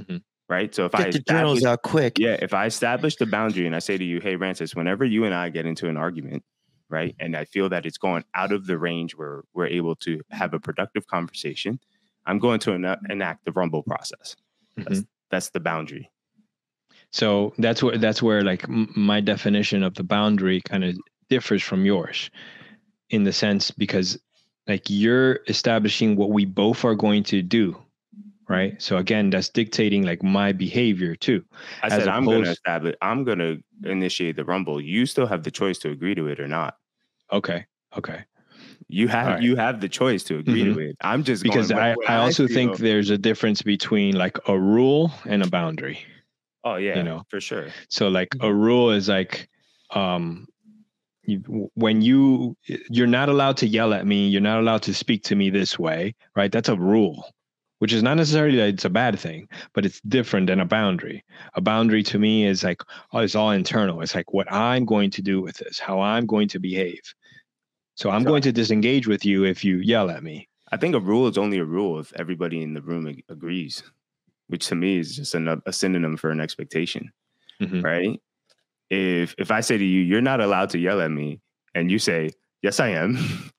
Mhm. 0.00 0.22
Right. 0.48 0.72
So 0.74 0.84
if 0.84 0.94
I 0.94 1.04
Get 1.04 1.12
the 1.14 1.20
journals 1.32 1.64
out 1.64 1.82
quick. 1.82 2.18
yeah, 2.18 2.36
if 2.40 2.54
I 2.54 2.66
establish 2.66 3.16
the 3.16 3.26
boundary 3.26 3.66
and 3.66 3.74
I 3.74 3.80
say 3.80 3.98
to 3.98 4.04
you, 4.04 4.20
"Hey, 4.20 4.36
Rances, 4.36 4.76
whenever 4.76 5.04
you 5.04 5.24
and 5.24 5.34
I 5.34 5.48
get 5.48 5.66
into 5.66 5.88
an 5.88 5.96
argument." 5.96 6.44
Right. 6.88 7.16
And 7.18 7.36
I 7.36 7.44
feel 7.44 7.68
that 7.70 7.84
it's 7.84 7.98
going 7.98 8.24
out 8.34 8.52
of 8.52 8.66
the 8.66 8.78
range 8.78 9.16
where 9.16 9.42
we're 9.54 9.66
able 9.66 9.96
to 9.96 10.20
have 10.30 10.54
a 10.54 10.60
productive 10.60 11.06
conversation. 11.08 11.80
I'm 12.26 12.38
going 12.38 12.60
to 12.60 12.74
ena- 12.74 12.96
mm-hmm. 12.96 13.10
enact 13.10 13.44
the 13.44 13.52
rumble 13.52 13.82
process. 13.82 14.36
That's, 14.76 15.00
mm-hmm. 15.00 15.08
that's 15.30 15.50
the 15.50 15.60
boundary. 15.60 16.10
So 17.12 17.54
that's 17.58 17.82
where 17.82 17.96
that's 17.96 18.22
where 18.22 18.42
like 18.42 18.64
m- 18.64 18.92
my 18.94 19.20
definition 19.20 19.82
of 19.82 19.94
the 19.94 20.04
boundary 20.04 20.60
kind 20.60 20.84
of 20.84 20.96
differs 21.28 21.62
from 21.62 21.84
yours, 21.84 22.30
in 23.10 23.24
the 23.24 23.32
sense 23.32 23.70
because 23.70 24.18
like 24.66 24.90
you're 24.90 25.40
establishing 25.48 26.16
what 26.16 26.30
we 26.30 26.44
both 26.44 26.84
are 26.84 26.94
going 26.94 27.22
to 27.24 27.42
do, 27.42 27.76
right? 28.48 28.80
So 28.80 28.96
again, 28.96 29.30
that's 29.30 29.48
dictating 29.48 30.04
like 30.04 30.22
my 30.22 30.52
behavior 30.52 31.14
too. 31.16 31.44
I 31.82 31.86
as 31.86 31.92
said 31.92 32.08
I'm 32.08 32.24
going 32.24 32.44
to 32.44 32.50
establish. 32.50 32.94
I'm 33.02 33.24
going 33.24 33.38
to 33.38 33.62
initiate 33.84 34.36
the 34.36 34.44
rumble. 34.44 34.80
You 34.80 35.06
still 35.06 35.26
have 35.26 35.42
the 35.42 35.50
choice 35.50 35.78
to 35.78 35.90
agree 35.90 36.14
to 36.14 36.26
it 36.28 36.40
or 36.40 36.48
not. 36.48 36.76
Okay, 37.32 37.66
okay. 37.96 38.24
You 38.88 39.08
have 39.08 39.26
All 39.26 39.34
right. 39.34 39.42
you 39.42 39.56
have 39.56 39.80
the 39.80 39.88
choice 39.88 40.22
to 40.24 40.38
agree 40.38 40.62
to 40.64 40.78
it. 40.78 40.96
I'm 41.00 41.24
just 41.24 41.42
Because 41.42 41.68
going 41.68 41.80
I 41.82 41.88
with 41.90 41.96
what 41.98 42.10
I 42.10 42.16
also 42.16 42.46
think 42.46 42.76
there's 42.78 43.10
a 43.10 43.18
difference 43.18 43.62
between 43.62 44.14
like 44.16 44.38
a 44.48 44.58
rule 44.58 45.10
and 45.24 45.42
a 45.42 45.48
boundary. 45.50 45.98
Oh 46.62 46.76
yeah, 46.76 46.96
You 46.96 47.02
know. 47.02 47.22
for 47.28 47.40
sure. 47.40 47.68
So 47.88 48.08
like 48.08 48.28
a 48.40 48.52
rule 48.52 48.90
is 48.90 49.08
like 49.08 49.48
um 49.90 50.46
you, 51.24 51.70
when 51.74 52.02
you 52.02 52.56
you're 52.88 53.08
not 53.08 53.28
allowed 53.28 53.56
to 53.58 53.66
yell 53.66 53.92
at 53.92 54.06
me, 54.06 54.28
you're 54.28 54.40
not 54.40 54.60
allowed 54.60 54.82
to 54.82 54.94
speak 54.94 55.24
to 55.24 55.34
me 55.34 55.50
this 55.50 55.76
way, 55.78 56.14
right? 56.36 56.52
That's 56.52 56.68
a 56.68 56.76
rule. 56.76 57.24
Which 57.78 57.92
is 57.92 58.02
not 58.02 58.16
necessarily 58.16 58.56
that 58.56 58.68
it's 58.68 58.84
a 58.86 58.90
bad 58.90 59.18
thing, 59.18 59.48
but 59.74 59.84
it's 59.84 60.00
different 60.02 60.46
than 60.46 60.60
a 60.60 60.64
boundary. 60.64 61.22
A 61.54 61.60
boundary 61.60 62.02
to 62.04 62.18
me 62.18 62.46
is 62.46 62.64
like, 62.64 62.80
oh, 63.12 63.18
it's 63.18 63.34
all 63.34 63.50
internal. 63.50 64.00
It's 64.00 64.14
like 64.14 64.32
what 64.32 64.50
I'm 64.50 64.86
going 64.86 65.10
to 65.10 65.22
do 65.22 65.42
with 65.42 65.56
this, 65.58 65.78
how 65.78 66.00
I'm 66.00 66.24
going 66.26 66.48
to 66.48 66.58
behave. 66.58 67.02
So 67.94 68.10
I'm 68.10 68.24
going 68.24 68.42
to 68.42 68.52
disengage 68.52 69.06
with 69.06 69.24
you 69.26 69.44
if 69.44 69.62
you 69.64 69.78
yell 69.78 70.10
at 70.10 70.22
me. 70.22 70.48
I 70.72 70.76
think 70.78 70.94
a 70.94 71.00
rule 71.00 71.28
is 71.28 71.38
only 71.38 71.58
a 71.58 71.64
rule 71.64 71.98
if 71.98 72.12
everybody 72.14 72.62
in 72.62 72.72
the 72.74 72.82
room 72.82 73.06
ag- 73.08 73.24
agrees, 73.28 73.82
which 74.48 74.66
to 74.68 74.74
me 74.74 74.98
is 74.98 75.16
just 75.16 75.34
a 75.34 75.72
synonym 75.72 76.16
for 76.16 76.30
an 76.30 76.40
expectation, 76.40 77.10
Mhm. 77.60 77.82
right? 77.84 78.20
If 78.90 79.34
if 79.38 79.50
I 79.50 79.60
say 79.60 79.76
to 79.78 79.84
you, 79.84 80.00
"You're 80.02 80.20
not 80.20 80.40
allowed 80.40 80.70
to 80.70 80.78
yell 80.78 81.00
at 81.00 81.10
me," 81.10 81.40
and 81.74 81.90
you 81.90 81.98
say, 81.98 82.30
"Yes, 82.62 82.80
I 82.80 82.88
am," 82.88 83.16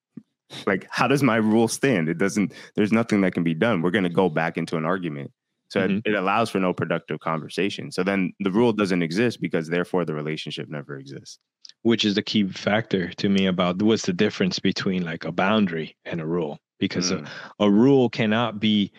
like 0.65 0.87
how 0.89 1.07
does 1.07 1.23
my 1.23 1.35
rule 1.37 1.67
stand? 1.67 2.09
It 2.09 2.17
doesn't. 2.17 2.53
There's 2.75 2.91
nothing 2.91 3.21
that 3.21 3.33
can 3.33 3.43
be 3.43 3.53
done. 3.53 3.81
We're 3.81 3.91
going 3.91 4.03
to 4.03 4.09
go 4.09 4.29
back 4.29 4.57
into 4.57 4.77
an 4.77 4.85
argument. 4.85 5.31
So 5.69 5.83
it- 5.83 5.91
Mhm. 5.91 6.01
it, 6.05 6.13
allows 6.15 6.49
for 6.49 6.59
no 6.59 6.73
productive 6.73 7.19
conversation. 7.19 7.91
So 7.91 8.01
then 8.03 8.31
the 8.39 8.51
rule 8.51 8.71
doesn't 8.71 9.01
exist 9.01 9.41
because 9.41 9.67
therefore 9.67 10.05
the 10.05 10.13
relationship 10.13 10.69
never 10.69 10.97
exists. 10.97 11.39
which 11.83 12.03
is 12.03 12.15
the 12.15 12.23
key 12.23 12.43
factor 12.47 13.09
to 13.13 13.29
me 13.29 13.45
about 13.45 13.81
what's 13.81 14.05
the 14.07 14.11
difference 14.13 14.57
between 14.59 15.05
like 15.05 15.23
a 15.25 15.31
boundary 15.31 15.95
and 16.05 16.19
a 16.19 16.25
rule 16.25 16.57
because 16.79 17.11
Mm. 17.11 17.25
a, 17.59 17.65
a 17.65 17.69
rule 17.71 18.09
cannot 18.09 18.59
be 18.59 18.91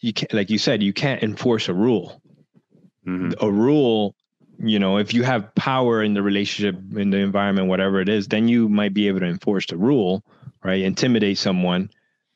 you 0.00 0.12
can't 0.12 0.32
like 0.32 0.48
you 0.48 0.56
said 0.58 0.82
you 0.82 0.92
can't 0.92 1.22
enforce 1.22 1.68
a 1.68 1.74
rule 1.74 2.22
Mhm. 3.06 3.34
a 3.40 3.50
rule 3.50 4.14
you 4.58 4.78
know 4.78 4.98
if 4.98 5.12
you 5.12 5.24
have 5.24 5.52
power 5.56 6.02
in 6.02 6.14
the 6.14 6.22
relationship 6.22 6.76
in 6.96 7.10
the 7.10 7.18
environment 7.18 7.68
whatever 7.68 8.00
it 8.00 8.08
is 8.08 8.28
then 8.28 8.46
you 8.48 8.68
might 8.68 8.94
be 8.94 9.08
able 9.08 9.20
to 9.20 9.26
enforce 9.26 9.66
the 9.66 9.76
rule 9.76 10.22
right 10.64 10.80
intimidate 10.82 11.38
someone 11.38 11.90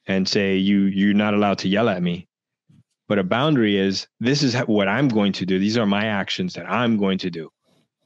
and 0.06 0.28
say 0.28 0.56
you 0.56 0.82
you're 0.84 1.14
not 1.14 1.34
allowed 1.34 1.58
to 1.58 1.68
yell 1.68 1.88
at 1.88 2.02
me 2.02 2.28
but 3.08 3.18
a 3.18 3.24
boundary 3.24 3.76
is 3.76 4.06
this 4.20 4.42
is 4.42 4.54
what 4.66 4.88
i'm 4.88 5.08
going 5.08 5.32
to 5.32 5.46
do 5.46 5.58
these 5.58 5.78
are 5.78 5.86
my 5.86 6.06
actions 6.06 6.54
that 6.54 6.68
i'm 6.70 6.96
going 6.96 7.18
to 7.18 7.30
do 7.30 7.50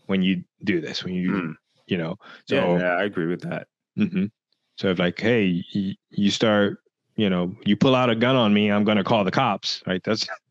when 0.07 0.23
you 0.23 0.43
do 0.64 0.81
this 0.81 1.05
when 1.05 1.14
you 1.14 1.31
Mm. 1.31 1.55
you 1.87 1.97
know 1.99 2.16
so 2.47 2.55
yeah, 2.55 2.79
yeah, 2.79 2.93
I 2.97 3.05
agree 3.05 3.27
with 3.27 3.43
that. 3.43 3.66
Mm-hmm. 3.99 4.27
So 4.77 4.89
if 4.89 4.99
like, 4.99 5.21
hey, 5.21 5.62
y- 5.75 5.95
you 6.11 6.31
start, 6.31 6.79
you 7.16 7.29
know, 7.29 7.55
you 7.66 7.77
pull 7.77 7.95
out 7.95 8.09
a 8.09 8.14
gun 8.16 8.35
on 8.37 8.53
me, 8.55 8.71
I'm 8.71 8.85
going 8.85 8.97
to 8.97 9.05
call 9.05 9.25
the 9.25 9.31
cops, 9.31 9.83
right? 9.87 10.01
That's, 10.03 10.27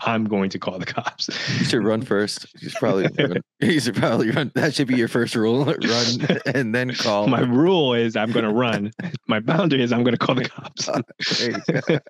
I'm 0.00 0.24
going 0.24 0.50
to 0.50 0.58
call 0.58 0.78
the 0.78 0.86
cops. 0.86 1.28
You 1.58 1.64
should 1.64 1.84
run 1.84 2.02
first. 2.02 2.46
You 2.60 2.68
should 2.68 2.78
probably 2.78 3.08
run. 3.18 3.40
You 3.60 3.80
should 3.80 3.94
probably 3.94 4.30
run. 4.30 4.52
That 4.54 4.74
should 4.74 4.88
be 4.88 4.96
your 4.96 5.08
first 5.08 5.34
rule. 5.34 5.64
Run 5.64 6.40
and 6.54 6.74
then 6.74 6.94
call. 6.94 7.26
My 7.26 7.40
rule 7.40 7.94
is 7.94 8.16
I'm 8.16 8.32
going 8.32 8.44
to 8.44 8.52
run. 8.52 8.92
My 9.26 9.40
boundary 9.40 9.82
is 9.82 9.92
I'm 9.92 10.02
going 10.02 10.16
to 10.16 10.18
call 10.18 10.34
the 10.34 10.48
cops. 10.48 10.88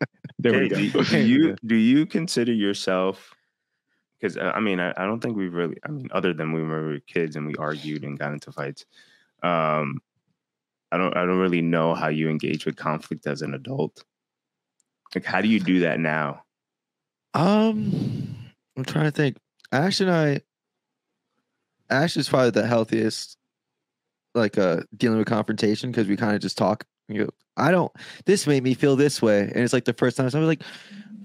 There 0.42 0.62
you 0.62 0.70
go. 0.70 0.76
we 0.76 0.90
go. 0.90 1.02
do, 1.02 1.10
do 1.10 1.18
you 1.18 1.56
do 1.66 1.74
you 1.74 2.06
consider 2.06 2.52
yourself? 2.52 3.34
Because 4.18 4.38
I 4.38 4.58
mean, 4.58 4.80
I, 4.80 4.90
I 4.96 5.04
don't 5.04 5.20
think 5.20 5.36
we've 5.36 5.52
really. 5.52 5.76
I 5.84 5.88
mean, 5.90 6.08
other 6.12 6.32
than 6.32 6.52
when 6.52 6.62
we 6.62 6.68
were 6.68 7.00
kids 7.00 7.36
and 7.36 7.46
we 7.46 7.54
argued 7.56 8.04
and 8.04 8.18
got 8.18 8.32
into 8.32 8.50
fights, 8.50 8.86
um, 9.42 10.00
I 10.90 10.96
don't. 10.96 11.14
I 11.14 11.26
don't 11.26 11.38
really 11.38 11.60
know 11.60 11.94
how 11.94 12.08
you 12.08 12.30
engage 12.30 12.64
with 12.64 12.76
conflict 12.76 13.26
as 13.26 13.42
an 13.42 13.52
adult. 13.52 14.02
Like, 15.14 15.24
how 15.24 15.42
do 15.42 15.48
you 15.48 15.60
do 15.60 15.80
that 15.80 16.00
now? 16.00 16.42
Um, 17.34 18.36
I'm 18.76 18.84
trying 18.84 19.06
to 19.06 19.10
think. 19.10 19.36
Ash 19.72 20.00
and 20.00 20.10
I, 20.10 20.40
Ash 21.90 22.16
is 22.16 22.28
probably 22.28 22.50
the 22.50 22.66
healthiest, 22.66 23.36
like 24.34 24.58
uh, 24.58 24.82
dealing 24.96 25.18
with 25.18 25.28
confrontation 25.28 25.90
because 25.90 26.08
we 26.08 26.16
kind 26.16 26.34
of 26.34 26.40
just 26.40 26.58
talk. 26.58 26.84
You 27.08 27.26
go, 27.26 27.30
I 27.56 27.70
don't. 27.70 27.92
This 28.26 28.46
made 28.46 28.62
me 28.62 28.74
feel 28.74 28.96
this 28.96 29.20
way, 29.20 29.40
and 29.40 29.58
it's 29.58 29.72
like 29.72 29.84
the 29.84 29.92
first 29.92 30.16
time 30.16 30.24
I 30.24 30.26
was 30.26 30.34
like, 30.34 30.62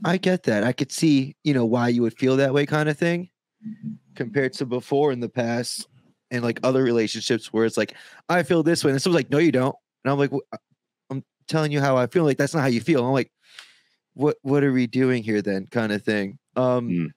I 0.03 0.17
get 0.17 0.43
that. 0.43 0.63
I 0.63 0.73
could 0.73 0.91
see, 0.91 1.35
you 1.43 1.53
know, 1.53 1.65
why 1.65 1.89
you 1.89 2.01
would 2.01 2.17
feel 2.17 2.37
that 2.37 2.53
way, 2.53 2.65
kind 2.65 2.89
of 2.89 2.97
thing, 2.97 3.29
compared 4.15 4.53
to 4.53 4.65
before 4.65 5.11
in 5.11 5.19
the 5.19 5.29
past 5.29 5.87
and 6.31 6.43
like 6.43 6.59
other 6.63 6.83
relationships 6.83 7.53
where 7.53 7.65
it's 7.65 7.77
like, 7.77 7.95
I 8.29 8.43
feel 8.43 8.63
this 8.63 8.83
way, 8.83 8.91
and 8.91 9.01
someone's 9.01 9.23
like, 9.23 9.31
No, 9.31 9.37
you 9.37 9.51
don't, 9.51 9.75
and 10.03 10.11
I'm 10.11 10.19
like, 10.19 10.31
I'm 11.09 11.23
telling 11.47 11.71
you 11.71 11.79
how 11.81 11.97
I 11.97 12.07
feel. 12.07 12.23
Like 12.23 12.37
that's 12.37 12.53
not 12.53 12.61
how 12.61 12.67
you 12.67 12.81
feel. 12.81 13.05
I'm 13.05 13.11
like, 13.13 13.31
what 14.15 14.37
What 14.41 14.63
are 14.63 14.73
we 14.73 14.87
doing 14.87 15.23
here 15.23 15.41
then, 15.43 15.67
kind 15.67 15.91
of 15.91 16.01
thing. 16.03 16.39
Um, 16.55 16.89
Mm. 16.89 17.07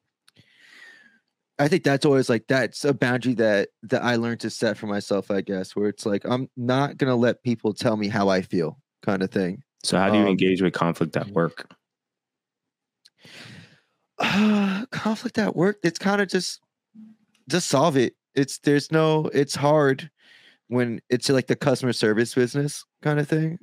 I 1.60 1.66
think 1.66 1.82
that's 1.82 2.04
always 2.06 2.28
like 2.28 2.46
that's 2.46 2.84
a 2.84 2.94
boundary 2.94 3.34
that 3.34 3.70
that 3.82 4.04
I 4.04 4.14
learned 4.14 4.40
to 4.40 4.50
set 4.50 4.76
for 4.78 4.86
myself, 4.86 5.28
I 5.30 5.40
guess, 5.40 5.74
where 5.74 5.88
it's 5.88 6.06
like 6.06 6.24
I'm 6.24 6.48
not 6.56 6.96
gonna 6.98 7.16
let 7.16 7.42
people 7.42 7.74
tell 7.74 7.96
me 7.96 8.06
how 8.06 8.28
I 8.28 8.42
feel, 8.42 8.78
kind 9.02 9.22
of 9.24 9.30
thing. 9.32 9.64
So, 9.82 9.98
how 9.98 10.08
do 10.10 10.16
you 10.18 10.22
Um, 10.22 10.28
engage 10.28 10.62
with 10.62 10.72
conflict 10.72 11.16
at 11.16 11.28
work? 11.30 11.68
Uh, 14.20 14.84
conflict 14.90 15.38
at 15.38 15.54
work, 15.54 15.78
it's 15.82 15.98
kind 15.98 16.20
of 16.20 16.28
just 16.28 16.60
just 17.48 17.68
solve 17.68 17.96
it. 17.96 18.14
It's 18.34 18.58
there's 18.58 18.90
no 18.92 19.26
it's 19.32 19.54
hard 19.54 20.10
when 20.68 21.00
it's 21.08 21.28
like 21.28 21.46
the 21.46 21.56
customer 21.56 21.92
service 21.92 22.34
business 22.34 22.84
kind 23.02 23.18
of 23.18 23.28
thing. 23.28 23.58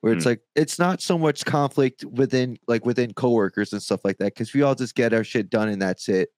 Where 0.00 0.12
it's 0.12 0.24
mm. 0.24 0.28
like 0.28 0.40
it's 0.54 0.78
not 0.78 1.00
so 1.00 1.18
much 1.18 1.44
conflict 1.44 2.04
within 2.04 2.58
like 2.68 2.86
within 2.86 3.12
coworkers 3.12 3.72
and 3.72 3.82
stuff 3.82 4.00
like 4.04 4.18
that 4.18 4.34
because 4.34 4.54
we 4.54 4.62
all 4.62 4.74
just 4.74 4.94
get 4.94 5.12
our 5.12 5.24
shit 5.24 5.50
done 5.50 5.68
and 5.68 5.82
that's 5.82 6.08
it 6.08 6.30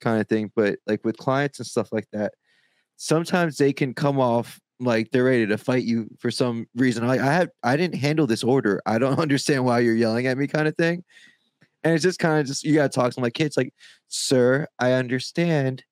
kind 0.00 0.20
of 0.20 0.28
thing. 0.28 0.52
But 0.54 0.78
like 0.86 1.04
with 1.04 1.16
clients 1.16 1.58
and 1.58 1.66
stuff 1.66 1.88
like 1.92 2.08
that, 2.12 2.34
sometimes 2.96 3.56
they 3.56 3.72
can 3.72 3.94
come 3.94 4.20
off 4.20 4.60
like 4.80 5.10
they're 5.10 5.24
ready 5.24 5.46
to 5.46 5.58
fight 5.58 5.84
you 5.84 6.08
for 6.18 6.30
some 6.30 6.66
reason. 6.74 7.06
Like 7.06 7.20
I 7.20 7.32
had 7.32 7.50
I 7.62 7.76
didn't 7.76 7.96
handle 7.96 8.26
this 8.26 8.44
order. 8.44 8.82
I 8.84 8.98
don't 8.98 9.18
understand 9.18 9.64
why 9.64 9.80
you're 9.80 9.96
yelling 9.96 10.26
at 10.26 10.36
me 10.36 10.46
kind 10.46 10.68
of 10.68 10.76
thing. 10.76 11.04
And 11.84 11.94
it's 11.94 12.02
just 12.02 12.18
kind 12.18 12.40
of 12.40 12.46
just 12.46 12.64
you 12.64 12.74
gotta 12.74 12.88
talk 12.88 13.12
to 13.14 13.20
my 13.20 13.30
kids 13.30 13.56
like, 13.56 13.74
sir, 14.08 14.66
I 14.78 14.92
understand. 14.92 15.84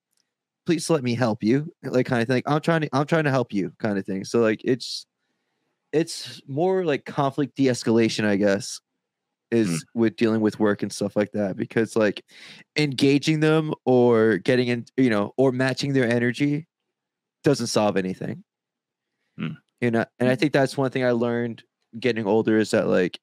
Please 0.67 0.91
let 0.91 1.03
me 1.03 1.15
help 1.15 1.43
you. 1.43 1.73
Like 1.83 2.07
kind 2.07 2.23
of 2.23 2.29
thing. 2.29 2.43
I'm 2.47 2.61
trying 2.61 2.83
to 2.83 2.89
I'm 2.93 3.07
trying 3.07 3.25
to 3.25 3.31
help 3.31 3.53
you 3.53 3.73
kind 3.79 3.99
of 3.99 4.05
thing. 4.05 4.25
So 4.25 4.41
like 4.41 4.61
it's 4.65 5.07
it's 5.93 6.41
more 6.47 6.85
like 6.85 7.05
conflict 7.05 7.57
de-escalation, 7.57 8.25
I 8.25 8.37
guess, 8.37 8.81
is 9.51 9.85
with 9.95 10.17
dealing 10.17 10.41
with 10.41 10.61
work 10.61 10.83
and 10.83 10.93
stuff 10.93 11.17
like 11.17 11.33
that. 11.33 11.57
Because 11.57 11.97
like 11.97 12.25
engaging 12.77 13.41
them 13.41 13.75
or 13.85 14.39
getting 14.39 14.69
in, 14.69 14.85
you 14.97 15.11
know, 15.11 15.33
or 15.37 15.53
matching 15.53 15.93
their 15.93 16.09
energy 16.09 16.67
doesn't 17.43 17.67
solve 17.67 17.97
anything. 17.97 18.45
Mm. 19.39 19.57
You 19.81 19.91
know, 19.91 20.05
and 20.19 20.29
I 20.29 20.37
think 20.37 20.53
that's 20.53 20.77
one 20.77 20.91
thing 20.91 21.05
I 21.05 21.13
learned 21.13 21.63
getting 21.99 22.27
older 22.27 22.59
is 22.59 22.71
that 22.71 22.87
like 22.87 23.19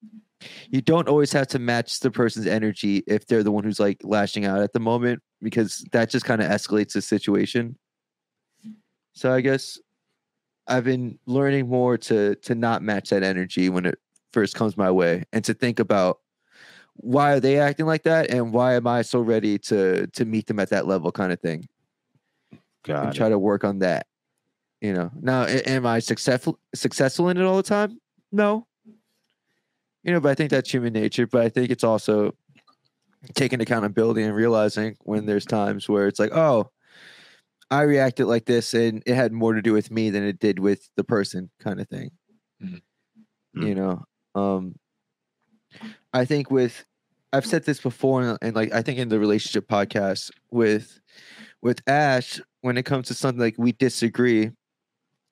you 0.70 0.82
don't 0.82 1.08
always 1.08 1.32
have 1.32 1.48
to 1.48 1.60
match 1.60 2.00
the 2.00 2.12
person's 2.12 2.48
energy 2.48 3.04
if 3.08 3.26
they're 3.26 3.44
the 3.44 3.52
one 3.52 3.64
who's 3.64 3.80
like 3.80 4.02
lashing 4.04 4.46
out 4.46 4.62
at 4.62 4.74
the 4.74 4.80
moment 4.80 5.22
because 5.42 5.86
that 5.92 6.10
just 6.10 6.26
kind 6.26 6.42
of 6.42 6.50
escalates 6.50 6.94
the 6.94 7.02
situation. 7.02 7.78
So 9.14 9.34
I 9.34 9.42
guess 9.42 9.80
I've 10.68 10.84
been 10.84 11.20
learning 11.26 11.68
more 11.68 11.98
to 11.98 12.36
to 12.36 12.56
not 12.56 12.82
match 12.82 13.10
that 13.10 13.24
energy 13.24 13.70
when 13.70 13.86
it 13.86 14.00
first 14.34 14.56
comes 14.56 14.78
my 14.78 14.92
way 14.92 15.24
and 15.32 15.44
to 15.46 15.54
think 15.54 15.80
about 15.80 16.20
why 16.96 17.34
are 17.34 17.40
they 17.40 17.60
acting 17.60 17.86
like 17.86 18.04
that 18.04 18.32
and 18.32 18.52
why 18.52 18.74
am 18.74 18.88
I 18.88 19.02
so 19.02 19.20
ready 19.20 19.58
to 19.60 20.08
to 20.08 20.26
meet 20.26 20.48
them 20.48 20.60
at 20.60 20.70
that 20.70 20.88
level 20.88 21.12
kind 21.12 21.32
of 21.32 21.40
thing 21.40 21.68
and 22.52 22.60
God, 23.08 23.16
try 23.16 23.30
to 23.30 23.40
work 23.40 23.64
on 23.64 23.80
that. 23.80 24.08
You 24.82 24.94
know, 24.94 25.12
now 25.20 25.46
am 25.46 25.86
I 25.86 26.00
successful 26.00 26.60
successful 26.76 27.30
in 27.30 27.38
it 27.38 27.44
all 27.44 27.58
the 27.58 27.64
time? 27.64 28.00
No. 28.32 28.68
You 30.04 30.14
know, 30.14 30.20
but 30.20 30.30
I 30.30 30.36
think 30.36 30.52
that's 30.52 30.72
human 30.72 30.94
nature. 30.94 31.28
But 31.28 31.42
I 31.42 31.50
think 31.50 31.72
it's 31.72 31.84
also 31.84 32.36
taking 33.34 33.60
accountability 33.60 34.24
and 34.24 34.36
realizing 34.36 34.96
when 35.02 35.26
there's 35.26 35.46
times 35.46 35.90
where 35.90 36.08
it's 36.08 36.20
like, 36.20 36.32
oh, 36.32 36.70
I 37.70 37.82
reacted 37.82 38.28
like 38.28 38.46
this 38.46 38.74
and 38.74 39.04
it 39.06 39.16
had 39.16 39.34
more 39.34 39.54
to 39.54 39.62
do 39.62 39.74
with 39.74 39.92
me 39.92 40.10
than 40.10 40.24
it 40.24 40.40
did 40.40 40.60
with 40.60 40.90
the 40.96 41.04
person 41.04 41.50
kind 41.60 41.80
of 41.82 41.88
thing. 41.90 42.12
Mhm. 42.64 42.82
You 43.56 43.76
know, 43.76 44.04
um 44.36 44.76
I 46.14 46.26
think 46.26 46.50
with 46.52 46.86
I've 47.34 47.46
said 47.46 47.66
this 47.66 47.80
before 47.82 48.22
and, 48.22 48.38
and 48.42 48.56
like 48.56 48.74
I 48.74 48.82
think 48.82 49.00
in 49.00 49.10
the 49.10 49.20
relationship 49.20 49.68
podcast 49.68 50.32
with 50.52 51.00
with 51.62 51.82
Ash, 51.88 52.40
when 52.62 52.78
it 52.78 52.84
comes 52.86 53.08
to 53.08 53.14
something 53.14 53.40
like 53.42 53.56
we 53.58 53.72
disagree 53.74 54.52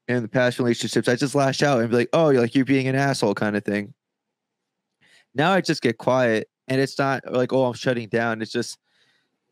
in 0.07 0.21
the 0.21 0.27
past 0.27 0.59
relationships, 0.59 1.07
I 1.07 1.15
just 1.15 1.35
lash 1.35 1.63
out 1.63 1.79
and 1.81 1.89
be 1.89 1.95
like, 1.97 2.09
oh, 2.13 2.29
you're 2.29 2.41
like 2.41 2.55
you're 2.55 2.65
being 2.65 2.87
an 2.87 2.95
asshole 2.95 3.35
kind 3.35 3.55
of 3.55 3.63
thing. 3.63 3.93
Now 5.33 5.51
I 5.51 5.61
just 5.61 5.81
get 5.81 5.97
quiet 5.97 6.49
and 6.67 6.81
it's 6.81 6.97
not 6.97 7.31
like, 7.31 7.53
oh, 7.53 7.65
I'm 7.65 7.73
shutting 7.73 8.09
down. 8.09 8.41
It's 8.41 8.51
just 8.51 8.77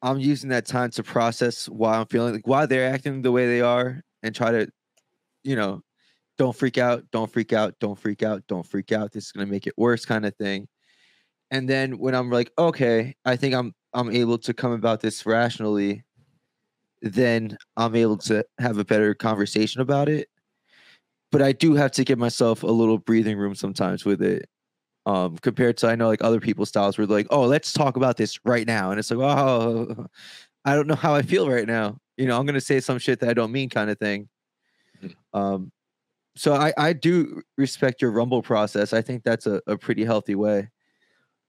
I'm 0.03 0.19
using 0.19 0.49
that 0.49 0.65
time 0.65 0.91
to 0.91 1.03
process 1.03 1.67
why 1.69 1.97
I'm 1.97 2.07
feeling 2.07 2.33
like 2.33 2.45
why 2.45 2.65
they're 2.65 2.93
acting 2.93 3.21
the 3.21 3.31
way 3.31 3.47
they 3.47 3.61
are 3.61 4.01
and 4.21 4.35
try 4.35 4.51
to, 4.51 4.67
you 5.43 5.55
know, 5.55 5.81
don't 6.37 6.55
freak 6.55 6.77
out, 6.77 7.05
don't 7.11 7.31
freak 7.31 7.53
out, 7.53 7.75
don't 7.79 7.97
freak 7.97 8.21
out, 8.21 8.43
don't 8.47 8.67
freak 8.67 8.91
out. 8.91 9.13
This 9.13 9.25
is 9.27 9.31
gonna 9.31 9.47
make 9.47 9.65
it 9.65 9.73
worse, 9.77 10.05
kind 10.05 10.25
of 10.25 10.35
thing. 10.35 10.67
And 11.51 11.69
then 11.69 11.99
when 11.99 12.15
I'm 12.15 12.29
like, 12.29 12.51
okay, 12.59 13.15
I 13.25 13.37
think 13.37 13.55
I'm 13.55 13.73
I'm 13.93 14.11
able 14.11 14.37
to 14.39 14.53
come 14.53 14.73
about 14.73 15.01
this 15.01 15.25
rationally, 15.25 16.03
then 17.01 17.57
I'm 17.77 17.95
able 17.95 18.17
to 18.19 18.45
have 18.59 18.77
a 18.77 18.85
better 18.85 19.13
conversation 19.15 19.81
about 19.81 20.09
it. 20.09 20.29
But 21.31 21.41
I 21.41 21.53
do 21.53 21.75
have 21.75 21.91
to 21.93 22.03
give 22.03 22.19
myself 22.19 22.63
a 22.63 22.67
little 22.67 22.97
breathing 22.97 23.37
room 23.37 23.55
sometimes 23.55 24.05
with 24.05 24.21
it. 24.21 24.49
Um, 25.05 25.37
compared 25.37 25.75
to 25.77 25.87
I 25.87 25.95
know 25.95 26.07
like 26.07 26.23
other 26.23 26.39
people's 26.39 26.69
styles 26.69 26.97
were 26.97 27.05
like, 27.05 27.27
oh, 27.29 27.43
let's 27.43 27.73
talk 27.73 27.97
about 27.97 28.15
this 28.15 28.39
right 28.45 28.65
now. 28.65 28.91
And 28.91 28.99
it's 28.99 29.11
like, 29.11 29.19
oh, 29.19 30.07
I 30.65 30.75
don't 30.75 30.87
know 30.87 30.95
how 30.95 31.13
I 31.13 31.23
feel 31.23 31.49
right 31.49 31.67
now. 31.67 31.97
You 32.15 32.27
know, 32.27 32.39
I'm 32.39 32.45
gonna 32.45 32.61
say 32.61 32.79
some 32.79 32.99
shit 32.99 33.19
that 33.19 33.29
I 33.29 33.33
don't 33.33 33.51
mean 33.51 33.69
kind 33.69 33.89
of 33.89 33.99
thing. 33.99 34.29
Um, 35.33 35.71
so 36.35 36.53
I, 36.53 36.73
I 36.77 36.93
do 36.93 37.41
respect 37.57 38.01
your 38.01 38.11
rumble 38.11 38.41
process. 38.41 38.93
I 38.93 39.01
think 39.01 39.23
that's 39.23 39.45
a, 39.45 39.61
a 39.67 39.77
pretty 39.77 40.03
healthy 40.05 40.35
way. 40.35 40.69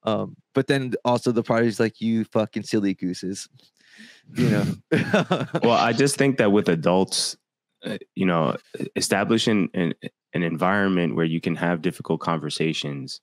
Um, 0.02 0.36
but 0.54 0.66
then 0.66 0.92
also 1.04 1.32
the 1.32 1.42
part 1.42 1.64
is 1.64 1.80
like 1.80 2.00
you 2.00 2.24
fucking 2.24 2.64
silly 2.64 2.94
gooses, 2.94 3.48
you 4.34 4.50
know. 4.50 4.64
well, 5.62 5.78
I 5.78 5.92
just 5.92 6.16
think 6.16 6.38
that 6.38 6.52
with 6.52 6.68
adults, 6.68 7.36
uh, 7.84 7.98
you 8.14 8.26
know, 8.26 8.56
establishing 8.96 9.70
an, 9.74 9.94
an 10.34 10.42
environment 10.42 11.16
where 11.16 11.24
you 11.24 11.40
can 11.40 11.56
have 11.56 11.80
difficult 11.80 12.20
conversations 12.20 13.20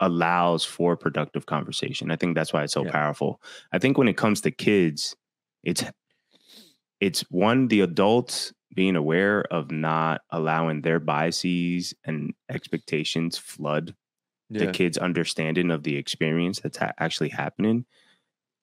allows 0.00 0.64
for 0.64 0.96
productive 0.96 1.46
conversation. 1.46 2.10
I 2.10 2.16
think 2.16 2.34
that's 2.34 2.52
why 2.52 2.64
it's 2.64 2.72
so 2.74 2.84
Yeah. 2.84 2.92
powerful. 2.92 3.42
I 3.72 3.78
think 3.78 3.98
when 3.98 4.08
it 4.08 4.16
comes 4.16 4.40
to 4.42 4.50
kids, 4.50 5.16
it's 5.62 5.84
it's 7.00 7.20
one 7.30 7.68
the 7.68 7.80
adults 7.80 8.52
being 8.74 8.96
aware 8.96 9.42
of 9.52 9.70
not 9.70 10.22
allowing 10.30 10.82
their 10.82 11.00
biases 11.00 11.94
and 12.04 12.32
expectations 12.48 13.36
flood 13.36 13.94
the 14.50 14.68
kids' 14.68 14.98
understanding 14.98 15.70
of 15.70 15.84
the 15.84 15.96
experience 15.96 16.60
that's 16.60 16.78
ha- 16.78 16.92
actually 16.98 17.30
happening. 17.30 17.86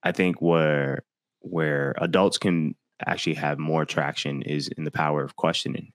I 0.04 0.12
think 0.14 0.42
where 0.42 1.04
where 1.42 1.96
adults 2.00 2.38
can 2.38 2.76
actually 3.06 3.36
have 3.36 3.60
more 3.60 3.86
traction 3.86 4.42
is 4.44 4.68
in 4.70 4.84
the 4.86 4.92
power 4.92 5.24
of 5.24 5.36
questioning. 5.38 5.94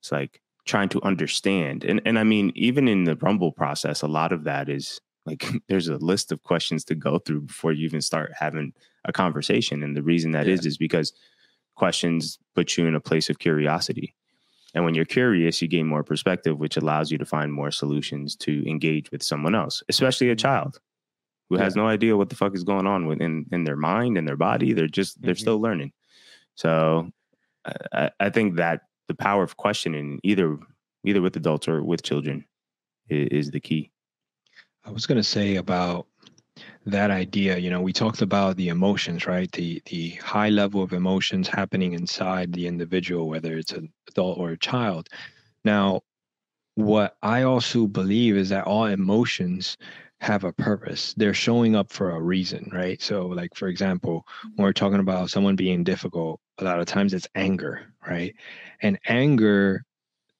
It's 0.00 0.12
like 0.12 0.40
trying 0.66 0.88
to 0.90 1.02
understand, 1.02 1.84
and 1.84 2.00
and 2.04 2.18
I 2.18 2.24
mean 2.24 2.52
even 2.54 2.88
in 2.88 3.04
the 3.04 3.16
rumble 3.16 3.52
process, 3.52 4.02
a 4.02 4.08
lot 4.08 4.32
of 4.32 4.44
that 4.44 4.68
is 4.68 5.00
like 5.26 5.44
there's 5.68 5.88
a 5.88 5.96
list 5.98 6.32
of 6.32 6.42
questions 6.42 6.84
to 6.86 6.94
go 6.94 7.18
through 7.18 7.42
before 7.42 7.72
you 7.72 7.84
even 7.86 8.00
start 8.02 8.32
having 8.38 8.72
a 9.04 9.12
conversation, 9.12 9.82
and 9.82 9.96
the 9.96 10.02
reason 10.02 10.32
that 10.32 10.48
is 10.48 10.64
Yeah. 10.64 10.68
is 10.68 10.78
because 10.78 11.12
questions 11.76 12.38
put 12.54 12.76
you 12.76 12.86
in 12.86 12.94
a 12.94 13.00
place 13.00 13.28
of 13.30 13.38
curiosity. 13.38 14.14
And 14.74 14.84
when 14.84 14.94
you're 14.94 15.04
curious, 15.04 15.62
you 15.62 15.68
gain 15.68 15.86
more 15.86 16.02
perspective, 16.02 16.58
which 16.58 16.76
allows 16.76 17.10
you 17.12 17.18
to 17.18 17.24
find 17.24 17.52
more 17.52 17.70
solutions 17.70 18.34
to 18.36 18.68
engage 18.68 19.10
with 19.12 19.22
someone 19.22 19.54
else, 19.54 19.82
especially 19.88 20.30
a 20.30 20.36
child 20.36 20.78
who 21.48 21.56
has 21.58 21.76
no 21.76 21.86
idea 21.86 22.16
what 22.16 22.28
the 22.28 22.34
fuck 22.36 22.54
is 22.56 22.64
going 22.64 22.86
on 22.86 23.06
within 23.06 23.46
in 23.52 23.64
their 23.64 23.76
mind 23.76 24.16
and 24.18 24.26
their 24.26 24.36
body. 24.36 24.72
They're 24.72 24.88
just 24.88 25.20
they're 25.22 25.34
Mhm. 25.34 25.38
still 25.46 25.60
learning. 25.60 25.92
So 26.56 27.12
I- 27.92 28.10
I 28.18 28.30
think 28.30 28.56
that 28.56 28.82
the 29.08 29.14
power 29.14 29.42
of 29.42 29.56
questioning, 29.56 30.20
either 30.22 30.58
either 31.04 31.20
with 31.20 31.36
adults 31.36 31.68
or 31.68 31.82
with 31.82 32.02
children, 32.02 32.44
is, 33.08 33.28
is 33.46 33.50
the 33.50 33.60
key. 33.60 33.90
I 34.84 34.90
was 34.90 35.06
going 35.06 35.16
to 35.16 35.24
say 35.24 35.56
about 35.56 36.06
that 36.86 37.10
idea, 37.10 37.58
you 37.58 37.70
know, 37.70 37.80
we 37.80 37.92
talked 37.92 38.22
about 38.22 38.56
the 38.56 38.68
emotions, 38.68 39.26
right? 39.26 39.50
The 39.52 39.82
the 39.86 40.10
high 40.10 40.50
level 40.50 40.82
of 40.82 40.92
emotions 40.92 41.48
happening 41.48 41.94
inside 41.94 42.52
the 42.52 42.66
individual, 42.66 43.28
whether 43.28 43.56
it's 43.56 43.72
an 43.72 43.92
adult 44.08 44.38
or 44.38 44.50
a 44.50 44.58
child. 44.58 45.08
Now, 45.64 46.02
what 46.74 47.16
I 47.22 47.42
also 47.42 47.86
believe 47.86 48.36
is 48.36 48.48
that 48.50 48.66
all 48.66 48.86
emotions 48.86 49.76
have 50.20 50.44
a 50.44 50.52
purpose. 50.52 51.14
They're 51.16 51.34
showing 51.34 51.76
up 51.76 51.92
for 51.92 52.10
a 52.10 52.20
reason, 52.20 52.70
right? 52.72 53.00
So, 53.02 53.26
like 53.26 53.54
for 53.54 53.68
example, 53.68 54.26
when 54.42 54.52
mm-hmm. 54.52 54.62
we're 54.62 54.72
talking 54.72 55.00
about 55.00 55.30
someone 55.30 55.56
being 55.56 55.84
difficult, 55.84 56.40
a 56.58 56.64
lot 56.64 56.80
of 56.80 56.86
times 56.86 57.12
it's 57.12 57.28
anger, 57.34 57.82
right? 58.06 58.34
And 58.80 58.98
anger 59.06 59.84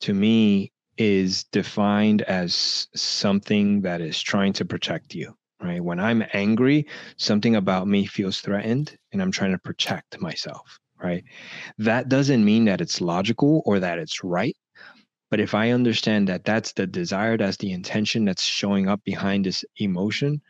to 0.01 0.15
me 0.15 0.73
is 0.97 1.45
defined 1.45 2.23
as 2.23 2.89
something 2.95 3.83
that 3.83 4.01
is 4.01 4.21
trying 4.21 4.53
to 4.55 4.65
protect 4.65 5.15
you, 5.15 5.35
right? 5.61 5.83
When 5.83 5.99
I'm 5.99 6.25
angry, 6.33 6.87
something 7.17 7.57
about 7.57 7.89
me 7.89 8.07
feels 8.07 8.41
threatened 8.41 8.97
and 9.13 9.21
I'm 9.21 9.33
trying 9.33 9.53
to 9.53 9.59
protect 9.59 10.21
myself, 10.21 10.79
right? 11.03 11.25
That 11.79 12.09
doesn't 12.09 12.45
mean 12.45 12.65
that 12.67 12.81
it's 12.81 13.01
logical 13.01 13.63
or 13.67 13.81
that 13.81 13.99
it's 13.99 14.23
right. 14.23 14.57
But 15.31 15.41
if 15.41 15.55
I 15.55 15.71
understand 15.71 16.29
that 16.29 16.45
that's 16.45 16.73
the 16.73 16.87
desire, 16.87 17.37
that's 17.37 17.57
the 17.57 17.73
intention 17.73 18.25
that's 18.25 18.45
showing 18.45 18.89
up 18.89 19.03
behind 19.05 19.47
this 19.47 19.65
emotion, 19.79 20.41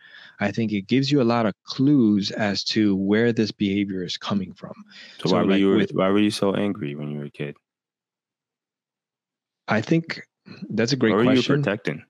I 0.41 0.51
think 0.51 0.73
it 0.73 0.83
gives 0.89 1.11
you 1.11 1.23
a 1.23 1.25
lot 1.25 1.47
of 1.47 1.55
clues 1.65 2.31
as 2.33 2.65
to 2.65 2.95
where 2.97 3.33
this 3.33 3.51
behavior 3.51 4.03
is 4.05 4.17
coming 4.19 4.53
from. 4.53 4.75
So, 5.19 5.29
So, 5.29 5.37
why 5.37 5.43
were 5.43 5.51
like, 5.53 5.61
you 5.61 5.71
with- 5.77 5.91
why 5.93 6.09
were 6.11 6.19
you 6.19 6.31
so 6.31 6.55
angry 6.55 6.95
when 6.97 7.11
you 7.11 7.19
were 7.19 7.25
a 7.27 7.31
kid? 7.31 7.57
I 9.69 9.81
think 9.81 10.21
that's 10.69 10.93
a 10.93 10.97
great 10.97 11.11
what 11.13 11.19
were 11.19 11.33
you 11.33 11.39
question. 11.39 11.63
protecting? 11.63 12.05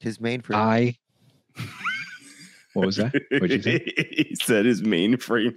His 0.00 0.20
main 0.20 0.42
frame. 0.42 0.58
I 0.60 0.96
what 2.74 2.86
was 2.86 2.96
that? 2.96 3.14
What'd 3.30 3.50
you 3.52 3.62
say? 3.62 3.78
he 4.10 4.36
said 4.42 4.66
his 4.66 4.82
mainframe. 4.82 5.56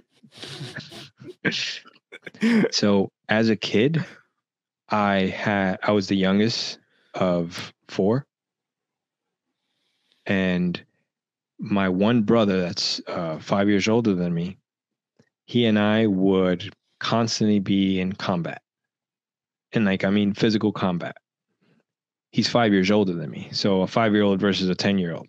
So 2.72 3.10
as 3.28 3.48
a 3.48 3.56
kid, 3.56 4.04
I 4.90 5.26
had 5.26 5.78
I 5.82 5.92
was 5.92 6.08
the 6.08 6.16
youngest 6.16 6.78
of 7.14 7.72
four, 7.88 8.26
and 10.26 10.80
my 11.58 11.88
one 11.88 12.22
brother 12.22 12.60
that's 12.60 13.00
uh, 13.06 13.38
five 13.38 13.68
years 13.68 13.88
older 13.88 14.14
than 14.14 14.32
me, 14.32 14.58
he 15.44 15.66
and 15.66 15.78
I 15.78 16.06
would 16.06 16.74
constantly 17.00 17.58
be 17.58 18.00
in 18.00 18.12
combat, 18.12 18.62
and 19.72 19.84
like 19.84 20.04
I 20.04 20.10
mean 20.10 20.32
physical 20.34 20.72
combat. 20.72 21.16
He's 22.30 22.48
five 22.48 22.72
years 22.72 22.90
older 22.90 23.14
than 23.14 23.30
me, 23.30 23.48
so 23.52 23.82
a 23.82 23.86
five 23.86 24.12
year 24.12 24.22
old 24.22 24.40
versus 24.40 24.68
a 24.68 24.74
ten 24.74 24.98
year 24.98 25.14
old, 25.14 25.28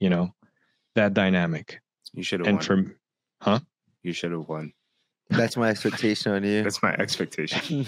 you 0.00 0.08
know, 0.10 0.32
that 0.94 1.14
dynamic. 1.14 1.80
You 2.12 2.22
should 2.22 2.40
have 2.40 2.46
And 2.48 2.58
won. 2.58 2.64
for 2.64 3.58
you 4.02 4.12
should 4.12 4.32
have 4.32 4.48
won. 4.48 4.72
That's 5.30 5.56
my 5.56 5.70
expectation 5.70 6.32
on 6.32 6.44
you. 6.44 6.62
That's 6.62 6.82
my 6.82 6.94
expectation. 6.94 7.86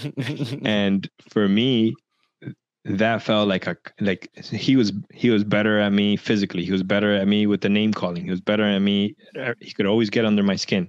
and 0.64 1.08
for 1.30 1.48
me 1.48 1.94
that 2.84 3.22
felt 3.22 3.48
like 3.48 3.66
a 3.66 3.76
like 4.00 4.30
he 4.44 4.74
was 4.74 4.92
he 5.12 5.30
was 5.30 5.44
better 5.44 5.78
at 5.78 5.92
me 5.92 6.16
physically. 6.16 6.64
He 6.64 6.72
was 6.72 6.82
better 6.82 7.14
at 7.14 7.28
me 7.28 7.46
with 7.46 7.60
the 7.60 7.68
name 7.68 7.92
calling. 7.92 8.24
He 8.24 8.30
was 8.30 8.40
better 8.40 8.64
at 8.64 8.78
me 8.78 9.14
uh, 9.38 9.54
he 9.60 9.72
could 9.72 9.86
always 9.86 10.10
get 10.10 10.24
under 10.24 10.42
my 10.42 10.56
skin. 10.56 10.88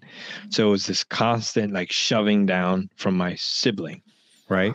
So 0.50 0.70
it 0.70 0.72
was 0.72 0.86
this 0.88 1.04
constant 1.04 1.74
like 1.74 1.92
shoving 1.92 2.46
down 2.46 2.90
from 2.96 3.18
my 3.18 3.36
sibling 3.36 4.02
right? 4.50 4.74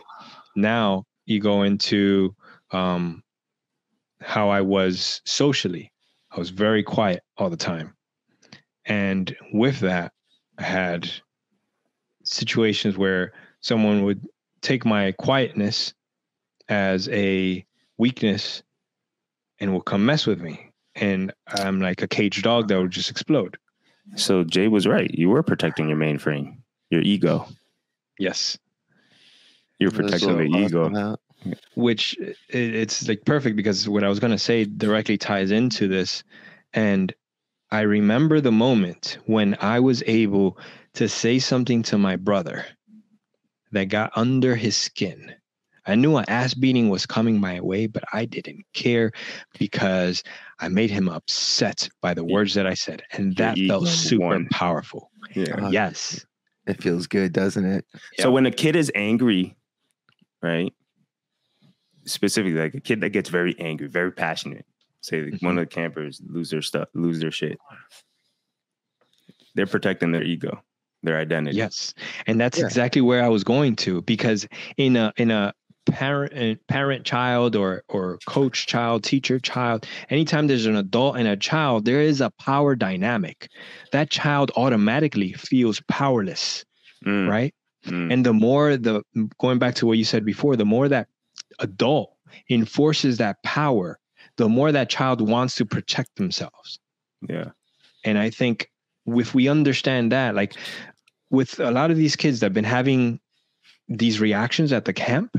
Now 0.55 1.03
you 1.25 1.39
go 1.39 1.63
into 1.63 2.35
um 2.71 3.21
how 4.21 4.49
i 4.49 4.61
was 4.61 5.21
socially. 5.25 5.91
I 6.31 6.39
was 6.39 6.49
very 6.49 6.81
quiet 6.81 7.21
all 7.37 7.49
the 7.49 7.57
time. 7.57 7.93
And 8.85 9.35
with 9.53 9.79
that 9.81 10.11
i 10.57 10.63
had 10.63 11.11
situations 12.25 12.97
where 12.97 13.33
someone 13.61 14.03
would 14.03 14.27
take 14.61 14.85
my 14.85 15.11
quietness 15.13 15.93
as 16.67 17.07
a 17.09 17.65
weakness 17.97 18.63
and 19.59 19.71
will 19.71 19.81
come 19.81 20.05
mess 20.05 20.25
with 20.25 20.41
me. 20.41 20.71
And 20.95 21.33
I'm 21.47 21.81
like 21.81 22.01
a 22.01 22.07
caged 22.07 22.43
dog 22.43 22.67
that 22.67 22.79
would 22.79 22.91
just 22.91 23.09
explode. 23.09 23.57
so 24.15 24.43
Jay 24.43 24.67
was 24.67 24.87
right. 24.87 25.11
You 25.11 25.29
were 25.29 25.43
protecting 25.43 25.89
your 25.89 25.97
mainframe, 25.97 26.57
your 26.89 27.01
ego. 27.01 27.47
Yes. 28.19 28.57
You're 29.79 29.91
protecting 29.91 30.37
the 30.37 30.57
ego. 30.57 31.17
Which 31.75 32.17
it, 32.17 32.37
it's 32.49 33.07
like 33.07 33.25
perfect 33.25 33.55
because 33.55 33.87
what 33.87 34.03
I 34.03 34.09
was 34.09 34.19
going 34.19 34.31
to 34.31 34.39
say 34.39 34.65
directly 34.65 35.17
ties 35.17 35.51
into 35.51 35.87
this. 35.87 36.23
And 36.73 37.13
I 37.71 37.81
remember 37.81 38.41
the 38.41 38.51
moment 38.51 39.17
when 39.25 39.57
I 39.59 39.79
was 39.79 40.03
able 40.05 40.57
to 40.93 41.09
say 41.09 41.39
something 41.39 41.83
to 41.83 41.97
my 41.97 42.15
brother 42.15 42.65
that 43.71 43.85
got 43.85 44.11
under 44.15 44.55
his 44.55 44.77
skin. 44.77 45.33
I 45.87 45.95
knew 45.95 46.17
an 46.17 46.25
ass 46.27 46.53
beating 46.53 46.89
was 46.89 47.05
coming 47.05 47.39
my 47.39 47.61
way, 47.61 47.85
but 47.85 48.03
I 48.11 48.25
didn't 48.25 48.65
care 48.73 49.11
because 49.59 50.23
I 50.59 50.67
made 50.67 50.89
him 50.89 51.09
upset 51.09 51.89
by 52.01 52.13
the 52.13 52.23
words 52.23 52.55
that 52.55 52.65
I 52.65 52.73
said. 52.73 53.03
And 53.11 53.37
Your 53.37 53.47
that 53.49 53.57
ego 53.57 53.79
felt 53.81 53.87
super 53.89 54.25
won. 54.25 54.47
powerful. 54.51 55.11
Yeah. 55.35 55.65
Uh, 55.65 55.69
Yes. 55.69 56.25
It 56.65 56.81
feels 56.81 57.05
good, 57.05 57.31
doesn't 57.31 57.63
it? 57.65 57.85
So 58.17 58.31
when 58.31 58.47
a 58.47 58.51
kid 58.51 58.75
is 58.75 58.91
angry, 58.95 59.55
right? 60.41 60.73
Specifically, 62.05 62.59
like 62.59 62.73
a 62.73 62.79
kid 62.79 63.01
that 63.01 63.09
gets 63.09 63.29
very 63.29 63.55
angry, 63.59 63.87
very 63.87 64.11
passionate. 64.11 64.65
Say 65.05 65.21
like 65.21 65.41
one 65.41 65.57
of 65.59 65.61
the 65.69 65.73
campers 65.73 66.19
lose 66.27 66.49
their 66.49 66.63
stuff, 66.63 66.89
lose 66.95 67.19
their 67.19 67.31
shit. 67.31 67.59
They're 69.53 69.67
protecting 69.67 70.11
their 70.11 70.23
ego, 70.23 70.63
their 71.03 71.19
identity. 71.19 71.57
Yes. 71.57 71.93
And 72.25 72.41
that's 72.41 72.57
Yeah. 72.57 72.65
exactly 72.65 73.01
where 73.01 73.23
I 73.23 73.29
was 73.29 73.43
going 73.43 73.75
to 73.77 74.01
because 74.01 74.47
in 74.77 74.95
a 74.95 75.13
in 75.17 75.29
a 75.29 75.53
parent 75.85 76.59
parent 76.67 77.05
child 77.05 77.55
or 77.55 77.83
or 77.87 78.17
coach 78.25 78.65
child 78.65 79.03
teacher 79.03 79.39
child 79.39 79.85
anytime 80.09 80.47
there's 80.47 80.65
an 80.65 80.75
adult 80.75 81.15
and 81.15 81.27
a 81.27 81.37
child 81.37 81.85
there 81.85 82.01
is 82.01 82.21
a 82.21 82.31
power 82.41 82.75
dynamic 82.75 83.47
that 83.91 84.09
child 84.09 84.51
automatically 84.55 85.33
feels 85.33 85.81
powerless 85.87 86.65
Mm, 87.05 87.29
right 87.29 87.53
mm, 87.85 88.11
and 88.11 88.25
the 88.25 88.33
more 88.33 88.77
the 88.77 89.03
going 89.37 89.59
back 89.59 89.75
to 89.75 89.85
what 89.85 89.99
you 89.99 90.03
said 90.03 90.25
before 90.25 90.55
the 90.55 90.65
more 90.65 90.89
that 90.89 91.07
adult 91.59 92.15
enforces 92.49 93.17
that 93.19 93.35
power 93.43 93.99
the 94.37 94.49
more 94.49 94.71
that 94.71 94.89
child 94.89 95.21
wants 95.21 95.55
to 95.55 95.65
protect 95.65 96.15
themselves 96.15 96.79
yeah. 97.27 97.51
and 98.03 98.17
I 98.17 98.29
think 98.29 98.69
if 99.07 99.35
we 99.35 99.47
understand 99.47 100.11
that, 100.11 100.35
like 100.35 100.55
with 101.29 101.59
a 101.59 101.71
lot 101.71 101.91
of 101.91 101.97
these 101.97 102.15
kids 102.15 102.39
that 102.39 102.47
have 102.47 102.53
been 102.53 102.63
having 102.63 103.19
these 103.87 104.19
reactions 104.19 104.73
at 104.73 104.85
the 104.85 104.93
camp, 104.93 105.37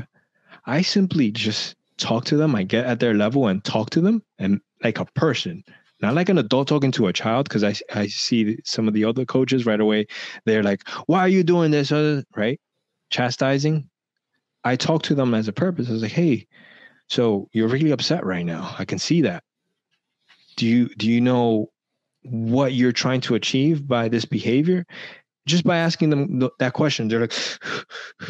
I 0.65 0.81
simply 0.81 1.31
just 1.31 1.75
talk 1.97 2.25
to 2.25 2.37
them. 2.37 2.55
I 2.55 2.63
get 2.63 2.85
at 2.85 2.99
their 2.99 3.13
level 3.13 3.47
and 3.47 3.63
talk 3.63 3.89
to 3.91 4.01
them 4.01 4.23
and 4.39 4.61
like 4.83 4.99
a 4.99 5.05
person, 5.05 5.63
not 6.01 6.13
like 6.13 6.29
an 6.29 6.37
adult 6.37 6.67
talking 6.67 6.91
to 6.93 7.07
a 7.07 7.13
child. 7.13 7.49
Cause 7.49 7.63
I, 7.63 7.73
I 7.93 8.07
see 8.07 8.59
some 8.63 8.87
of 8.87 8.93
the 8.93 9.05
other 9.05 9.25
coaches 9.25 9.65
right 9.65 9.79
away. 9.79 10.07
They're 10.45 10.63
like, 10.63 10.87
why 11.07 11.19
are 11.19 11.29
you 11.29 11.43
doing 11.43 11.71
this? 11.71 11.91
Uh, 11.91 12.21
Right. 12.35 12.59
Chastising. 13.09 13.89
I 14.63 14.75
talk 14.75 15.03
to 15.03 15.15
them 15.15 15.33
as 15.33 15.47
a 15.47 15.53
purpose. 15.53 15.89
I 15.89 15.93
was 15.93 16.01
like, 16.01 16.11
Hey, 16.11 16.47
so 17.07 17.49
you're 17.53 17.67
really 17.67 17.91
upset 17.91 18.25
right 18.25 18.45
now. 18.45 18.75
I 18.77 18.85
can 18.85 18.99
see 18.99 19.21
that. 19.21 19.43
Do 20.55 20.65
you, 20.65 20.89
do 20.95 21.09
you 21.09 21.21
know 21.21 21.69
what 22.23 22.73
you're 22.73 22.91
trying 22.91 23.21
to 23.21 23.35
achieve 23.35 23.87
by 23.87 24.09
this 24.09 24.25
behavior? 24.25 24.85
Just 25.45 25.63
by 25.63 25.77
asking 25.77 26.09
them 26.09 26.39
th- 26.39 26.51
that 26.59 26.73
question 26.73 27.07
they're 27.07 27.21
like 27.21 27.33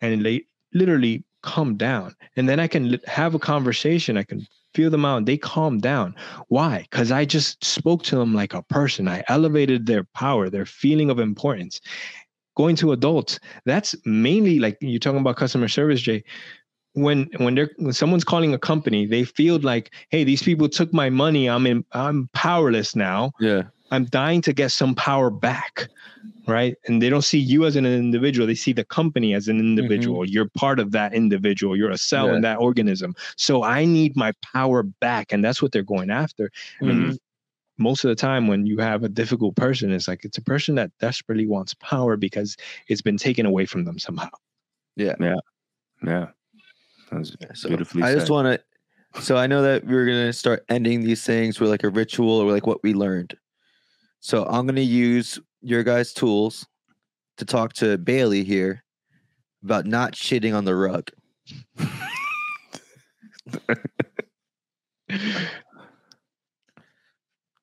and 0.00 0.24
they 0.24 0.46
literally 0.74 1.24
calm 1.42 1.76
down. 1.76 2.14
And 2.36 2.48
then 2.48 2.60
i 2.60 2.66
can 2.66 2.98
have 3.06 3.34
a 3.34 3.38
conversation. 3.38 4.16
I 4.16 4.24
can 4.24 4.46
feel 4.74 4.90
them 4.90 5.04
out. 5.04 5.24
They 5.24 5.36
calm 5.36 5.78
down. 5.78 6.14
Why? 6.48 6.86
Because 6.90 7.12
i 7.12 7.24
just 7.24 7.64
spoke 7.64 8.02
to 8.04 8.16
them 8.16 8.34
like 8.34 8.54
a 8.54 8.62
person. 8.62 9.08
I 9.08 9.24
elevated 9.28 9.86
their 9.86 10.04
power 10.14 10.50
their 10.50 10.66
feeling 10.66 11.10
of 11.10 11.18
importance. 11.18 11.80
Going 12.56 12.76
to 12.76 12.92
adults 12.92 13.38
that's 13.64 13.94
mainly 14.04 14.58
like 14.58 14.76
you're 14.80 14.98
talking 14.98 15.20
about 15.20 15.36
customer 15.36 15.68
service 15.68 16.00
jay 16.00 16.24
when 16.94 17.28
when 17.38 17.54
they're 17.54 17.70
when 17.76 17.92
someone's 17.92 18.24
calling 18.24 18.52
a 18.52 18.58
company 18.58 19.06
they 19.06 19.24
feel 19.24 19.58
like 19.60 19.92
hey 20.08 20.24
these 20.24 20.42
people 20.42 20.68
took 20.68 20.92
my 20.92 21.08
money. 21.10 21.48
I'm 21.48 21.66
in 21.66 21.84
i'm 21.92 22.28
powerless 22.32 22.96
now. 22.96 23.32
Yeah. 23.40 23.62
i'm 23.90 24.04
dying 24.06 24.40
to 24.42 24.52
get 24.52 24.72
some 24.72 24.94
power 24.94 25.30
back 25.30 25.88
right? 26.46 26.74
And 26.88 27.00
they 27.00 27.08
don't 27.10 27.22
see 27.22 27.38
you 27.38 27.64
as 27.64 27.76
an 27.76 27.86
individual. 27.86 28.44
They 28.46 28.56
see 28.56 28.72
the 28.72 28.84
company 28.84 29.34
as 29.34 29.46
an 29.46 29.60
individual. 29.60 30.24
You're 30.28 30.48
part 30.48 30.80
of 30.80 30.90
that 30.92 31.14
individual. 31.14 31.76
You're 31.76 31.90
a 31.92 31.98
cell 31.98 32.26
in 32.34 32.40
that 32.42 32.58
organism. 32.58 33.14
So 33.36 33.62
i 33.62 33.84
need 33.84 34.16
my 34.16 34.32
power 34.52 34.82
back 34.82 35.32
and 35.32 35.44
that's 35.44 35.62
what 35.62 35.70
they're 35.70 35.82
going 35.84 36.10
after. 36.10 36.50
Mhm. 36.82 36.90
and 36.90 37.18
most 37.78 38.04
of 38.04 38.08
the 38.08 38.14
time 38.16 38.46
when 38.48 38.66
you 38.66 38.78
have 38.78 39.04
a 39.04 39.08
difficult 39.08 39.54
person 39.56 39.90
it's 39.90 40.06
like 40.08 40.24
it's 40.24 40.36
a 40.38 40.42
person 40.42 40.74
that 40.74 40.90
desperately 40.98 41.46
wants 41.46 41.72
power 41.74 42.16
because 42.16 42.56
it's 42.88 43.00
been 43.02 43.16
taken 43.16 43.46
away 43.46 43.64
from 43.64 43.84
them 43.84 43.98
somehow. 43.98 44.28
Yeah. 44.96 45.14
Yeah. 45.20 45.36
Yeah. 46.04 46.26
That 47.10 47.50
So 47.54 47.68
beautifully 47.68 48.02
I 48.02 48.14
just 48.14 48.30
want 48.30 48.46
to. 48.46 49.20
So 49.20 49.36
I 49.36 49.46
know 49.46 49.62
that 49.62 49.84
we're 49.84 50.06
gonna 50.06 50.32
start 50.32 50.64
ending 50.68 51.02
these 51.02 51.24
things 51.24 51.58
with 51.58 51.70
like 51.70 51.82
a 51.82 51.88
ritual 51.88 52.38
or 52.38 52.50
like 52.50 52.66
what 52.66 52.82
we 52.82 52.94
learned. 52.94 53.36
So 54.20 54.46
I'm 54.46 54.66
gonna 54.66 54.82
use 54.82 55.40
your 55.62 55.82
guys' 55.82 56.12
tools 56.12 56.66
to 57.38 57.44
talk 57.44 57.72
to 57.74 57.98
Bailey 57.98 58.44
here 58.44 58.84
about 59.64 59.86
not 59.86 60.12
shitting 60.12 60.56
on 60.56 60.64
the 60.64 60.76
rug. 60.76 61.10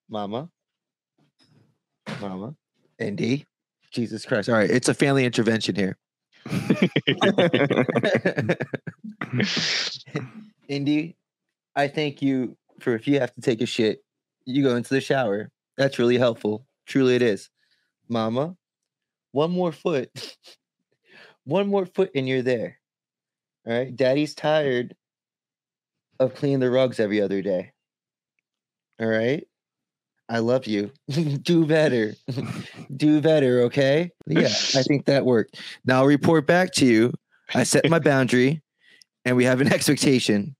Mama, 0.09 0.49
Mama, 2.19 2.55
Indy, 2.99 3.45
Jesus 3.91 4.25
Christ! 4.25 4.49
All 4.49 4.55
right, 4.55 4.69
it's 4.69 4.89
a 4.89 4.93
family 4.93 5.23
intervention 5.25 5.75
here. 5.75 5.97
Indy, 10.67 11.15
I 11.75 11.87
thank 11.87 12.21
you 12.21 12.57
for 12.79 12.95
if 12.95 13.07
you 13.07 13.19
have 13.19 13.33
to 13.33 13.41
take 13.41 13.61
a 13.61 13.65
shit, 13.65 14.03
you 14.45 14.63
go 14.63 14.75
into 14.75 14.93
the 14.93 15.01
shower. 15.01 15.49
That's 15.77 15.99
really 15.99 16.17
helpful. 16.17 16.65
Truly, 16.85 17.15
it 17.15 17.21
is. 17.21 17.49
Mama, 18.09 18.55
one 19.31 19.51
more 19.51 19.71
foot, 19.71 20.09
one 21.43 21.67
more 21.67 21.85
foot, 21.85 22.11
and 22.15 22.27
you're 22.27 22.41
there. 22.41 22.79
All 23.67 23.73
right. 23.73 23.93
Daddy's 23.93 24.33
tired 24.33 24.95
of 26.19 26.33
cleaning 26.35 26.59
the 26.59 26.71
rugs 26.71 26.99
every 26.99 27.21
other 27.21 27.41
day. 27.41 27.73
All 28.99 29.07
right. 29.07 29.45
I 30.29 30.39
love 30.39 30.67
you. 30.67 30.91
Do 31.41 31.65
better. 31.65 32.15
Do 32.95 33.21
better. 33.21 33.61
Okay. 33.63 34.11
Yeah. 34.25 34.47
I 34.47 34.83
think 34.83 35.05
that 35.05 35.25
worked. 35.25 35.61
Now 35.85 35.99
I'll 35.99 36.05
report 36.05 36.47
back 36.47 36.73
to 36.73 36.85
you. 36.85 37.13
I 37.53 37.63
set 37.63 37.89
my 37.89 37.99
boundary 37.99 38.61
and 39.27 39.35
we 39.35 39.43
have 39.43 39.59
an 39.61 39.71
expectation. 39.73 40.55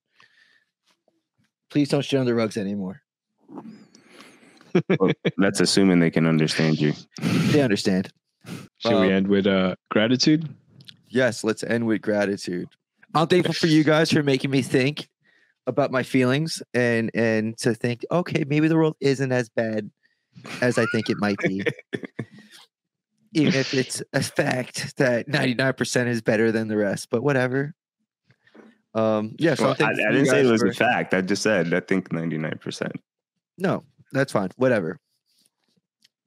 Please 1.70 1.90
don't 1.90 2.04
shit 2.04 2.20
on 2.20 2.26
the 2.26 2.36
rugs 2.36 2.58
anymore. 2.58 3.02
Well, 5.00 5.12
that's 5.38 5.60
assuming 5.60 6.00
they 6.00 6.12
can 6.12 6.28
understand 6.28 6.80
you. 6.80 6.94
They 7.22 7.62
understand. 7.62 8.12
should 8.78 8.92
we 8.92 9.08
Um, 9.08 9.12
end 9.12 9.28
with 9.28 9.48
uh 9.48 9.76
gratitude 9.90 10.48
Yes, 11.10 11.44
let's 11.46 11.64
end 11.64 11.88
with 11.88 12.02
gratitude. 12.02 12.68
I'm 13.16 13.28
thankful 13.28 13.54
for 13.54 13.68
you 13.68 13.84
guys 13.86 14.12
for 14.12 14.22
making 14.22 14.52
me 14.52 14.62
think 14.62 15.08
about 15.66 15.90
my 15.90 16.04
feelings 16.04 16.62
and 16.74 17.10
and 17.14 17.58
to 17.60 17.74
think, 17.74 18.06
okay, 18.12 18.44
maybe 18.46 18.68
the 18.68 18.76
world 18.76 18.98
isn't 19.00 19.32
as 19.32 19.48
bad 19.50 19.90
as 20.62 20.78
I 20.78 20.86
think 20.92 21.10
it 21.10 21.18
might 21.18 21.40
be. 21.40 21.64
Even 23.34 23.54
if 23.56 23.74
it's 23.74 24.04
a 24.14 24.22
fact 24.22 24.98
that 24.98 25.28
99% 25.28 26.08
is 26.08 26.22
better 26.22 26.52
than 26.52 26.68
the 26.68 26.78
rest, 26.78 27.10
but 27.10 27.24
whatever. 27.24 27.74
Um, 28.94 29.36
yeah, 29.38 29.54
so 29.56 29.64
I'm 29.64 29.68
Well, 29.68 29.72
I, 29.74 29.76
thankful 29.76 30.04
I 30.06 30.08
for 30.08 30.12
didn't 30.14 30.28
say 30.28 30.42
it 30.42 30.46
was 30.52 30.62
for- 30.62 30.68
a 30.68 30.74
fact. 30.74 31.14
I 31.14 31.22
just 31.22 31.42
said 31.44 31.74
I 31.74 31.80
think 31.82 32.10
99%. 32.10 32.92
No, 33.58 33.84
that's 34.12 34.32
fine. 34.32 34.50
Whatever. 34.58 35.00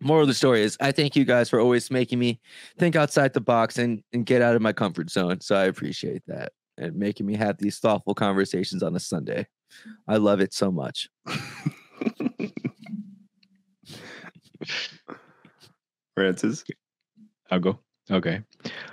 Moral 0.03 0.23
of 0.23 0.29
the 0.29 0.35
story 0.35 0.63
is 0.63 0.77
I 0.81 0.93
thank 0.93 1.15
you 1.15 1.25
guys 1.25 1.51
for 1.51 1.61
always 1.61 1.91
making 1.91 2.19
me 2.19 2.41
think 2.79 2.97
outside 2.97 3.35
the 3.35 3.41
box 3.41 3.77
and, 3.79 4.03
and 4.13 4.25
get 4.25 4.41
out 4.43 4.55
of 4.57 4.63
my 4.63 4.73
comfort 4.73 5.11
zone. 5.11 5.41
So 5.41 5.55
I 5.57 5.65
appreciate 5.65 6.23
that 6.27 6.53
and 6.79 6.97
making 6.97 7.27
me 7.27 7.35
have 7.37 7.59
these 7.59 7.79
thoughtful 7.79 8.15
conversations 8.15 8.83
on 8.83 8.97
a 8.97 9.01
Sunday. 9.01 9.47
I 10.09 10.17
love 10.17 10.41
it 10.41 10.55
so 10.55 10.71
much. 10.73 11.09
Rances? 16.17 16.65
I'll 17.51 17.61
go. 17.61 17.79
Okay. 18.11 18.43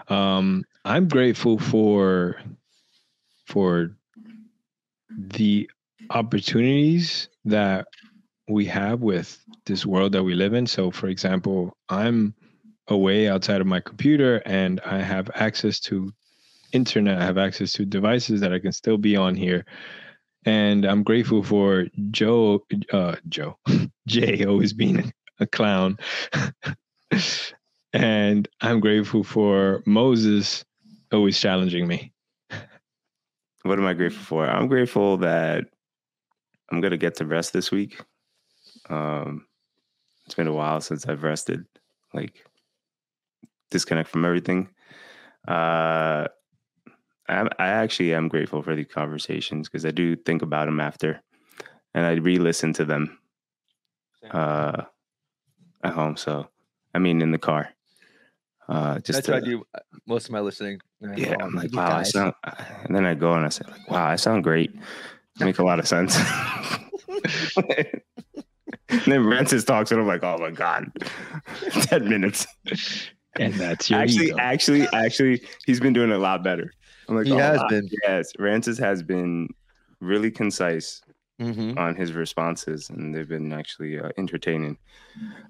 Um, 0.09 0.63
I'm 0.85 1.07
grateful 1.07 1.57
for 1.59 2.35
for 3.47 3.91
the 5.17 5.69
opportunities 6.09 7.29
that 7.45 7.87
we 8.47 8.65
have 8.65 9.01
with 9.01 9.37
this 9.65 9.85
world 9.85 10.11
that 10.13 10.23
we 10.23 10.35
live 10.35 10.53
in. 10.53 10.67
So, 10.67 10.91
for 10.91 11.07
example, 11.07 11.75
I'm 11.89 12.33
away 12.87 13.27
outside 13.27 13.61
of 13.61 13.67
my 13.67 13.79
computer 13.79 14.41
and 14.45 14.79
I 14.85 15.01
have 15.01 15.29
access 15.35 15.79
to 15.81 16.11
internet. 16.71 17.21
I 17.21 17.25
have 17.25 17.37
access 17.37 17.73
to 17.73 17.85
devices 17.85 18.41
that 18.41 18.53
I 18.53 18.59
can 18.59 18.71
still 18.71 18.97
be 18.97 19.15
on 19.15 19.35
here. 19.35 19.65
And 20.45 20.85
I'm 20.85 21.03
grateful 21.03 21.43
for 21.43 21.87
Joe, 22.11 22.63
uh, 22.93 23.17
Joe, 23.27 23.57
Jay 24.07 24.45
always 24.45 24.73
being 24.73 25.11
a 25.39 25.47
clown. 25.47 25.97
and 27.93 28.47
I'm 28.61 28.79
grateful 28.79 29.23
for 29.23 29.83
Moses 29.85 30.63
always 31.11 31.39
challenging 31.39 31.87
me. 31.87 32.13
What 33.63 33.79
am 33.79 33.85
I 33.85 33.93
grateful 33.93 34.23
for? 34.23 34.47
I'm 34.47 34.67
grateful 34.67 35.17
that 35.17 35.65
I'm 36.71 36.81
gonna 36.81 36.97
get 36.97 37.15
to 37.15 37.25
rest 37.25 37.53
this 37.53 37.71
week. 37.71 37.99
Um, 38.89 39.47
it's 40.25 40.35
been 40.35 40.47
a 40.47 40.53
while 40.53 40.81
since 40.81 41.07
I've 41.07 41.23
rested, 41.23 41.65
like 42.13 42.45
disconnect 43.71 44.09
from 44.09 44.25
everything. 44.25 44.69
Uh, 45.47 46.27
I, 47.29 47.47
I 47.59 47.67
actually 47.67 48.13
am 48.13 48.27
grateful 48.27 48.61
for 48.61 48.75
these 48.75 48.87
conversations 48.87 49.67
because 49.67 49.85
I 49.85 49.91
do 49.91 50.15
think 50.15 50.41
about 50.41 50.65
them 50.65 50.79
after, 50.79 51.21
and 51.93 52.05
I 52.05 52.13
re-listen 52.13 52.73
to 52.73 52.85
them 52.85 53.19
uh, 54.31 54.83
at 55.83 55.93
home. 55.93 56.17
So, 56.17 56.47
I 56.93 56.99
mean, 56.99 57.21
in 57.21 57.31
the 57.31 57.37
car. 57.37 57.69
Uh, 58.67 58.99
just 58.99 59.13
That's 59.13 59.25
to, 59.27 59.31
what 59.33 59.43
I 59.43 59.45
do 59.45 59.63
uh, 59.75 59.79
most 60.07 60.25
of 60.25 60.31
my 60.31 60.41
listening. 60.41 60.79
And 61.01 61.17
yeah, 61.17 61.35
"Oh, 61.39 61.45
I'm 61.45 61.53
like, 61.53 61.71
you 61.71 61.77
wow, 61.77 61.97
I 61.97 62.03
sound, 62.03 62.33
and 62.83 62.95
then 62.95 63.05
I 63.05 63.13
go 63.13 63.33
and 63.33 63.45
I 63.45 63.49
say, 63.49 63.63
like, 63.69 63.89
wow, 63.89 64.05
I 64.05 64.17
sound 64.17 64.43
great. 64.43 64.75
Make 65.39 65.59
a 65.59 65.63
lot 65.63 65.79
of 65.79 65.87
sense. 65.87 66.17
and 67.57 69.03
then 69.05 69.25
Rances 69.25 69.63
talks, 69.63 69.91
and 69.91 70.01
I'm 70.01 70.07
like, 70.07 70.23
oh 70.23 70.37
my 70.39 70.51
god, 70.51 70.91
ten 71.71 72.09
minutes. 72.09 72.45
And 73.39 73.53
that's 73.53 73.89
your 73.89 73.99
actually, 73.99 74.27
ego. 74.27 74.37
actually, 74.39 74.87
actually, 74.93 75.41
he's 75.65 75.79
been 75.79 75.93
doing 75.93 76.11
a 76.11 76.17
lot 76.17 76.43
better. 76.43 76.73
I'm 77.07 77.15
like, 77.15 77.27
He 77.27 77.33
oh, 77.33 77.37
has 77.37 77.59
wow. 77.59 77.67
been. 77.69 77.89
Yes, 78.03 78.33
Rances 78.39 78.77
has 78.79 79.03
been 79.03 79.49
really 80.01 80.31
concise 80.31 81.01
Mm-hmm. 81.39 81.77
on 81.77 81.95
his 81.95 82.13
responses, 82.13 82.89
and 82.89 83.13
they've 83.13 83.29
been 83.29 83.53
actually 83.53 83.99
uh, 83.99 84.09
entertaining. 84.17 84.75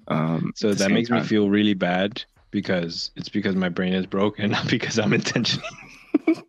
Um, 0.10 0.52
So 0.54 0.74
that 0.74 0.80
same 0.80 0.94
makes 0.94 1.10
me 1.10 1.22
feel 1.24 1.50
really 1.50 1.76
bad 1.76 2.26
because 2.52 3.12
it's 3.16 3.30
because 3.30 3.56
my 3.56 3.70
brain 3.70 3.94
is 3.94 4.06
broken, 4.06 4.52
not 4.52 4.68
because 4.68 5.00
I'm 5.00 5.14
intentional. 5.14 5.68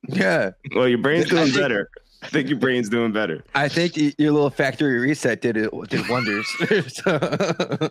Yeah, 0.08 0.52
Well, 0.74 0.88
your 0.88 0.98
brain's 0.98 1.28
doing 1.28 1.52
better. 1.52 1.90
I 2.22 2.28
think 2.28 2.48
your 2.48 2.58
brain's 2.58 2.88
doing 2.88 3.12
better. 3.12 3.44
I 3.54 3.68
think 3.68 3.96
your 3.96 4.32
little 4.32 4.50
factory 4.50 4.98
reset 4.98 5.40
did 5.40 5.56
it 5.56 5.70
did 5.88 6.08
wonders. 6.08 6.46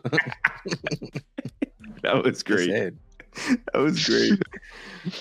That 2.04 2.24
was 2.24 2.44
great. 2.44 2.94
That 3.74 3.80
was 3.80 4.06
great. 4.06 4.40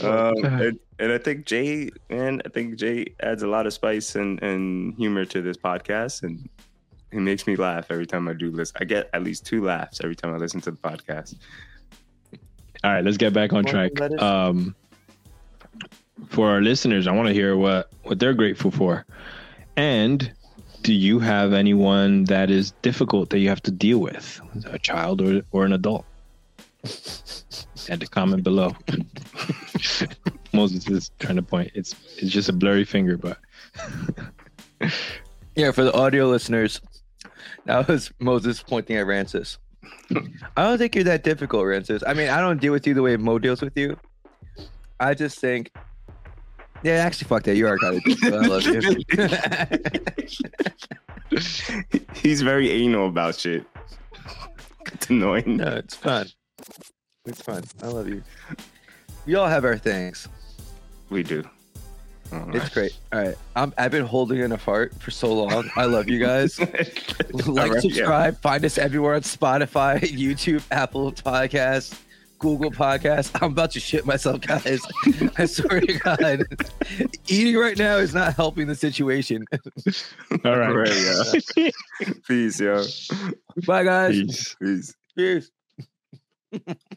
um, 0.03 0.45
and, 0.45 0.79
and 0.99 1.13
I 1.13 1.19
think 1.19 1.47
Jay, 1.47 1.91
man, 2.11 2.43
I 2.45 2.49
think 2.49 2.77
Jay 2.77 3.15
adds 3.21 3.43
a 3.43 3.49
lot 3.49 3.67
of 3.67 3.73
spice 3.73 4.15
and, 4.15 4.43
and 4.43 4.95
humor 4.95 5.25
to 5.25 5.43
this 5.43 5.57
podcast, 5.57 6.23
and 6.23 6.49
he 7.11 7.19
makes 7.19 7.47
me 7.47 7.57
laugh 7.57 7.87
every 7.91 8.07
time 8.07 8.29
I 8.29 8.35
do 8.35 8.51
listen. 8.51 8.77
I 8.81 8.85
get 8.85 9.11
at 9.13 9.23
least 9.23 9.47
two 9.47 9.65
laughs 9.65 10.01
every 10.03 10.17
time 10.17 10.35
I 10.35 10.37
listen 10.37 10.61
to 10.63 10.71
the 10.71 10.77
podcast. 10.77 11.37
All 12.85 12.93
right, 12.93 13.05
let's 13.05 13.17
get 13.17 13.33
back 13.33 13.53
on 13.53 13.65
track. 13.65 14.01
Um, 14.21 14.75
for 16.29 16.49
our 16.49 16.61
listeners, 16.61 17.07
I 17.07 17.13
want 17.13 17.29
to 17.29 17.35
hear 17.35 17.57
what 17.57 17.91
what 18.03 18.19
they're 18.19 18.35
grateful 18.35 18.71
for. 18.71 19.05
And 19.77 20.31
do 20.83 20.93
you 20.93 21.19
have 21.19 21.53
anyone 21.53 22.25
that 22.25 22.51
is 22.51 22.73
difficult 22.83 23.31
that 23.31 23.39
you 23.39 23.49
have 23.49 23.63
to 23.63 23.71
deal 23.71 23.99
with, 23.99 24.41
a 24.67 24.79
child 24.79 25.21
or 25.21 25.43
or 25.51 25.65
an 25.65 25.73
adult? 25.73 26.05
Add 27.89 28.01
the 28.01 28.07
comment 28.07 28.43
below. 28.43 28.77
Moses 30.53 30.89
is 30.89 31.11
trying 31.19 31.37
to 31.37 31.43
point. 31.43 31.71
It's 31.75 31.95
it's 32.19 32.31
just 32.31 32.49
a 32.49 32.53
blurry 32.53 32.85
finger, 32.85 33.17
but 33.17 33.39
Yeah, 35.57 35.71
for 35.71 35.85
the 35.85 35.93
audio 35.95 36.29
listeners, 36.29 36.83
that 37.65 37.89
was 37.89 38.13
Moses 38.19 38.63
pointing 38.63 38.97
at 38.97 39.07
Rances. 39.07 39.59
I 40.57 40.63
don't 40.65 40.79
think 40.79 40.95
you're 40.95 41.05
that 41.05 41.23
difficult, 41.25 41.65
Rances. 41.67 42.03
I 42.07 42.15
mean, 42.15 42.29
I 42.29 42.41
don't 42.41 42.61
deal 42.61 42.73
with 42.73 42.87
you 42.87 42.95
the 42.95 43.03
way 43.03 43.17
Mo 43.17 43.39
deals 43.39 43.61
with 43.61 43.77
you. 43.77 43.97
I 45.01 45.15
just 45.15 45.39
think, 45.39 45.73
yeah, 46.83 46.95
actually, 46.95 47.29
fuck 47.29 47.43
that. 47.45 47.57
You 47.57 47.67
are 47.69 47.79
kind 47.79 47.97
of 47.97 48.05
difficult. 48.05 48.45
I 48.45 48.47
love 48.47 48.67
you. 48.67 48.81
He's 52.15 52.43
very 52.43 52.71
anal 52.71 53.09
about 53.09 53.35
shit. 53.35 53.65
It's 54.93 55.11
annoying. 55.11 55.57
no, 55.57 55.69
it's 55.77 55.97
fun. 55.97 56.29
It's 57.27 57.43
fun. 57.43 57.65
I 57.83 57.89
love 57.89 58.09
you. 58.09 58.23
We 59.27 59.35
all 59.35 59.49
have 59.49 59.65
our 59.65 59.77
things. 59.77 60.29
We 61.11 61.23
do. 61.23 61.43
Oh, 62.33 62.51
It's 62.53 62.69
great. 62.71 62.97
All 63.13 63.21
right, 63.23 63.35
I'm, 63.55 63.73
I've 63.79 63.91
been 63.91 64.05
holding 64.07 64.39
in 64.39 64.53
a 64.53 64.59
fart 64.59 64.95
for 65.01 65.11
so 65.11 65.33
long. 65.33 65.71
I 65.77 65.85
love 65.85 66.09
you 66.09 66.19
guys. 66.19 66.59
like, 66.61 67.47
All 67.47 67.55
right, 67.55 67.73
yeah. 67.75 67.81
subscribe, 67.81 68.41
find 68.41 68.65
us 68.65 68.79
everywhere 68.79 69.15
on 69.15 69.23
Spotify, 69.23 70.01
YouTube, 70.01 70.63
Apple 70.71 71.13
Podcasts, 71.13 71.99
Google 72.39 72.71
Podcasts. 72.71 73.31
I'm 73.43 73.53
about 73.53 73.71
to 73.73 73.81
shit 73.81 74.05
myself, 74.07 74.41
guys. 74.43 74.81
I 75.39 75.47
swear 75.47 75.81
to 75.81 75.93
God, 75.95 76.43
eating 77.29 77.57
right 77.57 77.79
now 77.79 77.97
is 77.97 78.15
not 78.15 78.35
helping 78.35 78.67
the 78.67 78.75
situation. 78.75 79.45
all 80.45 80.57
right. 80.57 80.71
Right, 80.73 81.43
yeah. 81.57 81.71
Peace, 82.29 82.61
yo. 82.61 82.83
Bye, 83.67 83.85
guys. 83.85 84.13
Peace. 84.15 84.57
Peace. 85.17 85.51
Peace. 86.53 86.93